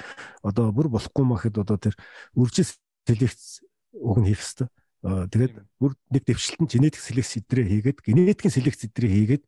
[0.43, 1.95] одоо бүр болохгүй махад одоо тэр
[2.35, 2.67] үржил
[3.07, 3.63] селекц
[3.95, 4.67] уг нь хийх хэрэгтэй.
[5.03, 9.45] Тэгээд бүр нэг дэвшилтэн генетик селекц эдрээ хийгээд генетикийн селекц эдрээ хийгээд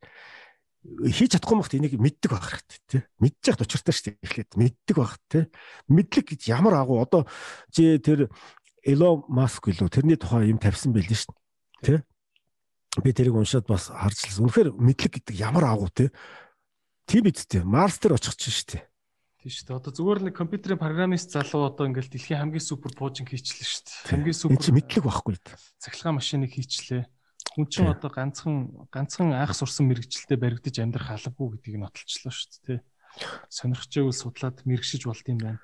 [0.79, 3.01] хийж чадахгүй мөхт энийг мэддэг байх хэрэгтэй тий.
[3.19, 5.43] Мэдчих учиртай шүү дээ эхлээд мэддэг байх тий.
[5.91, 7.27] Мэдлэг гэж ямар агуу одоо
[7.67, 8.31] чи тэр
[8.89, 11.33] Elon Musk гэлөө тэрний тухай юм тавьсан байл шүү
[11.85, 11.99] дээ тий.
[13.05, 14.49] Би тэрийг уншаад бас харж лсэн.
[14.49, 16.09] Үнэхээр мэдлэг гэдэг ямар агуу тий.
[17.05, 17.63] Тийм биз дээ.
[17.63, 18.83] Марс дээр очих чинь шүү дээ.
[19.45, 19.77] Тийм шүү дээ.
[19.77, 24.09] Одоо зүгээр нэг компьютерийн программист залуу одоо ингээл дэлхийн хамгийн супер пуужинг хийчлээ шүү дээ.
[24.09, 24.57] Хамгийн супер.
[24.57, 25.57] Энэ чи мэдлэг байхгүй л дээ.
[25.79, 27.03] Цахилгаан машиныг хийчлээ
[27.55, 32.49] Хүн чинь одоо ганцхан ганцхан анх сурсан мэрэгчлэлтэд баригдаж амьдрах албагүй гэдгийг нь отолчлоо шүү
[32.67, 32.79] дээ.
[33.49, 35.59] Сонирхож байвал судлаад мэрэгшиж болд юм байна.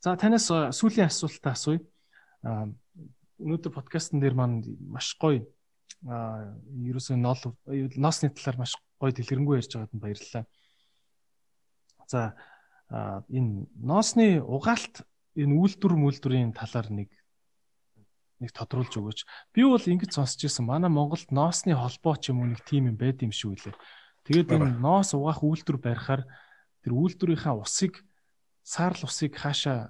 [0.00, 1.84] За танаас сүүлийн асуултаа асууя.
[2.44, 5.44] Өнөөдөр подкастн дээр маань маш гоё
[6.04, 7.40] ерөөсөө нол
[7.96, 10.44] ноосны талаар маш гоё дэлгэрэнгүй ярьж байгаад нь баярлалаа.
[12.06, 12.20] За
[13.32, 15.04] энэ ноосны угаалт
[15.36, 17.10] энэ үйлдвэр мүлдвэрийн талаар нэг
[18.40, 19.20] нэг тодруулж өгөөч.
[19.56, 20.68] Би бол ингэж сонсч ирсэн.
[20.68, 23.76] Манай Монголд ноосны холбоо ч юм уу нэг тим юм байд юм шүү лээ.
[24.28, 26.22] Тэгээд энэ ноос угаах үйлдвэр барихаар
[26.84, 28.04] тэр үйлдвэрийнхаа усыг
[28.60, 29.88] саарл усыг хаашаа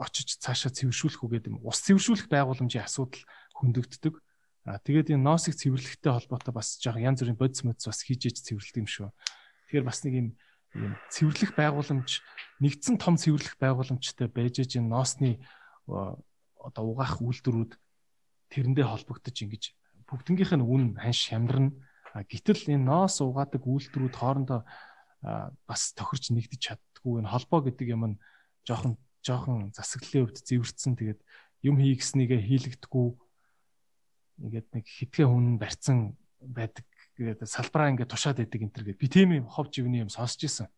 [0.00, 1.60] очиж цаашаа цэвэршүүлэх үгээд юм.
[1.60, 3.20] Ус цэвэршүүлэх байгууламжийн асуудал
[3.60, 4.16] хөндөгддөг.
[4.64, 8.36] А тэгээд энэ ноосыг цэвэрлэхтэй холбоотой бас жоо янз бүрийн бодис модс бас хийж ээж
[8.44, 9.08] цэвэрлэдэг юм шүү.
[9.68, 10.28] Тэгэхээр бас нэг юм
[10.76, 12.10] юм цэвэрлэх байгууламж
[12.62, 15.42] нэгдсэн том цэвэрлэх байгууламжтай байж ээж энэ ноосны
[15.86, 17.72] одоо угаах үйлдвэрүүд
[18.52, 19.64] тэрэндээ холбогдож ингэж
[20.06, 21.74] бүгднгийнх нь үн ханш хямдарна.
[22.14, 24.62] Гэтэл энэ ноос угаадаг үйлдвэрүүд хоорондоо
[25.66, 28.20] бас тохирч нэгдэж чаддгүй энэ холбоо гэдэг юм нь
[28.66, 31.20] жоохон жоохон засаглалын хувьд зэвэрцэн тэгээд
[31.64, 33.08] юм хий гэснийгээ хийлэгдэхгүй
[34.40, 36.86] ингээд нэг хитгэн хүн барьцсан байдаг
[37.20, 40.40] тэгээд салбараа ингээд тушаад байдаг энэ төр гээд би тийм юм хов живний юм сонсч
[40.48, 40.72] ирсэн.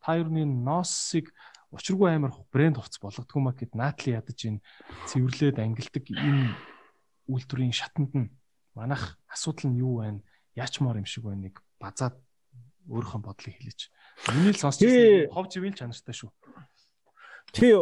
[0.00, 1.34] та юуны ноосыг
[1.74, 4.62] учиргүй амар брэнд хувцас болгодгүй маа гэд наатли ядаж энэ
[5.10, 6.54] цэвэрлээд ангилдаг энэ
[7.26, 8.30] үйлдвэрийн шатанд нь
[8.74, 10.22] манайх асуудал нь юу байна?
[10.54, 12.14] Яачмаар юм шиг байна нэг базаад
[12.90, 13.80] өөрийнхөө бодлыг хэлээч.
[14.34, 16.30] Миний л сонсч байсан хов живийн чанартай шүү.
[17.52, 17.74] Тий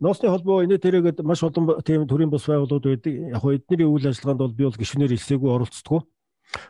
[0.00, 3.12] ноосны холбоо энэ тэрэгэд маш олон тийм төрлийн бус байгууллагууд байдаг.
[3.32, 6.00] Яг хөө эдний үйл ажиллагаанд бол би бол гишүүнээр хэлсээгүй оролцдоггүй.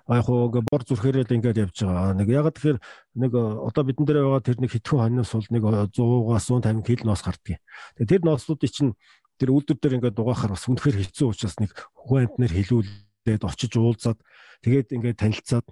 [0.07, 2.15] А яг ингээ бор зүрхээрээ л ингээд явж байгаа.
[2.15, 2.79] Нэг яг тэгэхээр
[3.19, 5.63] нэг одоо бидэн дээр байгаа тэр нэг хитгэн хоньноос бол нэг
[5.97, 7.61] 100-аас 150 кг ноос гардгийг.
[7.99, 8.95] Тэгээ тэр ноосуудыг чинь
[9.43, 14.19] тэр үйлдвэр дээр ингээд дугаахаар бас үнэхээр хэцүү учраас нэг хүн амтнаар хилүүлээд очиж уулзаад
[14.63, 15.67] тэгээд ингээд танилцаад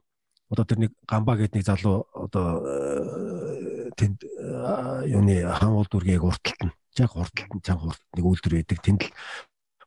[0.51, 3.70] одоо тэр нэг гамбаа гэдэг нэг залуу одоо э,
[4.01, 8.79] тэнд э, юуны хаан улдүргийг урталт нь яг урталт нь чанга урталт нэг үйлдвэр байдаг
[8.81, 9.13] тэнд л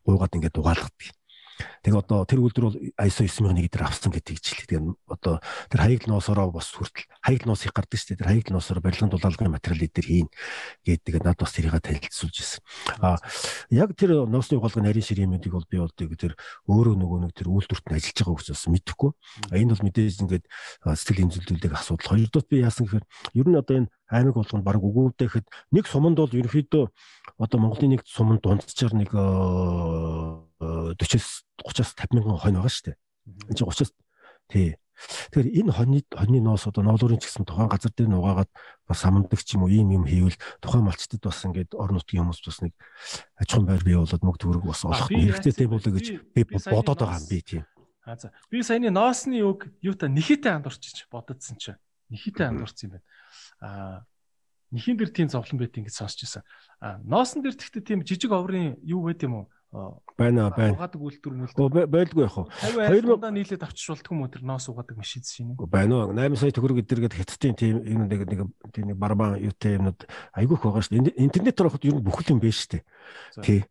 [0.06, 1.02] гуйгаад ингээд дугаалгадаг.
[1.84, 4.66] Тэгээ одоо тэр үйлдвэр бол ISO 9001 дээр авсан гэдэг ижил.
[4.66, 4.82] Тэгээ
[5.12, 8.20] одоо тэр хаягл ноосороо бас хүртэл хаягл ноос их гардаг шүү дээ.
[8.24, 10.30] Тэр хаягл ноосороо барилгын дулаалгын материал дээр хийн
[10.88, 12.62] гэдэг над бас тэрийг танилцуулж ирсэн.
[13.04, 13.20] А
[13.70, 16.34] яг тэр ноосны угаалгын нарийн ширэмүүдийг бол би бол тэр
[16.66, 19.12] өөрөө нөгөө нэг тэр үйлдвэрт нь ажиллаж байгаа учраас мэдэхгүй.
[19.54, 20.46] Энэ бол мэдээж ингээд
[20.84, 22.16] сэтгэл имзүүлдэг асуудал.
[22.16, 23.06] Хоёрдоос би яасан гэхээр
[23.38, 26.86] ер нь одоо энэ аймаг болгонд баг өгөөдөхэд нэг суманд бол ерөнхийдөө
[27.42, 29.10] одоо Монголын нэг суманд дунджаар нэг
[30.98, 32.98] 40-с 30-аас 50 мянган хонь байгаа шүү дээ.
[33.50, 33.92] Энд чинь 30-аас
[34.50, 34.76] тий.
[35.34, 38.52] Тэгэхээр энэ хоньны хоньны ноос одоо ноолуурын ч гэсэн тухайн газар дээр нугаагаад
[38.86, 42.42] бас самандаг ч юм уу ийм юм хийвэл тухайн малчтад бас ингээд орон нутгийн хүмүүс
[42.46, 42.74] бас нэг
[43.42, 46.08] аж ахуйн байр бий болоод мөнгө төгрөг бас олох хэрэгтэй тийм болоо гэж
[46.38, 47.64] би бодоод байгаа юм би тийм.
[48.06, 48.32] А за.
[48.54, 51.82] Би саяны ноосны үг юу та нэхэтэ андуурч бододсон чинь.
[52.14, 53.06] Нэхэтэ андуурсан юм байна.
[53.60, 54.06] А
[54.74, 56.44] нэхийн дэр тийм зовлон байт ингэж сонсч ирсэн.
[56.84, 59.46] А ноосн дэр тэгтээ тийм жижиг оврын юу байт юм уу?
[60.18, 60.78] Байна байна.
[60.78, 61.86] Угаадаг үйлдвэр мэлдэ.
[61.90, 63.02] Байлгүй яах вэ?
[63.02, 65.58] 2000-аа нийлээд авчиж болтгүй мө тэр ноос угаадаг машин шинэ.
[65.66, 66.14] Байна уу?
[66.14, 70.06] 8 сая төгрөг эдэргээд хятадын тийм юм нэг нэг тийм нэг барбан юутай юмнууд
[70.38, 71.18] айгүйх байгаа шүү дээ.
[71.26, 72.84] Интернетээр авахд ер нь бүхэл юм байна шүү дээ.
[73.42, 73.62] Тий.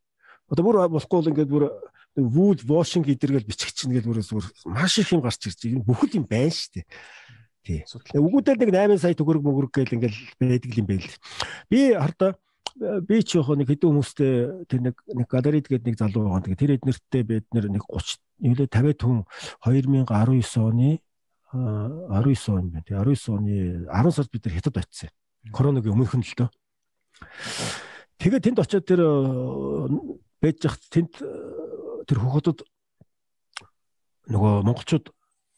[0.51, 1.65] Одоо бүр болохгүй бол ингээд бүр
[2.19, 5.87] вүүд вошинг эдэргээл бичих чинь гэж бүрээс бүр маш их юм гарч ирж байгаа.
[5.87, 6.87] Бүхэл юм байна шүү дээ.
[7.63, 7.81] Тий.
[8.19, 11.07] Үгүүдэл нэг 8 сая төгрөг мөгрөг гээл ингээл байдаг юм байл.
[11.71, 12.35] Би хардаа
[12.79, 14.33] би ч яг нэг хэдэн хүмүүстэй
[14.69, 16.45] тэр нэг нэг галерейд гэдэг нэг залуу байгаа.
[16.49, 19.21] Тэгээ тэр эднэртээ бид нэг 30 нэлээ 50 хүн
[19.61, 20.09] 2019
[20.59, 20.91] оны
[21.53, 22.85] 19 он байна.
[22.89, 23.55] Тэгээ 19 оны
[23.87, 25.11] 10 сард бид нар хятад очив.
[25.53, 26.51] Коронагийн өмнөх нь л дөө.
[28.19, 29.03] Тэгээ тэнд очиод тэр
[30.41, 31.13] байж зах тэнд
[32.09, 32.65] тэр хөхөдөд
[34.33, 35.13] нөгөө монголчууд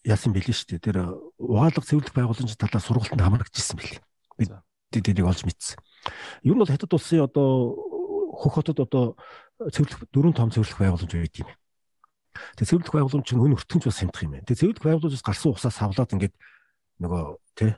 [0.04, 0.84] яасан бэлээ шүү дээ.
[0.84, 0.96] Тэр
[1.38, 4.02] угаалга цэвэрлэх байгууламжийн талаар сургалтанд хамрагдчихсан бэлээ.
[4.36, 4.50] Бид
[5.02, 5.78] тэднийг олж мэдсэн.
[6.44, 7.74] Ер нь бол хятад улсын одоо
[8.38, 9.16] хөх хотод одоо
[9.58, 11.50] цэвэрлэх дөрвөн том цэвэрлэх байгууламж байдаг юм.
[12.58, 14.46] Тэгээ цэвэрлэх байгууламж чинь өн өртгөнч бас хямдах юм байна.
[14.46, 16.34] Тэгээ цэвэрлэх байгууламжаас гарсан усаас савлаад ингээд
[17.00, 17.22] нөгөө
[17.58, 17.72] тий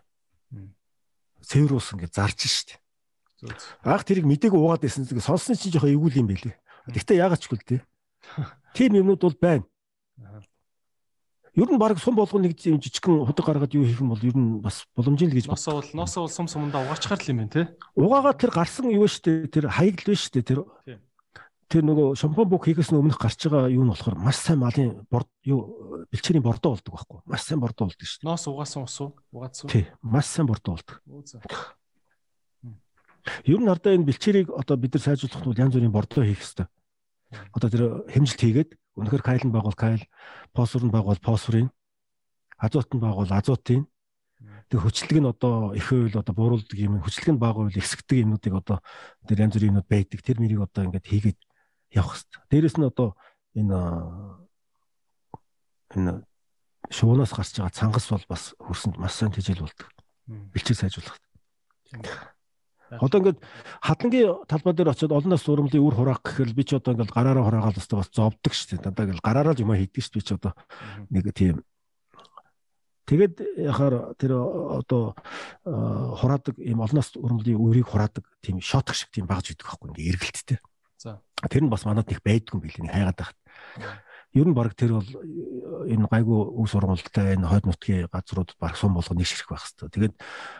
[1.46, 2.80] цэвэр ус ингээд зарж штт.
[3.84, 5.06] Анх тэрийг мдэггүй уугаад байсан.
[5.06, 6.56] Сонссон чинь жоохон эвгүй юм байлээ.
[6.90, 7.80] Гэхдээ яагаад ч үгүй тий.
[8.74, 9.64] Тийм юмнууд бол байна.
[11.56, 14.36] Ер нь баг сум болгоно нэг юм жижигхэн худаг гаргаад юу хийх юм бол ер
[14.36, 15.48] нь бас боломжтой л гэж.
[15.48, 17.62] Носоо бол носоо бол сум сумдаа угаачхаар л юм байна те.
[17.96, 20.68] Угаагаа тэр гарсан юу штэ тэр хаяг л биш штэ тэр.
[21.72, 25.08] Тэр нөгөө шампунь бүх хийхээс өмнөх гарч байгаа юу нь болохоор маш сайн малын
[25.48, 27.18] юу бэлчээрийн бордоо болдог байхгүй.
[27.24, 28.28] Маш сайн бордоо болдог штэ.
[28.28, 29.16] Нос угаасан ус уу?
[29.32, 29.72] Угаацсан.
[29.72, 31.00] Тий, маш сайн бордоо болдог.
[33.48, 36.68] Ер нь ардаа энэ бэлчээрийг одоо бид нар сайжруулах нь янз бүрийн бордоо хийх хэрэгтэй.
[37.50, 40.02] Одоо тэр хэмжилт хийгээд Үнэхээр кайл нь байгуул кайл,
[40.56, 41.68] фосфор нь байгуул фосфорын,
[42.56, 43.84] азот нь байгуул азотын.
[44.72, 48.54] Тэг хүчлэг нь одоо их үйл одоо бууруулдаг юм, хүчлэг нь бага үйл ихсгдэг юмнуудыг
[48.56, 48.80] одоо
[49.28, 50.20] тэр янз бүрийн юмнууд байдаг.
[50.24, 51.38] Тэр мэрийг одоо ингээд хийгээд
[51.92, 52.42] явах хэрэгтэй.
[52.50, 53.08] Дээрэс нь одоо
[53.54, 53.78] энэ
[55.94, 56.12] энэ
[56.90, 59.88] шуунаас гарч байгаа цангас бол бас хөрсөнд маш сайн тэжээл болдог.
[60.26, 61.16] Бэлчээр сайжруулах.
[62.90, 63.38] Одоо ингээд
[63.82, 67.42] хатангийн талбай дээр очиод олон нас урмлын үр хураах гэхэл би ч одоо ингээд гараараа
[67.42, 68.84] хураагаад өстө бас зовдөг шүү дээ.
[68.86, 70.14] Дандаа ингээд гараараа л юм хийдэг шүү.
[70.14, 70.52] Би ч одоо
[71.10, 71.66] нэг тийм
[73.06, 75.14] Тэгэд яхаар тэр одоо
[75.62, 80.10] хураадаг ийм олон нас урмлын үрийг хураадаг тийм шотх шиг тийм багж идэг байхгүй ингээд
[80.10, 80.58] эргэлттэй.
[80.98, 81.22] За.
[81.46, 82.90] Тэр нь бас манад их байдгүй юм билээ.
[82.90, 83.38] Хайгаад байхад
[84.36, 88.76] ер нь баг тэр бол э, энэ гайгүй үг сургуультай энэ хойд нутгийн газруудад баг
[88.76, 89.92] сум болгоо нэг ширх байх хэвээр.
[89.96, 90.14] Тэгээд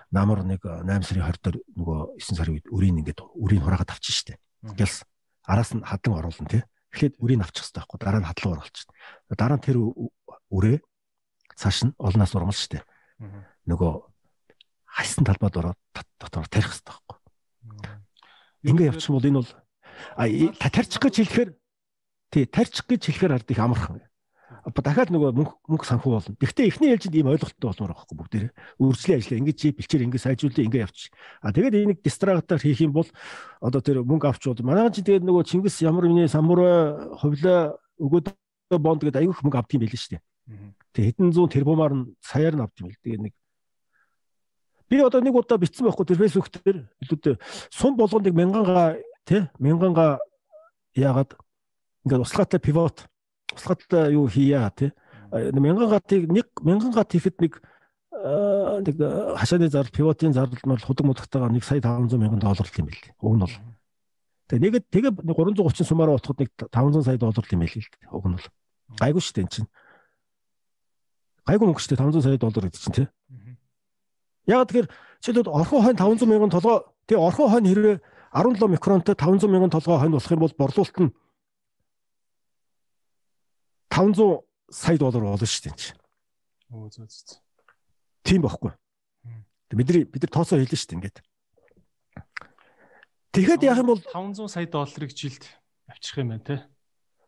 [0.08, 3.92] намар нэг 8 э, сарын 20 дээр нөгөө 9 сарын үед үрийн ингээд үрийн хураагаад
[3.92, 4.40] авчих штеп.
[4.64, 4.96] Тэгэл
[5.44, 6.62] араас нь хадан оруулна тий.
[6.96, 8.88] Эхлээд үрийн авчих хэрэгтэй байхгүй дараа нь хадлан оруулчих.
[9.28, 9.76] Дараа нь тэр
[10.48, 10.78] үрээ
[11.60, 12.84] цааш нь олноос урмал штеп.
[13.68, 13.92] Нөгөө
[14.88, 17.16] хайсан талбайд ороод дотор тарих хэрэгтэй байхгүй.
[18.64, 19.52] Ингээ явчих юм бол энэ бол
[20.56, 21.50] тарчих гэж хэлэхээр
[22.30, 24.02] Тий, тарчих гэж хэлэхээр ард их амархан.
[24.74, 26.34] дахиад нөгөө мөнгө мөнгө санхүү болно.
[26.42, 28.52] Гэхдээ эхний ээлжинд ийм ойлголттой болмоор байхгүй бүгдээрээ.
[28.82, 31.14] Үржлийн ажлаа ингэж чи бэлчээр ингэ сайжруулъя ингэ явчих.
[31.38, 33.06] А тэгээд энийг дистрагтаар хийх юм бол
[33.62, 38.34] одоо тэр мөнгө авч бол манай чи тэгээд нөгөө Чингис ямар миний самурай хувлаа өгөөд
[38.74, 40.22] бонд гэдэг аюух мөнгө авдгийм байл шүү дээ.
[40.94, 43.02] Тэгээд хэдэн зуун тэрбумаар нь саяар нь авдгийм байл.
[43.06, 43.34] Тэгээд нэг
[44.86, 47.42] Би одоо нэг удаа бичсэн байхгүй тэр фэйсбүүк дээр илүүд
[47.74, 50.22] сум болгоныг мянганга тий мянганга
[50.94, 51.34] яагаад
[52.06, 53.10] ингээд услахатай пивот
[53.52, 54.94] услахатай юу хийя тий
[55.32, 57.60] мянган гатыг нэг мянган гат хийхэд нэг
[58.16, 58.96] нэг
[59.36, 63.02] хашааны зардал пивотын зардал нь бол худаг мудагтайгаа 1 сая 500 мянган доллар юм бэл.
[63.20, 63.56] Уг нь бол.
[64.48, 68.10] Тэгээ нэгэд тэгээ 330 сумаараа утахад нэг 500 сая доллар юм байл л дээ.
[68.14, 68.48] Уг нь бол.
[68.96, 69.68] Гайгүй шүү дээ эн чинь.
[71.44, 73.08] Гайгүй мөнгө шүү дээ 500 сая доллар гэдэг чинь тий.
[74.46, 74.88] Яг тэгэхээр
[75.20, 77.96] жишээлбэл орхон хойно 500 мянган толгой тэгээ орхон хойно хэрвээ
[78.32, 81.10] 17 микронтой 500 мянган толгой хойно болох юм бол борлуулалт нь
[83.96, 85.96] 500 сая доллар болно шүү дээ.
[86.76, 87.40] Оо зөө зөө.
[88.26, 88.76] Тийм байхгүй.
[89.72, 91.18] Бидний бид нар тооцоо хэлнэ шүү дээ ингээд.
[93.32, 95.48] Тэгэхэд яах юм бол 500 сая долларыг жилд
[95.88, 96.56] авчрах юм байна те.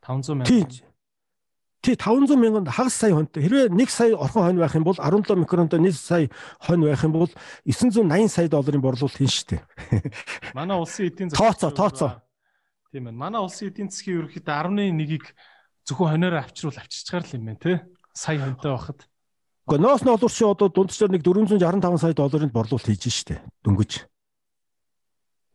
[0.04, 0.84] 500 мянган.
[1.80, 3.42] Тий 500 мянган хагас сая хонтой.
[3.42, 6.28] Хэрвээ 1 сая орхон хонь байх юм бол 17 микронтой 1 сая
[6.60, 7.30] хонь байх юм бол
[7.64, 9.64] 980 сая долларын борлуулалт хийн штэ.
[10.52, 12.12] Манай улсын эдийн засгийн тооцоо тооцоо.
[12.92, 13.18] Тийм байна.
[13.18, 15.24] Манай улсын эдийн засгийн ерөнхийдөө 11-ийг
[15.89, 17.73] зөвхөн хоноор авчруул авчирчгаар л юм байна те.
[18.12, 19.09] Сая хонтой байхад.
[19.65, 23.40] Гэхдээ ноос нь олуур чи одоо дундчаар нэг 465 сая долларын борлуулалт хийж штэ.
[23.65, 24.05] Дөнгөж.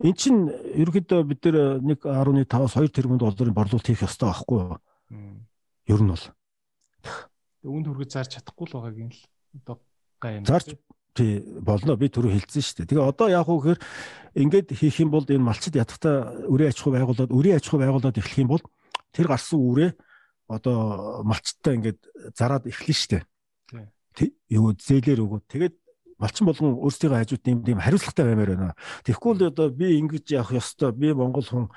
[0.02, 4.78] Эн чин ерөнхийдөө бид нэр 1.5-2 тэрбум долларын борлуулалт хийх ёстой байхгүй юу?
[5.86, 6.26] Ер нь бол
[7.64, 9.22] үүнд хүргэж зарж чадахгүй л байгаагийн л
[9.64, 9.76] одоо
[10.20, 10.46] гай юм.
[10.50, 10.76] Зарж
[11.16, 12.90] тий болно би түрүү хэлсэн шүү дээ.
[12.92, 13.80] Тэгээ одоо яг уу гэхээр
[14.36, 18.20] ингээд хийх юм бол энэ малчид ядахта үрийн аж ахуй байгууллагад үрийн аж ахуй байгууллагад
[18.20, 18.64] эхлэх юм бол
[19.16, 19.92] тэр гарсан үрээ
[20.48, 22.00] одоо малчтаа ингээд
[22.38, 23.24] зараад эхлэн.
[24.14, 24.36] Тий.
[24.50, 25.42] Юу зээлэр өгөө.
[25.50, 25.76] Тэгээд
[26.22, 28.76] малчин болгон өөрсдийнхөө хажууд юм тийм хариуцлагатай баймаар байна.
[29.04, 30.94] Тэгэхгүй л одоо би ингэж явах ёстой.
[30.94, 31.68] Би Монгол хүн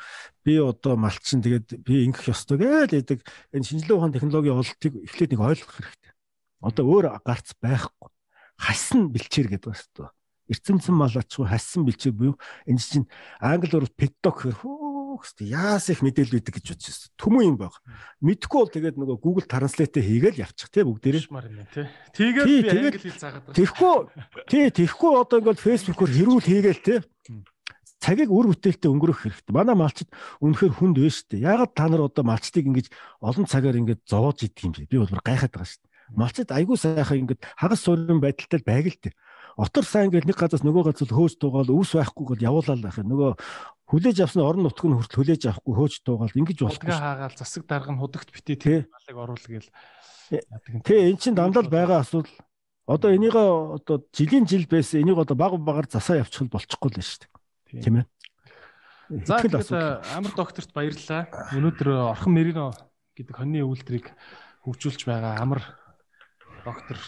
[0.44, 3.24] би одоо малчин тэгээд би ингэх ёстой гээл гэдэг
[3.56, 6.12] энэ шинжилгээ ухаан технологийн ололтыг эхлээд нэг ойлгох хэрэгтэй.
[6.60, 8.08] Одоо өөр гарц байхгүй.
[8.60, 10.10] Хасан бэлчээр гэдэг байна шүү дээ.
[10.46, 12.38] Эрцэмцэн мал ачгүй хассан бэлчээр буюу
[12.70, 13.10] энэ чинь
[13.42, 14.54] англи урд педдог гэхэр
[15.16, 17.16] хөөхстэй яас их мэдээлэл өгдөг гэж бодож байна.
[17.16, 17.74] Түмэн юм баг.
[18.20, 21.32] Мэдхгүй бол тэгээд нөгөө Google Translate хийгээл явчих тий бүгдээрээ.
[22.12, 23.56] Тэгээд би англи хэл заагаад байна.
[23.56, 23.96] Тэгэхгүй
[24.52, 26.98] тий тэгэхгүй одоо ингээд Facebook-оор хэрүүл хийгээл тий
[28.06, 29.50] цагийг үр бүтээлтэй өнгөрөх хэрэгтэй.
[29.56, 31.42] Манай малчид үнэхээр хүнд вэ штэ.
[31.42, 32.86] Ягаад та нар одоо малчдыг ингэж
[33.18, 34.86] олон цагаар ингэж зовоож идэх юм бэ?
[34.86, 35.88] Би бол гайхаад байгаа штэ.
[36.14, 39.14] Малчид айгүй сайхан ингэж хагас суурин байдалтай байг л дээ.
[39.56, 43.08] Отор сайн гэж нэг газаас нөгөө газар хөөж тугаал өвс байхгүй гол явуулаад байх юм.
[43.08, 43.30] Нөгөө
[43.88, 46.92] хүлээж авсан орон нутг нь хүртэл хүлээж авахгүй хөөж тугаал ингэж болохгүй.
[46.92, 49.72] Хаагаал засаг дарга нь худагт битээ тийм малыг оруулах гээл.
[50.84, 52.36] Тэ эн чин дандаа л байгаа асуудал.
[52.84, 57.24] Одоо энийг одоо жилийн жил байсан энийг одоо баг багаар засаа явуучих болчихгүй л шүү
[57.24, 57.80] дээ.
[57.80, 58.06] Тийм ээ.
[59.24, 61.32] За тэгээд амар докторт баярлалаа.
[61.56, 62.76] Өнөөдөр Орхон Мэрино
[63.16, 64.12] гэдэг хоньны үйлдвэрийг
[64.68, 65.62] хөгжүүлж байгаа амар
[66.66, 66.98] доктор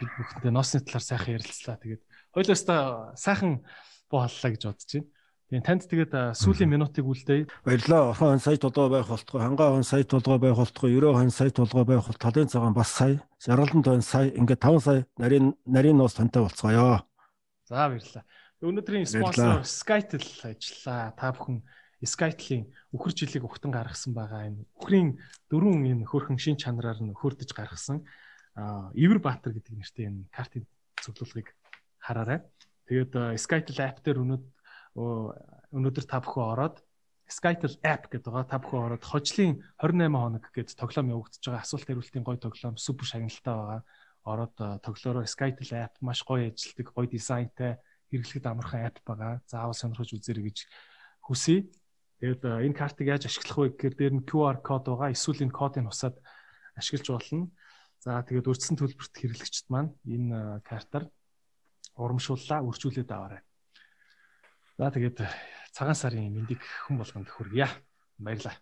[0.00, 1.76] бид бүхэндээ ноосны талаар сайхан ярилцлаа.
[1.76, 2.02] Тэгээд
[2.32, 2.78] хоёлоостай
[3.20, 3.52] сайхан
[4.08, 5.08] буу халлаа гэж бодож байна.
[5.50, 7.50] Тийм танд тэгээд сүүлийн минутыг үлдээе.
[7.66, 8.14] Баярлалаа.
[8.14, 11.84] Орхон сая толгой байх болтгой, хангаа хон сая толгой байх болтгой, ерөө хон сая толгой
[11.84, 16.14] байх бол талын цагаан бас сая, жаргалан тойн сая, ингээд 5 сая нарийн нарийн ноос
[16.14, 17.02] тантай болцгоё.
[17.66, 18.24] За баярлалаа.
[18.62, 21.18] Өнөөдрийн спонсор Skytel ажиллаа.
[21.18, 21.66] Та бүхэн
[21.98, 25.18] Skytel-ийн үхэр жилиг угтан гаргасан байгаа энэ үхрийн
[25.50, 28.06] дөрвөн энэ хөрхөн шин чанараар нь хөрдөж гаргасан
[28.94, 30.64] Ивэр Баатар гэдэг нэртэй энэ картын
[31.00, 31.54] цуглуулгыг
[32.00, 32.44] хараарай.
[32.88, 36.76] Тэгээд Skytel app дээр өнөөдөр та бүхэн ороод
[37.30, 38.50] Skytel app гэдэг байгаа.
[38.50, 41.62] Та бүхэн ороод хожлын 28 хоног гэдэг тоглоом явагдаж байгаа.
[41.62, 43.80] Асуулт хариултын гоё тоглоом супер шагналтай байгаа.
[44.26, 47.78] Ороод тоглоороо Skytel app маш гоё ажилтдаг, гоё дизайнтай,
[48.10, 49.38] хэрэглэхэд амархан app байгаа.
[49.46, 50.58] Заавал сонирхож үзээрэй гэж
[51.22, 51.70] хүсье.
[52.18, 55.14] Тэгээд энэ картыг яаж ашиглах вэ гэхээр дээр нь QR код байгаа.
[55.14, 56.18] Эсвэл энэ кодыг усаад
[56.74, 57.48] ашиглаж болно.
[58.00, 61.12] За тэгээд урьдчилан төлбөрт хэрэглэгчд маань энэ картаар
[62.00, 63.44] урамшууллаа, үржүүлээд аваарай.
[64.80, 65.20] За тэгээд
[65.76, 67.68] цагаан сарын мэндийг хүн болгонд хүргье.
[68.16, 68.56] Баярлалаа.